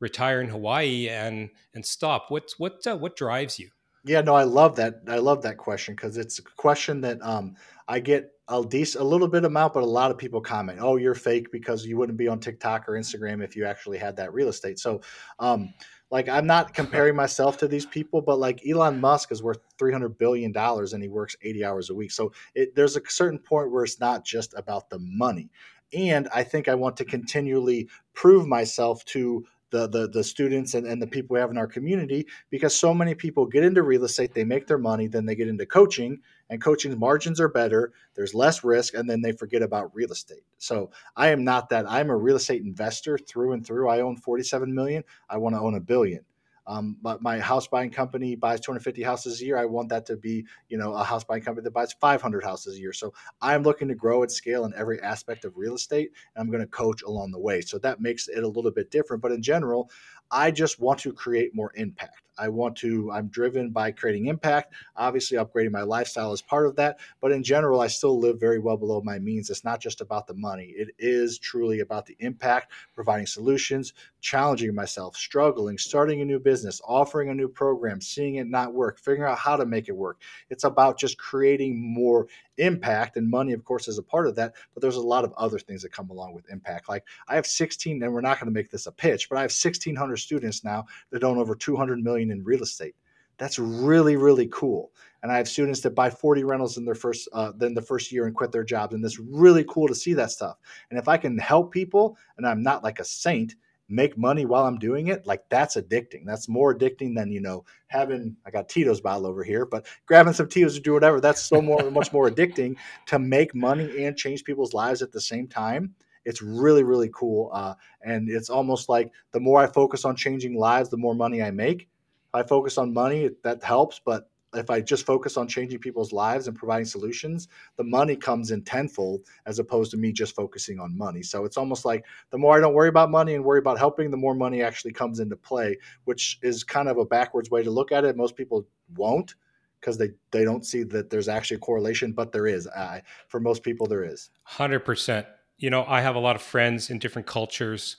retire 0.00 0.40
in 0.40 0.48
Hawaii 0.48 1.10
and 1.10 1.50
and 1.74 1.84
stop. 1.84 2.30
What's 2.30 2.58
what 2.58 2.86
uh, 2.86 2.96
what 2.96 3.14
drives 3.14 3.58
you? 3.58 3.68
Yeah, 4.08 4.22
no, 4.22 4.34
I 4.34 4.44
love 4.44 4.74
that. 4.76 5.02
I 5.06 5.18
love 5.18 5.42
that 5.42 5.58
question 5.58 5.94
because 5.94 6.16
it's 6.16 6.38
a 6.38 6.42
question 6.42 7.02
that 7.02 7.20
um, 7.20 7.54
I 7.88 8.00
get 8.00 8.30
a 8.48 8.64
decent, 8.64 9.04
a 9.04 9.06
little 9.06 9.28
bit 9.28 9.44
amount, 9.44 9.74
but 9.74 9.82
a 9.82 9.86
lot 9.86 10.10
of 10.10 10.16
people 10.16 10.40
comment, 10.40 10.78
"Oh, 10.80 10.96
you're 10.96 11.14
fake 11.14 11.52
because 11.52 11.84
you 11.84 11.98
wouldn't 11.98 12.16
be 12.16 12.26
on 12.26 12.40
TikTok 12.40 12.88
or 12.88 12.92
Instagram 12.92 13.44
if 13.44 13.54
you 13.54 13.66
actually 13.66 13.98
had 13.98 14.16
that 14.16 14.32
real 14.32 14.48
estate." 14.48 14.78
So, 14.78 15.02
um, 15.40 15.74
like, 16.10 16.26
I'm 16.26 16.46
not 16.46 16.72
comparing 16.80 17.16
myself 17.16 17.58
to 17.58 17.68
these 17.68 17.84
people, 17.84 18.22
but 18.22 18.38
like 18.38 18.62
Elon 18.66 18.98
Musk 18.98 19.30
is 19.30 19.42
worth 19.42 19.58
300 19.78 20.16
billion 20.16 20.52
dollars 20.52 20.94
and 20.94 21.02
he 21.02 21.10
works 21.10 21.36
80 21.42 21.62
hours 21.66 21.90
a 21.90 21.94
week. 21.94 22.10
So 22.10 22.32
it, 22.54 22.74
there's 22.74 22.96
a 22.96 23.02
certain 23.08 23.38
point 23.38 23.70
where 23.70 23.84
it's 23.84 24.00
not 24.00 24.24
just 24.24 24.54
about 24.56 24.88
the 24.88 25.00
money. 25.00 25.50
And 25.92 26.28
I 26.34 26.44
think 26.44 26.66
I 26.66 26.74
want 26.74 26.96
to 26.98 27.04
continually 27.04 27.88
prove 28.14 28.46
myself 28.46 29.04
to 29.06 29.44
the 29.70 29.88
the, 29.88 30.08
the 30.08 30.24
students 30.24 30.74
and, 30.74 30.86
and 30.86 31.00
the 31.00 31.06
people 31.06 31.34
we 31.34 31.40
have 31.40 31.50
in 31.50 31.58
our 31.58 31.66
community 31.66 32.26
because 32.50 32.74
so 32.74 32.92
many 32.92 33.14
people 33.14 33.46
get 33.46 33.64
into 33.64 33.82
real 33.82 34.04
estate 34.04 34.34
they 34.34 34.44
make 34.44 34.66
their 34.66 34.78
money 34.78 35.06
then 35.06 35.26
they 35.26 35.34
get 35.34 35.48
into 35.48 35.66
coaching 35.66 36.18
and 36.50 36.62
coaching 36.62 36.98
margins 36.98 37.40
are 37.40 37.48
better 37.48 37.92
there's 38.18 38.34
less 38.34 38.64
risk 38.64 38.94
and 38.94 39.08
then 39.08 39.22
they 39.22 39.32
forget 39.32 39.62
about 39.62 39.94
real 39.94 40.10
estate. 40.10 40.42
So 40.58 40.90
i 41.16 41.28
am 41.28 41.44
not 41.44 41.68
that. 41.70 41.88
I'm 41.88 42.10
a 42.10 42.16
real 42.16 42.36
estate 42.36 42.62
investor 42.62 43.16
through 43.16 43.52
and 43.52 43.64
through. 43.64 43.88
I 43.88 44.00
own 44.00 44.16
47 44.16 44.74
million. 44.74 45.04
I 45.30 45.36
want 45.36 45.54
to 45.54 45.60
own 45.60 45.76
a 45.76 45.80
billion 45.80 46.24
um, 46.68 46.98
but 47.00 47.22
my 47.22 47.40
house 47.40 47.66
buying 47.66 47.90
company 47.90 48.36
buys 48.36 48.60
250 48.60 49.02
houses 49.02 49.40
a 49.40 49.44
year. 49.44 49.56
I 49.56 49.64
want 49.64 49.88
that 49.88 50.04
to 50.06 50.16
be, 50.16 50.44
you 50.68 50.76
know, 50.76 50.92
a 50.92 51.02
house 51.02 51.24
buying 51.24 51.42
company 51.42 51.64
that 51.64 51.72
buys 51.72 51.94
500 51.94 52.44
houses 52.44 52.76
a 52.76 52.78
year. 52.78 52.92
So 52.92 53.14
I'm 53.40 53.62
looking 53.62 53.88
to 53.88 53.94
grow 53.94 54.22
and 54.22 54.30
scale 54.30 54.66
in 54.66 54.74
every 54.76 55.00
aspect 55.00 55.46
of 55.46 55.56
real 55.56 55.74
estate, 55.74 56.10
and 56.36 56.42
I'm 56.42 56.50
going 56.50 56.62
to 56.62 56.68
coach 56.68 57.02
along 57.02 57.32
the 57.32 57.40
way. 57.40 57.62
So 57.62 57.78
that 57.78 58.00
makes 58.00 58.28
it 58.28 58.44
a 58.44 58.48
little 58.48 58.70
bit 58.70 58.90
different. 58.90 59.22
But 59.22 59.32
in 59.32 59.42
general, 59.42 59.90
I 60.30 60.50
just 60.50 60.78
want 60.78 61.00
to 61.00 61.12
create 61.12 61.54
more 61.54 61.72
impact. 61.74 62.27
I 62.38 62.48
want 62.48 62.76
to, 62.76 63.10
I'm 63.12 63.28
driven 63.28 63.70
by 63.70 63.90
creating 63.90 64.26
impact. 64.26 64.74
Obviously, 64.96 65.38
upgrading 65.38 65.72
my 65.72 65.82
lifestyle 65.82 66.32
is 66.32 66.42
part 66.42 66.66
of 66.66 66.76
that. 66.76 66.98
But 67.20 67.32
in 67.32 67.42
general, 67.42 67.80
I 67.80 67.86
still 67.86 68.18
live 68.18 68.38
very 68.38 68.58
well 68.58 68.76
below 68.76 69.00
my 69.02 69.18
means. 69.18 69.50
It's 69.50 69.64
not 69.64 69.80
just 69.80 70.00
about 70.00 70.26
the 70.26 70.34
money, 70.34 70.74
it 70.76 70.88
is 70.98 71.38
truly 71.38 71.80
about 71.80 72.06
the 72.06 72.16
impact, 72.20 72.72
providing 72.94 73.26
solutions, 73.26 73.92
challenging 74.20 74.74
myself, 74.74 75.16
struggling, 75.16 75.78
starting 75.78 76.20
a 76.20 76.24
new 76.24 76.38
business, 76.38 76.80
offering 76.84 77.30
a 77.30 77.34
new 77.34 77.48
program, 77.48 78.00
seeing 78.00 78.36
it 78.36 78.48
not 78.48 78.74
work, 78.74 78.98
figuring 78.98 79.30
out 79.30 79.38
how 79.38 79.56
to 79.56 79.66
make 79.66 79.88
it 79.88 79.96
work. 79.96 80.20
It's 80.50 80.64
about 80.64 80.98
just 80.98 81.18
creating 81.18 81.80
more 81.80 82.26
impact. 82.58 83.16
And 83.16 83.30
money, 83.30 83.52
of 83.52 83.64
course, 83.64 83.88
is 83.88 83.98
a 83.98 84.02
part 84.02 84.26
of 84.26 84.34
that. 84.36 84.54
But 84.74 84.82
there's 84.82 84.96
a 84.96 85.00
lot 85.00 85.24
of 85.24 85.32
other 85.34 85.58
things 85.58 85.82
that 85.82 85.92
come 85.92 86.10
along 86.10 86.34
with 86.34 86.50
impact. 86.50 86.88
Like 86.88 87.04
I 87.28 87.34
have 87.34 87.46
16, 87.46 88.02
and 88.02 88.12
we're 88.12 88.20
not 88.20 88.38
going 88.38 88.52
to 88.52 88.58
make 88.58 88.70
this 88.70 88.86
a 88.86 88.92
pitch, 88.92 89.28
but 89.28 89.38
I 89.38 89.42
have 89.42 89.50
1,600 89.50 90.16
students 90.16 90.64
now 90.64 90.86
that 91.10 91.24
own 91.24 91.38
over 91.38 91.54
200 91.54 92.02
million 92.02 92.27
in 92.30 92.44
real 92.44 92.62
estate. 92.62 92.94
That's 93.38 93.58
really 93.58 94.16
really 94.16 94.48
cool. 94.52 94.92
And 95.22 95.32
I 95.32 95.36
have 95.36 95.48
students 95.48 95.80
that 95.80 95.96
buy 95.96 96.10
40 96.10 96.44
rentals 96.44 96.76
in 96.76 96.84
their 96.84 96.94
first 96.94 97.28
uh, 97.32 97.52
then 97.56 97.74
the 97.74 97.82
first 97.82 98.12
year 98.12 98.26
and 98.26 98.34
quit 98.34 98.52
their 98.52 98.64
jobs, 98.64 98.94
and 98.94 99.04
it's 99.04 99.18
really 99.18 99.64
cool 99.68 99.88
to 99.88 99.94
see 99.94 100.14
that 100.14 100.30
stuff. 100.30 100.56
And 100.90 100.98
if 100.98 101.08
I 101.08 101.16
can 101.16 101.38
help 101.38 101.72
people, 101.72 102.16
and 102.36 102.46
I'm 102.46 102.62
not 102.62 102.84
like 102.84 103.00
a 103.00 103.04
saint, 103.04 103.54
make 103.88 104.18
money 104.18 104.44
while 104.44 104.66
I'm 104.66 104.78
doing 104.78 105.08
it, 105.08 105.26
like 105.26 105.48
that's 105.48 105.76
addicting. 105.76 106.24
That's 106.26 106.48
more 106.48 106.74
addicting 106.74 107.14
than 107.14 107.32
you 107.32 107.40
know 107.40 107.64
having. 107.86 108.36
I 108.46 108.50
got 108.50 108.68
Tito's 108.68 109.00
bottle 109.00 109.26
over 109.26 109.42
here, 109.42 109.64
but 109.64 109.86
grabbing 110.06 110.34
some 110.34 110.48
Tito's 110.48 110.74
to 110.74 110.80
do 110.80 110.92
whatever. 110.92 111.20
That's 111.20 111.42
so 111.42 111.62
more 111.62 111.90
much 111.90 112.12
more 112.12 112.30
addicting 112.30 112.76
to 113.06 113.18
make 113.18 113.54
money 113.54 114.04
and 114.04 114.16
change 114.16 114.44
people's 114.44 114.74
lives 114.74 115.02
at 115.02 115.12
the 115.12 115.20
same 115.20 115.48
time. 115.48 115.94
It's 116.24 116.42
really, 116.42 116.82
really 116.82 117.10
cool. 117.14 117.50
Uh, 117.52 117.74
and 118.02 118.28
it's 118.28 118.50
almost 118.50 118.88
like 118.88 119.10
the 119.32 119.40
more 119.40 119.60
I 119.60 119.66
focus 119.66 120.04
on 120.04 120.14
changing 120.14 120.58
lives, 120.58 120.90
the 120.90 120.98
more 120.98 121.14
money 121.14 121.42
I 121.42 121.50
make. 121.50 121.88
I 122.34 122.42
focus 122.42 122.78
on 122.78 122.92
money, 122.92 123.30
that 123.42 123.62
helps. 123.62 124.00
But 124.04 124.30
if 124.54 124.70
I 124.70 124.80
just 124.80 125.04
focus 125.04 125.36
on 125.36 125.46
changing 125.46 125.78
people's 125.78 126.12
lives 126.12 126.48
and 126.48 126.56
providing 126.56 126.86
solutions, 126.86 127.48
the 127.76 127.84
money 127.84 128.16
comes 128.16 128.50
in 128.50 128.62
tenfold 128.62 129.22
as 129.46 129.58
opposed 129.58 129.90
to 129.90 129.96
me 129.96 130.12
just 130.12 130.34
focusing 130.34 130.80
on 130.80 130.96
money. 130.96 131.22
So 131.22 131.44
it's 131.44 131.56
almost 131.56 131.84
like 131.84 132.04
the 132.30 132.38
more 132.38 132.56
I 132.56 132.60
don't 132.60 132.74
worry 132.74 132.88
about 132.88 133.10
money 133.10 133.34
and 133.34 133.44
worry 133.44 133.58
about 133.58 133.78
helping, 133.78 134.10
the 134.10 134.16
more 134.16 134.34
money 134.34 134.62
actually 134.62 134.92
comes 134.92 135.20
into 135.20 135.36
play, 135.36 135.76
which 136.04 136.38
is 136.42 136.64
kind 136.64 136.88
of 136.88 136.96
a 136.98 137.04
backwards 137.04 137.50
way 137.50 137.62
to 137.62 137.70
look 137.70 137.92
at 137.92 138.04
it. 138.04 138.16
Most 138.16 138.36
people 138.36 138.66
won't 138.96 139.34
because 139.80 139.98
they, 139.98 140.10
they 140.32 140.44
don't 140.44 140.66
see 140.66 140.82
that 140.82 141.10
there's 141.10 141.28
actually 141.28 141.56
a 141.56 141.60
correlation, 141.60 142.12
but 142.12 142.32
there 142.32 142.46
is. 142.46 142.66
Uh, 142.66 143.00
for 143.28 143.38
most 143.38 143.62
people, 143.62 143.86
there 143.86 144.02
is. 144.02 144.30
100% 144.50 145.26
you 145.58 145.70
know, 145.70 145.84
I 145.86 146.00
have 146.00 146.14
a 146.14 146.20
lot 146.20 146.36
of 146.36 146.42
friends 146.42 146.88
in 146.88 146.98
different 146.98 147.26
cultures 147.26 147.96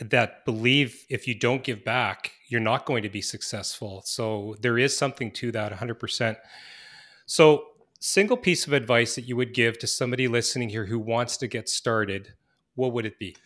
that 0.00 0.44
believe 0.44 1.04
if 1.08 1.28
you 1.28 1.34
don't 1.34 1.62
give 1.62 1.84
back, 1.84 2.32
you're 2.48 2.60
not 2.60 2.86
going 2.86 3.02
to 3.02 3.08
be 3.08 3.20
successful. 3.20 4.02
So 4.04 4.56
there 4.60 4.78
is 4.78 4.96
something 4.96 5.30
to 5.32 5.52
that 5.52 5.72
100%. 5.72 6.36
So, 7.26 7.64
single 8.00 8.36
piece 8.36 8.66
of 8.66 8.72
advice 8.72 9.14
that 9.14 9.22
you 9.22 9.36
would 9.36 9.52
give 9.52 9.78
to 9.78 9.86
somebody 9.86 10.26
listening 10.26 10.70
here 10.70 10.86
who 10.86 10.98
wants 10.98 11.36
to 11.36 11.46
get 11.46 11.68
started, 11.68 12.32
what 12.74 12.92
would 12.92 13.04
it 13.04 13.18
be? 13.18 13.36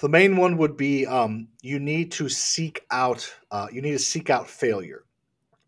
The 0.00 0.08
main 0.08 0.36
one 0.36 0.56
would 0.56 0.76
be 0.76 1.06
um, 1.06 1.48
you 1.60 1.78
need 1.78 2.12
to 2.12 2.28
seek 2.28 2.84
out 2.90 3.30
uh, 3.50 3.66
you 3.70 3.82
need 3.82 3.92
to 3.92 3.98
seek 3.98 4.30
out 4.30 4.48
failure 4.48 5.04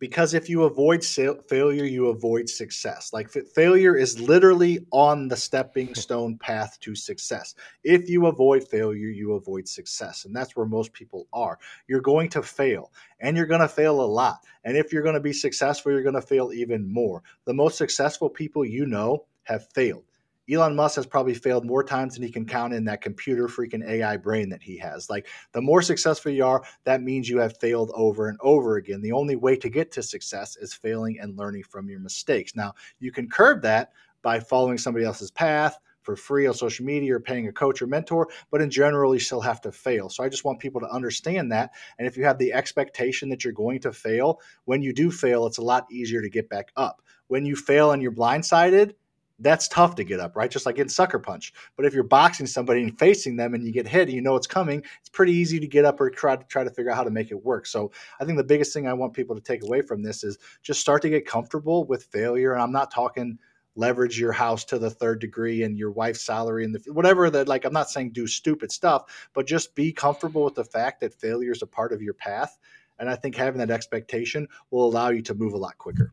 because 0.02 0.34
if 0.34 0.48
you 0.48 0.64
avoid 0.64 1.04
sa- 1.04 1.36
failure 1.48 1.84
you 1.84 2.08
avoid 2.08 2.48
success. 2.48 3.12
Like 3.12 3.28
f- 3.36 3.46
failure 3.54 3.96
is 3.96 4.18
literally 4.18 4.84
on 4.90 5.28
the 5.28 5.36
stepping 5.36 5.94
stone 6.04 6.36
path 6.38 6.76
to 6.80 6.96
success. 6.96 7.54
If 7.84 8.08
you 8.08 8.26
avoid 8.26 8.66
failure 8.66 9.10
you 9.10 9.34
avoid 9.34 9.68
success 9.68 10.24
and 10.24 10.34
that's 10.34 10.56
where 10.56 10.66
most 10.66 10.92
people 10.92 11.28
are. 11.32 11.56
You're 11.86 12.00
going 12.00 12.30
to 12.30 12.42
fail 12.42 12.90
and 13.20 13.36
you're 13.36 13.46
going 13.46 13.60
to 13.60 13.68
fail 13.68 14.00
a 14.00 14.12
lot 14.20 14.40
and 14.64 14.76
if 14.76 14.92
you're 14.92 15.04
going 15.04 15.14
to 15.14 15.20
be 15.20 15.32
successful 15.32 15.92
you're 15.92 16.02
going 16.02 16.16
to 16.16 16.20
fail 16.20 16.52
even 16.52 16.92
more. 16.92 17.22
The 17.44 17.54
most 17.54 17.78
successful 17.78 18.28
people 18.28 18.64
you 18.64 18.86
know 18.86 19.26
have 19.44 19.68
failed 19.72 20.02
Elon 20.50 20.74
Musk 20.74 20.96
has 20.96 21.06
probably 21.06 21.34
failed 21.34 21.64
more 21.64 21.84
times 21.84 22.14
than 22.14 22.22
he 22.22 22.30
can 22.30 22.46
count 22.46 22.74
in 22.74 22.84
that 22.84 23.00
computer 23.00 23.46
freaking 23.46 23.86
AI 23.86 24.16
brain 24.16 24.48
that 24.48 24.62
he 24.62 24.76
has. 24.78 25.08
Like 25.08 25.28
the 25.52 25.60
more 25.60 25.82
successful 25.82 26.32
you 26.32 26.44
are, 26.44 26.62
that 26.84 27.02
means 27.02 27.28
you 27.28 27.38
have 27.38 27.58
failed 27.58 27.92
over 27.94 28.28
and 28.28 28.38
over 28.40 28.76
again. 28.76 29.02
The 29.02 29.12
only 29.12 29.36
way 29.36 29.56
to 29.56 29.68
get 29.68 29.92
to 29.92 30.02
success 30.02 30.56
is 30.56 30.74
failing 30.74 31.18
and 31.20 31.38
learning 31.38 31.64
from 31.64 31.88
your 31.88 32.00
mistakes. 32.00 32.56
Now, 32.56 32.74
you 32.98 33.12
can 33.12 33.28
curb 33.28 33.62
that 33.62 33.92
by 34.22 34.40
following 34.40 34.78
somebody 34.78 35.04
else's 35.04 35.30
path 35.30 35.78
for 36.02 36.16
free 36.16 36.46
on 36.46 36.54
social 36.54 36.84
media 36.84 37.14
or 37.14 37.20
paying 37.20 37.46
a 37.48 37.52
coach 37.52 37.80
or 37.80 37.86
mentor, 37.86 38.28
but 38.50 38.60
in 38.60 38.70
general, 38.70 39.14
you 39.14 39.20
still 39.20 39.40
have 39.40 39.60
to 39.60 39.70
fail. 39.70 40.08
So 40.08 40.24
I 40.24 40.28
just 40.28 40.44
want 40.44 40.58
people 40.58 40.80
to 40.80 40.90
understand 40.90 41.52
that. 41.52 41.70
And 41.98 42.06
if 42.06 42.16
you 42.16 42.24
have 42.24 42.38
the 42.38 42.52
expectation 42.52 43.28
that 43.28 43.44
you're 43.44 43.52
going 43.52 43.80
to 43.80 43.92
fail, 43.92 44.40
when 44.64 44.82
you 44.82 44.92
do 44.92 45.10
fail, 45.10 45.46
it's 45.46 45.58
a 45.58 45.62
lot 45.62 45.86
easier 45.90 46.20
to 46.20 46.28
get 46.28 46.48
back 46.48 46.72
up. 46.76 47.02
When 47.28 47.46
you 47.46 47.56
fail 47.56 47.92
and 47.92 48.02
you're 48.02 48.12
blindsided, 48.12 48.94
that's 49.38 49.68
tough 49.68 49.94
to 49.96 50.04
get 50.04 50.20
up, 50.20 50.36
right? 50.36 50.50
Just 50.50 50.66
like 50.66 50.78
in 50.78 50.88
sucker 50.88 51.18
punch. 51.18 51.52
But 51.76 51.86
if 51.86 51.94
you're 51.94 52.02
boxing 52.02 52.46
somebody 52.46 52.82
and 52.82 52.98
facing 52.98 53.36
them 53.36 53.54
and 53.54 53.64
you 53.64 53.72
get 53.72 53.88
hit 53.88 54.02
and 54.02 54.12
you 54.12 54.20
know 54.20 54.36
it's 54.36 54.46
coming, 54.46 54.82
it's 55.00 55.08
pretty 55.08 55.32
easy 55.32 55.58
to 55.58 55.66
get 55.66 55.84
up 55.84 56.00
or 56.00 56.10
try 56.10 56.36
to 56.36 56.44
try 56.44 56.64
to 56.64 56.70
figure 56.70 56.90
out 56.90 56.96
how 56.96 57.04
to 57.04 57.10
make 57.10 57.30
it 57.30 57.44
work. 57.44 57.66
So 57.66 57.90
I 58.20 58.24
think 58.24 58.38
the 58.38 58.44
biggest 58.44 58.72
thing 58.72 58.86
I 58.86 58.92
want 58.92 59.14
people 59.14 59.34
to 59.34 59.42
take 59.42 59.64
away 59.64 59.82
from 59.82 60.02
this 60.02 60.24
is 60.24 60.38
just 60.62 60.80
start 60.80 61.02
to 61.02 61.10
get 61.10 61.26
comfortable 61.26 61.84
with 61.84 62.04
failure. 62.04 62.52
And 62.52 62.62
I'm 62.62 62.72
not 62.72 62.90
talking 62.90 63.38
leverage 63.74 64.20
your 64.20 64.32
house 64.32 64.64
to 64.66 64.78
the 64.78 64.90
third 64.90 65.18
degree 65.18 65.62
and 65.62 65.78
your 65.78 65.90
wife's 65.90 66.20
salary 66.20 66.64
and 66.64 66.74
the 66.74 66.92
whatever 66.92 67.30
that 67.30 67.48
like 67.48 67.64
I'm 67.64 67.72
not 67.72 67.90
saying 67.90 68.10
do 68.10 68.26
stupid 68.26 68.70
stuff, 68.70 69.30
but 69.32 69.46
just 69.46 69.74
be 69.74 69.92
comfortable 69.92 70.44
with 70.44 70.54
the 70.54 70.64
fact 70.64 71.00
that 71.00 71.14
failure 71.14 71.52
is 71.52 71.62
a 71.62 71.66
part 71.66 71.92
of 71.92 72.02
your 72.02 72.14
path. 72.14 72.58
And 72.98 73.08
I 73.08 73.16
think 73.16 73.34
having 73.34 73.58
that 73.58 73.70
expectation 73.70 74.46
will 74.70 74.84
allow 74.84 75.08
you 75.08 75.22
to 75.22 75.34
move 75.34 75.54
a 75.54 75.58
lot 75.58 75.78
quicker. 75.78 76.12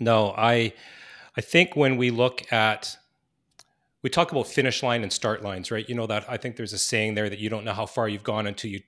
No, 0.00 0.34
I 0.36 0.72
I 1.40 1.42
think 1.42 1.74
when 1.74 1.96
we 1.96 2.10
look 2.10 2.52
at 2.52 2.98
we 4.02 4.10
talk 4.10 4.30
about 4.30 4.46
finish 4.46 4.82
line 4.82 5.02
and 5.02 5.10
start 5.10 5.42
lines, 5.42 5.70
right? 5.70 5.88
You 5.88 5.94
know 5.94 6.06
that 6.06 6.26
I 6.28 6.36
think 6.36 6.56
there's 6.56 6.74
a 6.74 6.78
saying 6.78 7.14
there 7.14 7.30
that 7.30 7.38
you 7.38 7.48
don't 7.48 7.64
know 7.64 7.72
how 7.72 7.86
far 7.86 8.10
you've 8.10 8.22
gone 8.22 8.46
until 8.46 8.70
you 8.70 8.80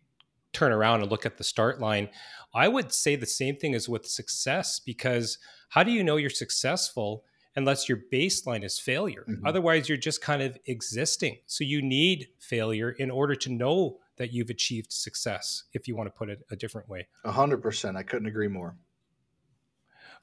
turn 0.53 0.71
around 0.71 1.01
and 1.01 1.11
look 1.11 1.25
at 1.25 1.39
the 1.39 1.45
start 1.45 1.81
line. 1.81 2.11
I 2.55 2.69
would 2.69 2.93
say 2.93 3.17
the 3.17 3.25
same 3.25 3.57
thing 3.57 3.75
as 3.75 3.89
with 3.89 4.05
success 4.05 4.81
because 4.81 5.39
how 5.71 5.83
do 5.83 5.91
you 5.91 6.05
know 6.05 6.17
you're 6.17 6.29
successful 6.29 7.25
unless 7.57 7.89
your 7.89 8.01
baseline 8.13 8.65
is 8.65 8.79
failure? 8.79 9.25
Mm-hmm. 9.27 9.47
Otherwise, 9.47 9.89
you're 9.89 9.97
just 9.97 10.21
kind 10.21 10.43
of 10.43 10.59
existing. 10.67 11.39
So 11.47 11.65
you 11.65 11.81
need 11.81 12.29
failure 12.39 12.91
in 12.91 13.11
order 13.11 13.35
to 13.35 13.51
know 13.51 13.97
that 14.17 14.35
you've 14.35 14.51
achieved 14.51 14.93
success, 14.93 15.65
if 15.73 15.89
you 15.89 15.97
want 15.97 16.09
to 16.09 16.19
put 16.19 16.29
it 16.29 16.45
a 16.51 16.57
different 16.57 16.87
way. 16.91 17.09
A 17.25 17.33
hundred 17.33 17.63
percent. 17.63 17.97
I 17.97 18.03
couldn't 18.03 18.29
agree 18.29 18.49
more. 18.49 18.77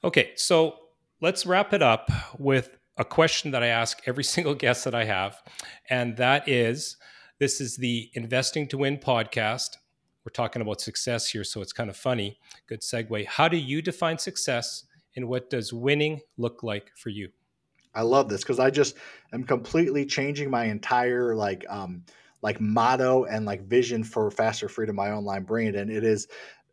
Okay, 0.04 0.30
so 0.36 0.76
let's 1.20 1.44
wrap 1.44 1.72
it 1.72 1.82
up 1.82 2.10
with 2.38 2.76
a 2.96 3.04
question 3.04 3.50
that 3.50 3.62
I 3.62 3.68
ask 3.68 4.00
every 4.06 4.24
single 4.34 4.54
guest 4.54 4.84
that 4.84 4.94
I 4.94 5.04
have. 5.04 5.40
And 5.88 6.16
that 6.16 6.48
is 6.48 6.96
this 7.38 7.60
is 7.60 7.76
the 7.76 8.10
Investing 8.14 8.68
to 8.68 8.78
Win 8.78 8.98
podcast. 8.98 9.76
We're 10.24 10.32
talking 10.32 10.60
about 10.60 10.80
success 10.80 11.28
here, 11.28 11.44
so 11.44 11.62
it's 11.62 11.72
kind 11.72 11.88
of 11.88 11.96
funny. 11.96 12.38
Good 12.68 12.82
segue. 12.82 13.26
How 13.26 13.48
do 13.48 13.56
you 13.56 13.80
define 13.80 14.18
success 14.18 14.84
and 15.16 15.26
what 15.26 15.48
does 15.48 15.72
winning 15.72 16.20
look 16.36 16.62
like 16.62 16.90
for 16.96 17.08
you? 17.08 17.30
I 17.94 18.02
love 18.02 18.28
this 18.28 18.42
because 18.42 18.60
I 18.60 18.70
just 18.70 18.96
am 19.32 19.44
completely 19.44 20.04
changing 20.06 20.50
my 20.50 20.64
entire 20.64 21.34
like 21.34 21.64
um 21.68 22.04
like 22.42 22.60
motto 22.60 23.24
and 23.24 23.44
like 23.44 23.66
vision 23.66 24.04
for 24.04 24.30
faster 24.30 24.68
freedom 24.68 24.96
my 24.96 25.10
online 25.10 25.42
brand 25.42 25.76
and 25.76 25.90
it 25.90 26.04
is 26.04 26.28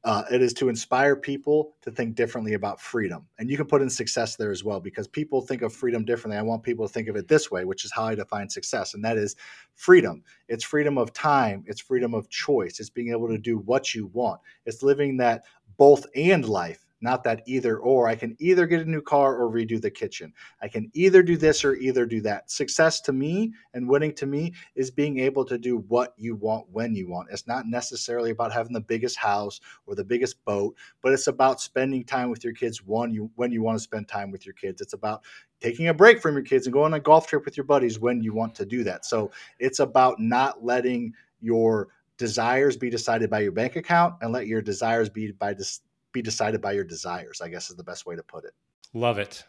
uh, 0.08 0.24
it 0.32 0.42
is 0.42 0.54
to 0.54 0.70
inspire 0.70 1.18
people 1.18 1.76
to 1.82 1.92
think 1.92 2.16
differently 2.16 2.54
about 2.54 2.80
freedom. 2.80 3.28
And 3.40 3.50
you 3.50 3.58
can 3.58 3.66
put 3.66 3.82
in 3.82 3.90
success 3.90 4.38
there 4.38 4.52
as 4.52 4.64
well 4.64 4.80
because 4.80 5.06
people 5.06 5.42
think 5.42 5.62
of 5.64 5.74
freedom 5.74 6.06
differently. 6.06 6.38
I 6.38 6.44
want 6.44 6.64
people 6.64 6.88
to 6.88 6.94
think 6.94 7.10
of 7.10 7.18
it 7.18 7.28
this 7.28 7.52
way, 7.52 7.66
which 7.66 7.84
is 7.84 7.92
how 7.92 8.06
I 8.06 8.16
define 8.16 8.50
success. 8.50 8.94
And 8.94 9.04
that 9.04 9.18
is 9.18 9.36
freedom. 9.76 10.24
It's 10.48 10.64
freedom 10.64 10.98
of 10.98 11.12
time, 11.12 11.66
it's 11.68 11.82
freedom 11.82 12.14
of 12.14 12.30
choice, 12.30 12.80
it's 12.80 12.90
being 12.90 13.12
able 13.12 13.28
to 13.28 13.38
do 13.38 13.58
what 13.58 13.94
you 13.94 14.08
want, 14.14 14.40
it's 14.66 14.82
living 14.82 15.18
that 15.18 15.44
both 15.76 16.06
and 16.16 16.48
life 16.48 16.87
not 17.02 17.24
that 17.24 17.44
either 17.46 17.78
or. 17.78 18.08
I 18.08 18.16
can 18.16 18.36
either 18.40 18.66
get 18.66 18.82
a 18.82 18.90
new 18.90 19.02
car 19.02 19.36
or 19.36 19.52
redo 19.52 19.82
the 19.82 19.92
kitchen. 19.92 20.34
I 20.62 20.68
can 20.68 20.90
either 20.94 21.22
do 21.22 21.38
this 21.38 21.64
or 21.64 21.76
either 21.76 22.06
do 22.06 22.22
that. 22.22 22.50
Success 22.50 23.02
to 23.02 23.14
me 23.14 23.54
and 23.74 23.88
winning 23.88 24.14
to 24.16 24.26
me 24.26 24.54
is 24.76 24.90
being 24.90 25.20
able 25.20 25.46
to 25.46 25.58
do 25.58 25.78
what 25.88 26.14
you 26.18 26.36
want 26.36 26.66
when 26.72 26.96
you 26.96 27.10
want. 27.10 27.30
It's 27.32 27.48
not 27.48 27.66
necessarily 27.68 28.32
about 28.32 28.52
having 28.52 28.74
the 28.74 28.82
biggest 28.82 29.18
house 29.18 29.60
or 29.86 29.96
the 29.96 30.04
biggest 30.04 30.44
boat, 30.46 30.76
but 31.02 31.14
it's 31.14 31.28
about 31.28 31.62
spending 31.62 32.04
time 32.04 32.30
with 32.30 32.44
your 32.44 32.54
kids 32.54 32.84
when 32.84 33.12
you 33.12 33.30
when 33.36 33.52
you 33.52 33.62
want 33.62 33.78
to 33.78 33.84
spend 33.84 34.08
time 34.08 34.32
with 34.32 34.46
your 34.46 34.54
kids. 34.54 34.82
It's 34.82 34.94
about 34.94 35.24
taking 35.60 35.88
a 35.88 35.94
break 35.94 36.22
from 36.22 36.36
your 36.36 36.44
kids 36.44 36.68
and 36.68 36.74
going 36.74 36.94
on 36.94 37.00
a 37.00 37.00
golf 37.00 37.28
trip 37.28 37.46
with 37.46 37.58
your 37.58 37.66
buddies 37.66 38.00
when 38.00 38.22
you 38.22 38.34
want 38.34 38.56
to 38.56 38.66
do 38.66 38.84
that. 38.84 39.06
So 39.06 39.32
it's 39.60 39.80
about 39.80 40.20
not 40.20 40.64
letting 40.64 41.14
your 41.42 41.90
desires 42.18 42.76
be 42.76 42.90
decided 42.90 43.30
by 43.30 43.40
your 43.40 43.52
bank 43.52 43.76
account 43.76 44.16
and 44.22 44.32
let 44.32 44.48
your 44.48 44.62
desires 44.62 45.10
be 45.10 45.32
by 45.32 45.54
this 45.54 45.82
be 46.14 46.22
decided 46.22 46.62
by 46.62 46.74
your 46.74 46.84
desires, 46.84 47.42
I 47.42 47.50
guess 47.50 47.70
is 47.70 47.76
the 47.76 47.84
best 47.84 48.06
way 48.06 48.16
to 48.16 48.24
put 48.24 48.46
it. 48.46 48.54
Love 48.94 49.18
it. 49.18 49.44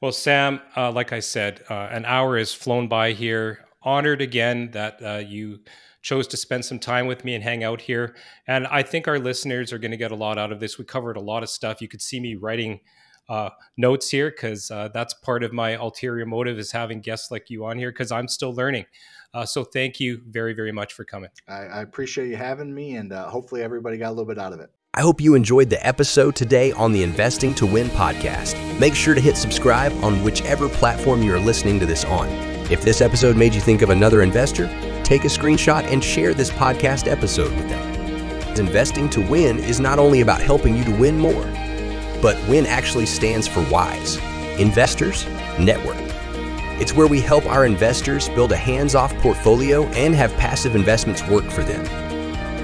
Well, 0.00 0.12
Sam, 0.12 0.60
uh, 0.76 0.92
like 0.92 1.12
I 1.12 1.20
said, 1.20 1.64
uh, 1.68 1.88
an 1.90 2.04
hour 2.04 2.38
has 2.38 2.54
flown 2.54 2.88
by 2.88 3.12
here. 3.12 3.64
Honored 3.82 4.20
again 4.20 4.70
that 4.72 5.02
uh, 5.02 5.22
you 5.26 5.60
chose 6.02 6.26
to 6.28 6.36
spend 6.36 6.64
some 6.64 6.78
time 6.78 7.06
with 7.06 7.24
me 7.24 7.34
and 7.34 7.42
hang 7.42 7.64
out 7.64 7.80
here. 7.80 8.14
And 8.46 8.66
I 8.68 8.82
think 8.82 9.08
our 9.08 9.18
listeners 9.18 9.72
are 9.72 9.78
going 9.78 9.90
to 9.90 9.96
get 9.96 10.10
a 10.10 10.16
lot 10.16 10.38
out 10.38 10.52
of 10.52 10.60
this. 10.60 10.78
We 10.78 10.84
covered 10.84 11.16
a 11.16 11.20
lot 11.20 11.42
of 11.42 11.48
stuff. 11.48 11.80
You 11.80 11.88
could 11.88 12.02
see 12.02 12.20
me 12.20 12.34
writing 12.34 12.80
uh, 13.28 13.50
notes 13.76 14.08
here 14.10 14.30
because 14.30 14.70
uh, 14.70 14.88
that's 14.88 15.14
part 15.14 15.44
of 15.44 15.52
my 15.52 15.72
ulterior 15.72 16.26
motive 16.26 16.58
is 16.58 16.72
having 16.72 17.00
guests 17.00 17.30
like 17.30 17.50
you 17.50 17.66
on 17.66 17.78
here 17.78 17.90
because 17.90 18.10
I'm 18.10 18.28
still 18.28 18.54
learning. 18.54 18.86
Uh, 19.34 19.44
so 19.44 19.64
thank 19.64 20.00
you 20.00 20.22
very, 20.28 20.54
very 20.54 20.72
much 20.72 20.94
for 20.94 21.04
coming. 21.04 21.30
I, 21.46 21.64
I 21.64 21.80
appreciate 21.82 22.28
you 22.28 22.36
having 22.36 22.74
me, 22.74 22.96
and 22.96 23.12
uh, 23.12 23.28
hopefully 23.28 23.62
everybody 23.62 23.98
got 23.98 24.08
a 24.08 24.14
little 24.14 24.24
bit 24.24 24.38
out 24.38 24.52
of 24.52 24.60
it. 24.60 24.70
I 24.98 25.02
hope 25.02 25.20
you 25.20 25.36
enjoyed 25.36 25.70
the 25.70 25.86
episode 25.86 26.34
today 26.34 26.72
on 26.72 26.90
the 26.90 27.04
Investing 27.04 27.54
to 27.54 27.66
Win 27.66 27.86
podcast. 27.90 28.80
Make 28.80 28.96
sure 28.96 29.14
to 29.14 29.20
hit 29.20 29.36
subscribe 29.36 29.92
on 30.02 30.24
whichever 30.24 30.68
platform 30.68 31.22
you 31.22 31.32
are 31.32 31.38
listening 31.38 31.78
to 31.78 31.86
this 31.86 32.04
on. 32.04 32.26
If 32.68 32.82
this 32.82 33.00
episode 33.00 33.36
made 33.36 33.54
you 33.54 33.60
think 33.60 33.80
of 33.82 33.90
another 33.90 34.22
investor, 34.22 34.66
take 35.04 35.22
a 35.22 35.28
screenshot 35.28 35.84
and 35.84 36.02
share 36.02 36.34
this 36.34 36.50
podcast 36.50 37.06
episode 37.06 37.54
with 37.54 37.68
them. 37.68 38.58
Investing 38.58 39.08
to 39.10 39.20
Win 39.20 39.60
is 39.60 39.78
not 39.78 40.00
only 40.00 40.20
about 40.20 40.40
helping 40.40 40.76
you 40.76 40.82
to 40.82 40.98
win 40.98 41.16
more, 41.16 41.46
but 42.20 42.36
WIN 42.48 42.66
actually 42.66 43.06
stands 43.06 43.46
for 43.46 43.62
WISE 43.70 44.16
Investors 44.58 45.24
Network. 45.60 45.96
It's 46.80 46.92
where 46.92 47.06
we 47.06 47.20
help 47.20 47.46
our 47.46 47.66
investors 47.66 48.28
build 48.30 48.50
a 48.50 48.56
hands 48.56 48.96
off 48.96 49.14
portfolio 49.18 49.84
and 49.90 50.12
have 50.16 50.34
passive 50.38 50.74
investments 50.74 51.24
work 51.28 51.44
for 51.44 51.62
them. 51.62 52.07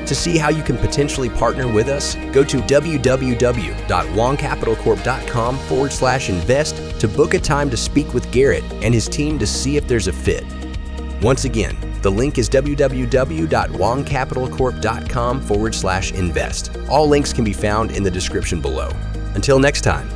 To 0.06 0.14
see 0.14 0.36
how 0.36 0.50
you 0.50 0.62
can 0.62 0.76
potentially 0.76 1.30
partner 1.30 1.66
with 1.66 1.88
us, 1.88 2.16
go 2.32 2.44
to 2.44 2.58
www.wongcapitalcorp.com 2.58 5.58
forward 5.58 5.92
slash 5.92 6.28
invest 6.28 7.00
to 7.00 7.08
book 7.08 7.34
a 7.34 7.38
time 7.38 7.70
to 7.70 7.76
speak 7.76 8.12
with 8.12 8.30
Garrett 8.30 8.64
and 8.82 8.92
his 8.92 9.08
team 9.08 9.38
to 9.38 9.46
see 9.46 9.76
if 9.76 9.88
there's 9.88 10.08
a 10.08 10.12
fit. 10.12 10.44
Once 11.22 11.44
again, 11.44 11.76
the 12.02 12.10
link 12.10 12.36
is 12.36 12.50
www.wongcapitalcorp.com 12.50 15.40
forward 15.40 15.74
slash 15.74 16.12
invest. 16.12 16.76
All 16.90 17.08
links 17.08 17.32
can 17.32 17.44
be 17.44 17.54
found 17.54 17.92
in 17.92 18.02
the 18.02 18.10
description 18.10 18.60
below. 18.60 18.90
Until 19.34 19.58
next 19.58 19.80
time. 19.80 20.06